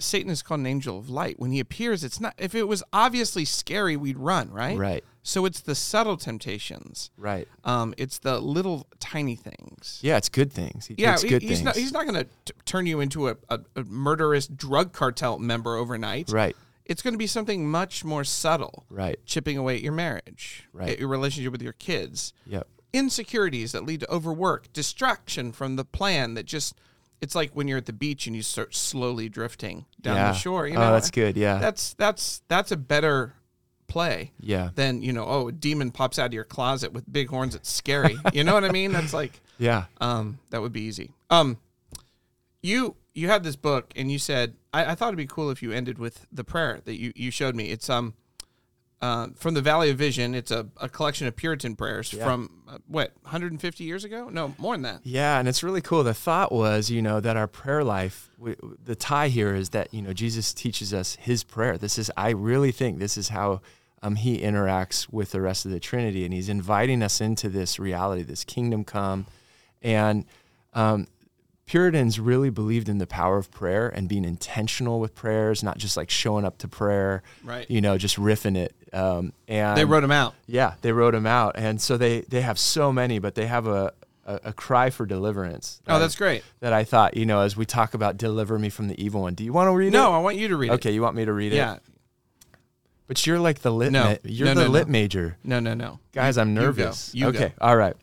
Satan 0.00 0.30
is 0.30 0.42
called 0.42 0.60
an 0.60 0.66
angel 0.66 0.98
of 0.98 1.08
light. 1.10 1.38
When 1.38 1.52
he 1.52 1.60
appears, 1.60 2.02
it's 2.04 2.20
not. 2.20 2.34
If 2.38 2.54
it 2.54 2.66
was 2.66 2.82
obviously 2.92 3.44
scary, 3.44 3.96
we'd 3.96 4.18
run, 4.18 4.50
right? 4.50 4.76
Right. 4.78 5.04
So 5.22 5.44
it's 5.44 5.60
the 5.60 5.74
subtle 5.74 6.16
temptations. 6.16 7.10
Right. 7.18 7.46
Um, 7.64 7.92
it's 7.98 8.18
the 8.18 8.40
little 8.40 8.86
tiny 8.98 9.36
things. 9.36 9.98
Yeah, 10.02 10.16
it's 10.16 10.28
good 10.30 10.50
things. 10.52 10.86
He 10.86 10.94
Yeah, 10.98 11.18
he- 11.18 11.28
good 11.28 11.42
he's 11.42 11.50
things. 11.58 11.62
not. 11.64 11.76
He's 11.76 11.92
not 11.92 12.06
going 12.06 12.24
to 12.24 12.52
turn 12.64 12.86
you 12.86 13.00
into 13.00 13.28
a, 13.28 13.36
a, 13.50 13.60
a 13.76 13.84
murderous 13.84 14.46
drug 14.46 14.92
cartel 14.92 15.38
member 15.38 15.76
overnight. 15.76 16.30
right. 16.30 16.56
It's 16.86 17.02
going 17.02 17.14
to 17.14 17.18
be 17.18 17.28
something 17.28 17.70
much 17.70 18.04
more 18.04 18.24
subtle. 18.24 18.84
Right. 18.90 19.16
Chipping 19.24 19.56
away 19.56 19.76
at 19.76 19.82
your 19.82 19.92
marriage, 19.92 20.66
Right. 20.72 20.88
at 20.88 20.98
your 20.98 21.06
relationship 21.06 21.52
with 21.52 21.62
your 21.62 21.74
kids, 21.74 22.32
Yep. 22.46 22.66
insecurities 22.92 23.72
that 23.72 23.84
lead 23.84 24.00
to 24.00 24.10
overwork, 24.10 24.72
distraction 24.72 25.52
from 25.52 25.76
the 25.76 25.84
plan 25.84 26.34
that 26.34 26.46
just. 26.46 26.74
It's 27.20 27.34
like 27.34 27.50
when 27.52 27.68
you're 27.68 27.78
at 27.78 27.86
the 27.86 27.92
beach 27.92 28.26
and 28.26 28.34
you 28.34 28.42
start 28.42 28.74
slowly 28.74 29.28
drifting 29.28 29.84
down 30.00 30.16
yeah. 30.16 30.32
the 30.32 30.38
shore. 30.38 30.66
You 30.66 30.76
oh, 30.76 30.92
that's 30.92 31.10
good. 31.10 31.36
Yeah. 31.36 31.58
That's 31.58 31.94
that's 31.94 32.42
that's 32.48 32.72
a 32.72 32.76
better 32.76 33.34
play 33.88 34.32
yeah. 34.40 34.70
than 34.74 35.02
you 35.02 35.12
know. 35.12 35.24
Oh, 35.26 35.48
a 35.48 35.52
demon 35.52 35.90
pops 35.90 36.18
out 36.18 36.26
of 36.26 36.32
your 36.32 36.44
closet 36.44 36.92
with 36.92 37.10
big 37.12 37.28
horns. 37.28 37.54
It's 37.54 37.70
scary. 37.70 38.16
you 38.32 38.44
know 38.44 38.54
what 38.54 38.64
I 38.64 38.70
mean? 38.70 38.92
That's 38.92 39.12
like 39.12 39.40
Yeah. 39.58 39.84
um, 40.00 40.38
that 40.50 40.62
would 40.62 40.72
be 40.72 40.82
easy. 40.82 41.12
Um, 41.28 41.58
you 42.62 42.96
you 43.14 43.28
had 43.28 43.42
this 43.42 43.56
book 43.56 43.92
and 43.96 44.10
you 44.10 44.18
said 44.18 44.54
I, 44.72 44.92
I 44.92 44.94
thought 44.94 45.08
it'd 45.08 45.18
be 45.18 45.26
cool 45.26 45.50
if 45.50 45.62
you 45.62 45.72
ended 45.72 45.98
with 45.98 46.26
the 46.32 46.44
prayer 46.44 46.80
that 46.84 46.98
you 46.98 47.12
you 47.14 47.30
showed 47.30 47.54
me. 47.54 47.70
It's 47.70 47.90
um, 47.90 48.14
uh, 49.02 49.28
from 49.36 49.54
the 49.54 49.62
Valley 49.62 49.90
of 49.90 49.96
Vision. 49.98 50.34
It's 50.34 50.50
a, 50.50 50.66
a 50.76 50.88
collection 50.88 51.26
of 51.26 51.34
Puritan 51.36 51.74
prayers 51.76 52.12
Yeah. 52.12 52.24
from 52.24 52.50
uh, 52.68 52.78
what 52.86 53.12
150 53.22 53.84
years 53.84 54.04
ago? 54.04 54.28
No, 54.30 54.54
more 54.58 54.74
than 54.74 54.82
that. 54.82 55.00
Yeah, 55.04 55.38
and 55.38 55.48
it's 55.48 55.62
really 55.62 55.80
cool. 55.80 56.02
The 56.02 56.14
thought 56.14 56.52
was, 56.52 56.90
you 56.90 57.00
know, 57.02 57.20
that 57.20 57.36
our 57.36 57.46
prayer 57.46 57.82
life, 57.82 58.30
we, 58.38 58.56
the 58.84 58.94
tie 58.94 59.28
here 59.28 59.54
is 59.54 59.70
that, 59.70 59.92
you 59.94 60.02
know, 60.02 60.12
Jesus 60.12 60.52
teaches 60.52 60.92
us 60.92 61.16
his 61.16 61.44
prayer. 61.44 61.78
This 61.78 61.98
is, 61.98 62.10
I 62.16 62.30
really 62.30 62.72
think 62.72 62.98
this 62.98 63.16
is 63.16 63.30
how 63.30 63.62
um, 64.02 64.16
he 64.16 64.38
interacts 64.40 65.10
with 65.12 65.30
the 65.32 65.40
rest 65.40 65.64
of 65.64 65.70
the 65.72 65.80
Trinity. 65.80 66.24
And 66.24 66.32
he's 66.34 66.48
inviting 66.48 67.02
us 67.02 67.20
into 67.20 67.48
this 67.48 67.78
reality, 67.78 68.22
this 68.22 68.44
kingdom 68.44 68.84
come. 68.84 69.26
And 69.82 70.24
um, 70.74 71.06
Puritans 71.70 72.18
really 72.18 72.50
believed 72.50 72.88
in 72.88 72.98
the 72.98 73.06
power 73.06 73.38
of 73.38 73.48
prayer 73.52 73.86
and 73.88 74.08
being 74.08 74.24
intentional 74.24 74.98
with 74.98 75.14
prayers, 75.14 75.62
not 75.62 75.78
just 75.78 75.96
like 75.96 76.10
showing 76.10 76.44
up 76.44 76.58
to 76.58 76.66
prayer, 76.66 77.22
Right. 77.44 77.64
you 77.70 77.80
know, 77.80 77.96
just 77.96 78.16
riffing 78.16 78.56
it. 78.56 78.74
Um, 78.92 79.32
and 79.46 79.76
They 79.78 79.84
wrote 79.84 80.00
them 80.00 80.10
out. 80.10 80.34
yeah, 80.48 80.74
they 80.80 80.90
wrote 80.90 81.12
them 81.12 81.26
out, 81.26 81.54
and 81.56 81.80
so 81.80 81.96
they 81.96 82.22
they 82.22 82.40
have 82.40 82.58
so 82.58 82.92
many, 82.92 83.20
but 83.20 83.36
they 83.36 83.46
have 83.46 83.68
a 83.68 83.92
a, 84.26 84.40
a 84.46 84.52
cry 84.52 84.90
for 84.90 85.06
deliverance. 85.06 85.80
Oh, 85.86 86.00
that's 86.00 86.16
great. 86.16 86.42
That 86.58 86.72
I 86.72 86.82
thought, 86.82 87.16
you 87.16 87.24
know, 87.24 87.40
as 87.42 87.56
we 87.56 87.64
talk 87.66 87.94
about 87.94 88.16
deliver 88.16 88.58
me 88.58 88.68
from 88.68 88.88
the 88.88 89.00
evil 89.00 89.20
one. 89.22 89.34
Do 89.34 89.44
you 89.44 89.52
want 89.52 89.68
to 89.68 89.72
read 89.76 89.92
No, 89.92 90.12
it? 90.12 90.16
I 90.16 90.18
want 90.18 90.36
you 90.38 90.48
to 90.48 90.56
read 90.56 90.72
it. 90.72 90.74
Okay, 90.74 90.90
you 90.90 91.02
want 91.02 91.14
me 91.14 91.24
to 91.24 91.32
read 91.32 91.52
Yeah. 91.52 91.74
it? 91.74 91.82
Yeah. 91.84 92.56
But 93.06 93.24
you're 93.26 93.38
like 93.40 93.60
the 93.60 93.70
lit. 93.72 93.92
No. 93.92 94.04
ma- 94.04 94.16
you're 94.24 94.48
No, 94.48 94.54
the 94.54 94.64
no, 94.64 94.70
lit 94.70 94.86
no. 94.88 94.92
major, 94.92 95.36
No, 95.44 95.60
no, 95.60 95.74
no. 95.74 96.00
guys. 96.12 96.36
I'm 96.36 96.50
you 96.50 96.54
go. 96.56 96.60
nervous. 96.62 97.14
You 97.14 97.26
okay, 97.28 97.48
go. 97.48 97.52
all 97.60 97.76
right, 97.76 97.94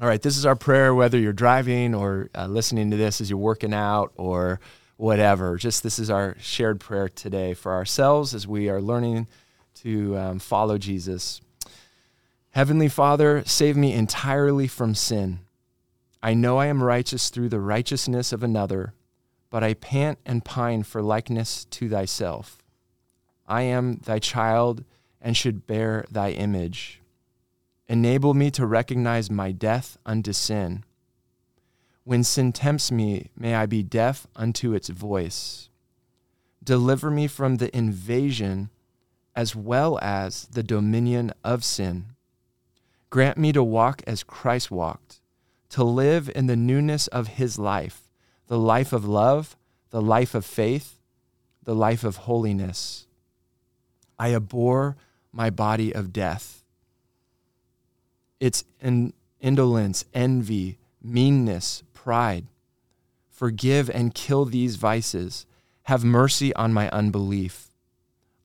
all 0.00 0.08
right. 0.08 0.22
This 0.22 0.38
is 0.38 0.46
our 0.46 0.56
prayer. 0.56 0.94
Whether 0.94 1.18
you're 1.18 1.34
driving 1.34 1.94
or 1.94 2.30
uh, 2.34 2.46
listening 2.46 2.90
to 2.90 2.96
this 2.96 3.20
as 3.20 3.28
you're 3.28 3.38
working 3.38 3.74
out 3.74 4.12
or 4.16 4.58
whatever, 4.96 5.56
just 5.56 5.82
this 5.82 5.98
is 5.98 6.08
our 6.08 6.36
shared 6.40 6.80
prayer 6.80 7.08
today 7.08 7.52
for 7.52 7.74
ourselves 7.74 8.34
as 8.34 8.48
we 8.48 8.70
are 8.70 8.80
learning 8.80 9.26
to 9.74 10.16
um, 10.16 10.38
follow 10.38 10.78
Jesus. 10.78 11.42
Heavenly 12.52 12.88
Father, 12.88 13.42
save 13.44 13.76
me 13.76 13.92
entirely 13.92 14.66
from 14.66 14.94
sin. 14.94 15.40
I 16.22 16.32
know 16.32 16.56
I 16.56 16.66
am 16.66 16.82
righteous 16.82 17.28
through 17.28 17.50
the 17.50 17.60
righteousness 17.60 18.32
of 18.32 18.42
another, 18.42 18.94
but 19.50 19.62
I 19.62 19.74
pant 19.74 20.18
and 20.24 20.42
pine 20.42 20.82
for 20.82 21.02
likeness 21.02 21.66
to 21.66 21.90
thyself. 21.90 22.56
I 23.46 23.62
am 23.62 23.96
thy 24.04 24.18
child 24.18 24.82
and 25.20 25.36
should 25.36 25.66
bear 25.66 26.06
thy 26.10 26.30
image. 26.30 26.99
Enable 27.90 28.34
me 28.34 28.52
to 28.52 28.66
recognize 28.66 29.32
my 29.32 29.50
death 29.50 29.98
unto 30.06 30.32
sin. 30.32 30.84
When 32.04 32.22
sin 32.22 32.52
tempts 32.52 32.92
me, 32.92 33.32
may 33.36 33.56
I 33.56 33.66
be 33.66 33.82
deaf 33.82 34.28
unto 34.36 34.72
its 34.74 34.90
voice. 34.90 35.68
Deliver 36.62 37.10
me 37.10 37.26
from 37.26 37.56
the 37.56 37.76
invasion 37.76 38.70
as 39.34 39.56
well 39.56 39.98
as 40.00 40.44
the 40.52 40.62
dominion 40.62 41.32
of 41.42 41.64
sin. 41.64 42.14
Grant 43.10 43.36
me 43.36 43.50
to 43.50 43.64
walk 43.64 44.04
as 44.06 44.22
Christ 44.22 44.70
walked, 44.70 45.20
to 45.70 45.82
live 45.82 46.30
in 46.32 46.46
the 46.46 46.54
newness 46.54 47.08
of 47.08 47.26
his 47.26 47.58
life, 47.58 48.02
the 48.46 48.56
life 48.56 48.92
of 48.92 49.04
love, 49.04 49.56
the 49.90 50.00
life 50.00 50.36
of 50.36 50.46
faith, 50.46 51.00
the 51.64 51.74
life 51.74 52.04
of 52.04 52.18
holiness. 52.18 53.08
I 54.16 54.32
abhor 54.32 54.96
my 55.32 55.50
body 55.50 55.92
of 55.92 56.12
death. 56.12 56.59
Its 58.40 58.64
in- 58.80 59.12
indolence, 59.40 60.04
envy, 60.12 60.78
meanness, 61.02 61.82
pride. 61.94 62.46
Forgive 63.28 63.88
and 63.90 64.14
kill 64.14 64.44
these 64.44 64.76
vices. 64.76 65.46
Have 65.84 66.04
mercy 66.04 66.54
on 66.54 66.72
my 66.72 66.90
unbelief, 66.90 67.70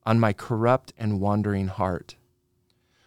on 0.04 0.20
my 0.20 0.32
corrupt 0.32 0.92
and 0.96 1.20
wandering 1.20 1.68
heart. 1.68 2.16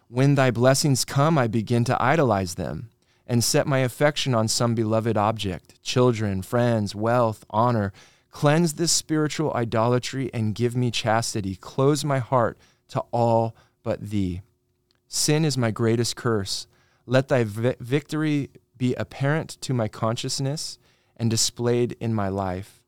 When 0.08 0.36
thy 0.36 0.50
blessings 0.50 1.06
come, 1.06 1.38
I 1.38 1.48
begin 1.48 1.84
to 1.86 2.02
idolize 2.02 2.56
them 2.56 2.90
and 3.28 3.44
set 3.44 3.68
my 3.68 3.80
affection 3.80 4.34
on 4.34 4.48
some 4.48 4.74
beloved 4.74 5.16
object, 5.16 5.82
children, 5.84 6.42
friends, 6.42 6.96
wealth, 6.96 7.46
honor. 7.52 7.94
Cleanse 8.32 8.74
this 8.74 8.92
spiritual 8.92 9.54
idolatry 9.54 10.32
and 10.34 10.56
give 10.56 10.76
me 10.76 10.90
chastity. 10.90 11.56
Close 11.56 12.04
my 12.04 12.18
heart 12.18 12.58
to 12.90 13.02
all 13.12 13.56
but 13.84 14.10
thee. 14.10 14.42
Sin 15.08 15.46
is 15.46 15.58
my 15.58 15.70
greatest 15.70 16.16
curse. 16.16 16.66
Let 17.10 17.28
thy 17.28 17.44
vi- 17.44 17.76
victory 17.80 18.52
be 18.78 18.94
apparent 18.94 19.58
to 19.62 19.74
my 19.74 19.88
consciousness 19.88 20.78
and 21.18 21.28
displayed 21.30 21.98
in 22.00 22.14
my 22.14 22.30
life. 22.30 22.84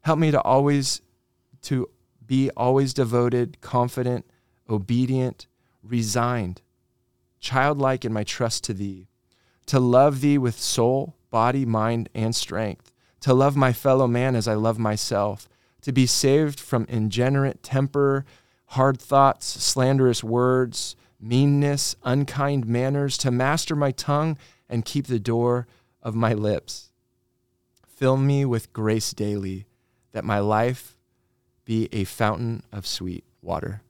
Help 0.00 0.18
me 0.18 0.32
to 0.32 0.40
always 0.40 1.00
to 1.62 1.88
be 2.26 2.50
always 2.56 2.92
devoted, 2.92 3.60
confident, 3.60 4.26
obedient, 4.68 5.46
resigned, 5.80 6.60
childlike 7.38 8.04
in 8.04 8.12
my 8.12 8.24
trust 8.24 8.64
to 8.64 8.74
thee, 8.74 9.06
to 9.66 9.78
love 9.78 10.22
thee 10.22 10.38
with 10.38 10.58
soul, 10.58 11.14
body, 11.30 11.64
mind, 11.64 12.08
and 12.16 12.34
strength, 12.34 12.90
to 13.20 13.32
love 13.32 13.56
my 13.56 13.72
fellow 13.72 14.08
man 14.08 14.34
as 14.34 14.48
I 14.48 14.54
love 14.54 14.80
myself, 14.80 15.48
to 15.82 15.92
be 15.92 16.06
saved 16.06 16.58
from 16.58 16.84
ingenerate 16.88 17.62
temper, 17.62 18.24
hard 18.66 19.00
thoughts, 19.00 19.46
slanderous 19.46 20.24
words, 20.24 20.96
meanness, 21.22 21.94
unkind 22.02 22.66
manners, 22.66 23.16
to 23.18 23.30
master 23.30 23.76
my 23.76 23.92
tongue 23.92 24.36
and 24.68 24.84
keep 24.84 25.06
the 25.06 25.20
door 25.20 25.66
of 26.02 26.14
my 26.14 26.34
lips. 26.34 26.90
Fill 27.86 28.16
me 28.16 28.44
with 28.44 28.72
grace 28.72 29.12
daily, 29.12 29.66
that 30.12 30.24
my 30.24 30.40
life 30.40 30.98
be 31.64 31.88
a 31.92 32.04
fountain 32.04 32.62
of 32.72 32.86
sweet 32.86 33.24
water. 33.40 33.82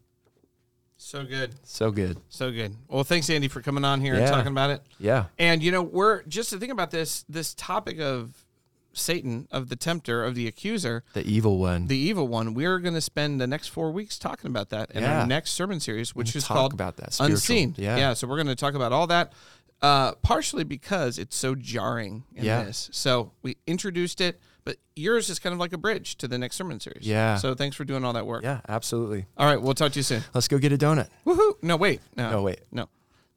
So 0.98 1.24
good. 1.24 1.54
So 1.64 1.90
good. 1.90 2.18
So 2.28 2.52
good. 2.52 2.76
Well, 2.86 3.02
thanks, 3.02 3.28
Andy, 3.28 3.48
for 3.48 3.60
coming 3.60 3.84
on 3.84 4.00
here 4.00 4.14
and 4.14 4.26
talking 4.28 4.52
about 4.52 4.70
it. 4.70 4.82
Yeah. 5.00 5.24
And 5.36 5.62
you 5.62 5.72
know, 5.72 5.82
we're 5.82 6.22
just 6.24 6.50
to 6.50 6.58
think 6.58 6.70
about 6.70 6.92
this 6.92 7.24
this 7.28 7.54
topic 7.54 7.98
of 7.98 8.46
Satan, 8.94 9.48
of 9.50 9.68
the 9.68 9.76
tempter, 9.76 10.24
of 10.24 10.34
the 10.34 10.46
accuser, 10.46 11.04
The 11.14 11.26
evil 11.26 11.58
one. 11.58 11.86
the 11.86 11.96
evil 11.96 12.28
one. 12.28 12.54
We're 12.54 12.78
going 12.78 12.94
to 12.94 13.00
spend 13.00 13.40
the 13.40 13.46
next 13.46 13.68
four 13.68 13.90
weeks 13.92 14.18
talking 14.18 14.48
about 14.50 14.70
that 14.70 14.90
in 14.92 15.02
Yeah. 15.02 15.20
our 15.22 15.26
next 15.26 15.52
sermon 15.52 15.80
series, 15.80 16.14
which 16.14 16.34
is 16.36 16.44
called 16.46 16.72
about 16.72 16.96
that, 16.98 17.12
spiritual. 17.14 17.34
Unseen. 17.34 17.74
Yeah. 17.78 17.96
yeah. 17.96 18.14
So 18.14 18.26
we're 18.26 18.36
going 18.36 18.46
to 18.48 18.54
talk 18.54 18.74
about 18.74 18.92
all 18.92 19.06
that, 19.08 19.32
uh, 19.80 20.12
partially 20.16 20.64
because 20.64 21.18
it's 21.18 21.34
so 21.36 21.54
jarring 21.54 22.24
in 22.34 22.44
Yeah. 22.44 22.64
this. 22.64 22.88
So 22.92 23.32
we 23.42 23.56
introduced 23.66 24.20
it, 24.20 24.40
but 24.64 24.76
yours 24.94 25.28
is 25.28 25.38
kind 25.40 25.52
of 25.52 25.58
like 25.58 25.72
a 25.72 25.78
bridge 25.78 26.16
to 26.18 26.28
the 26.28 26.38
next 26.38 26.56
sermon 26.56 26.78
series. 26.78 27.06
Yeah. 27.06 27.36
So 27.36 27.54
thanks 27.54 27.74
for 27.76 27.84
doing 27.84 28.04
all 28.04 28.12
that 28.12 28.26
work. 28.26 28.44
yeah, 28.44 28.60
absolutely. 28.68 29.26
All 29.36 29.46
right, 29.46 29.60
we'll 29.60 29.74
talk 29.74 29.92
to 29.92 29.98
you 29.98 30.04
soon. 30.04 30.22
Let's 30.34 30.46
go 30.48 30.58
get 30.58 30.72
a 30.72 30.78
donut. 30.78 31.08
Woohoo! 31.26 31.54
No, 31.62 31.76
wait. 31.76 32.00
No, 32.16 32.30
No, 32.30 32.42
wait. 32.42 32.60
No, 32.70 32.88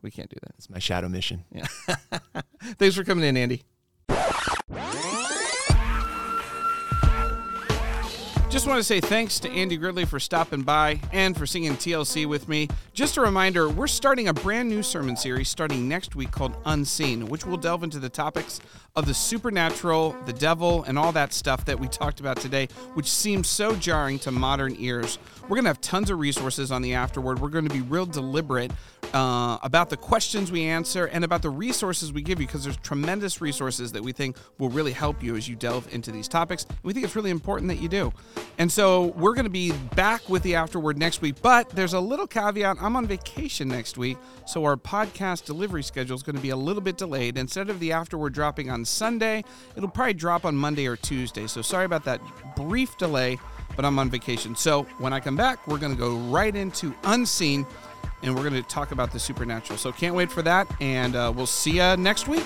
we 0.04 0.12
can't 0.12 0.30
do 0.30 0.38
that. 0.44 0.52
It's 0.58 0.70
my 0.70 0.80
shadow 0.80 1.10
mission. 1.10 1.44
Yeah. 1.52 1.66
Thanks 2.78 2.96
for 2.96 3.04
coming 3.04 3.24
in, 3.26 3.38
Andy. 3.38 3.64
Just 8.56 8.68
want 8.68 8.80
to 8.80 8.86
say 8.86 9.02
thanks 9.02 9.38
to 9.42 9.50
Andy 9.52 9.76
Gridley 9.76 10.06
for 10.06 10.18
stopping 10.18 10.62
by 10.62 11.02
and 11.12 11.36
for 11.36 11.46
singing 11.46 11.74
TLC 11.74 12.26
with 12.26 12.48
me. 12.48 12.70
Just 12.94 13.18
a 13.18 13.22
reminder, 13.22 13.68
we're 13.68 13.86
starting 13.86 14.30
a 14.30 14.34
brand 14.34 14.70
new 14.70 14.82
sermon 14.82 15.18
series 15.18 15.50
starting 15.50 15.90
next 15.90 16.16
week 16.16 16.32
called 16.32 16.56
Unseen, 16.66 17.28
which 17.28 17.46
will 17.46 17.58
delve 17.58 17.84
into 17.84 18.00
the 18.00 18.08
topics 18.08 18.62
of 18.96 19.08
the 19.08 19.14
supernatural, 19.14 20.16
the 20.26 20.32
devil, 20.32 20.84
and 20.84 20.98
all 20.98 21.12
that 21.12 21.34
stuff 21.34 21.66
that 21.66 21.78
we 21.78 21.90
talked 21.90 22.22
about 22.22 22.38
today, 22.38 22.70
which 22.94 23.12
seems 23.12 23.50
so 23.50 23.76
jarring 23.76 24.20
to 24.20 24.32
modern 24.32 24.74
ears. 24.80 25.20
We're 25.44 25.58
going 25.58 25.66
to 25.66 25.70
have 25.72 25.82
tons 25.82 26.10
of 26.10 26.20
resources 26.20 26.72
on 26.72 26.82
the 26.82 26.94
afterward. 26.94 27.40
We're 27.40 27.50
going 27.50 27.68
to 27.68 27.74
be 27.74 27.82
real 27.82 28.06
deliberate 28.06 28.72
uh, 29.16 29.58
about 29.64 29.90
the 29.90 29.96
questions 29.96 30.52
we 30.52 30.66
answer 30.66 31.06
and 31.06 31.24
about 31.24 31.42
the 31.42 31.50
resources 31.50 32.12
we 32.12 32.22
give 32.22 32.42
you 32.42 32.46
because 32.46 32.66
there's 32.66 32.76
tremendous 32.78 33.40
resources 33.40 33.94
that 33.94 34.04
we 34.04 34.12
think 34.12 34.36
will 34.58 34.70
really 34.70 34.92
help 34.92 35.24
you 35.24 35.38
as 35.38 35.48
you 35.48 35.56
delve 35.56 35.92
into 35.94 36.12
these 36.12 36.28
topics. 36.28 36.66
We 36.84 36.92
think 36.92 37.06
it's 37.06 37.16
really 37.16 37.30
important 37.30 37.70
that 37.70 37.82
you 37.82 37.88
do. 37.88 38.12
And 38.58 38.70
so 38.70 39.14
we're 39.16 39.34
going 39.34 39.46
to 39.46 39.50
be 39.50 39.72
back 39.96 40.28
with 40.28 40.44
the 40.44 40.56
afterward 40.56 40.98
next 40.98 41.22
week, 41.22 41.36
but 41.42 41.70
there's 41.70 41.94
a 41.94 42.00
little 42.00 42.28
caveat. 42.28 42.76
I'm 42.82 42.98
on 42.98 43.08
vacation 43.08 43.70
next 43.70 43.98
week, 43.98 44.18
so 44.46 44.66
our 44.66 44.76
podcast 44.76 45.46
delivery 45.46 45.84
schedule 45.84 46.18
is 46.18 46.24
going 46.24 46.36
to 46.36 46.42
be 46.42 46.50
a 46.50 46.58
little 46.58 46.82
bit 46.82 46.98
delayed. 46.98 47.38
Instead 47.38 47.70
of 47.70 47.80
the 47.80 47.94
afterward 47.94 48.34
dropping 48.34 48.70
on 48.70 48.84
Sunday, 48.84 49.46
it'll 49.78 49.88
probably 49.88 50.14
drop 50.14 50.44
on 50.44 50.58
Monday 50.58 50.88
or 50.88 50.98
Tuesday. 50.98 51.48
So 51.48 51.62
sorry 51.62 51.86
about 51.86 52.04
that 52.04 52.20
brief 52.58 52.98
delay, 52.98 53.40
but 53.78 53.86
I'm 53.86 53.98
on 53.98 54.10
vacation. 54.10 54.58
So 54.58 54.84
when 54.98 55.14
I 55.14 55.22
come 55.22 55.38
back, 55.38 55.66
we're 55.68 55.80
going 55.80 55.94
to 55.94 55.98
go 55.98 56.18
right 56.18 56.54
into 56.54 56.94
Unseen 57.06 57.66
and 58.26 58.36
we're 58.36 58.42
going 58.42 58.62
to 58.62 58.64
talk 58.64 58.92
about 58.92 59.12
the 59.12 59.20
supernatural. 59.20 59.78
So 59.78 59.92
can't 59.92 60.16
wait 60.16 60.32
for 60.32 60.42
that, 60.42 60.68
and 60.82 61.16
uh, 61.16 61.32
we'll 61.34 61.46
see 61.46 61.78
you 61.78 61.96
next 61.96 62.28
week. 62.28 62.46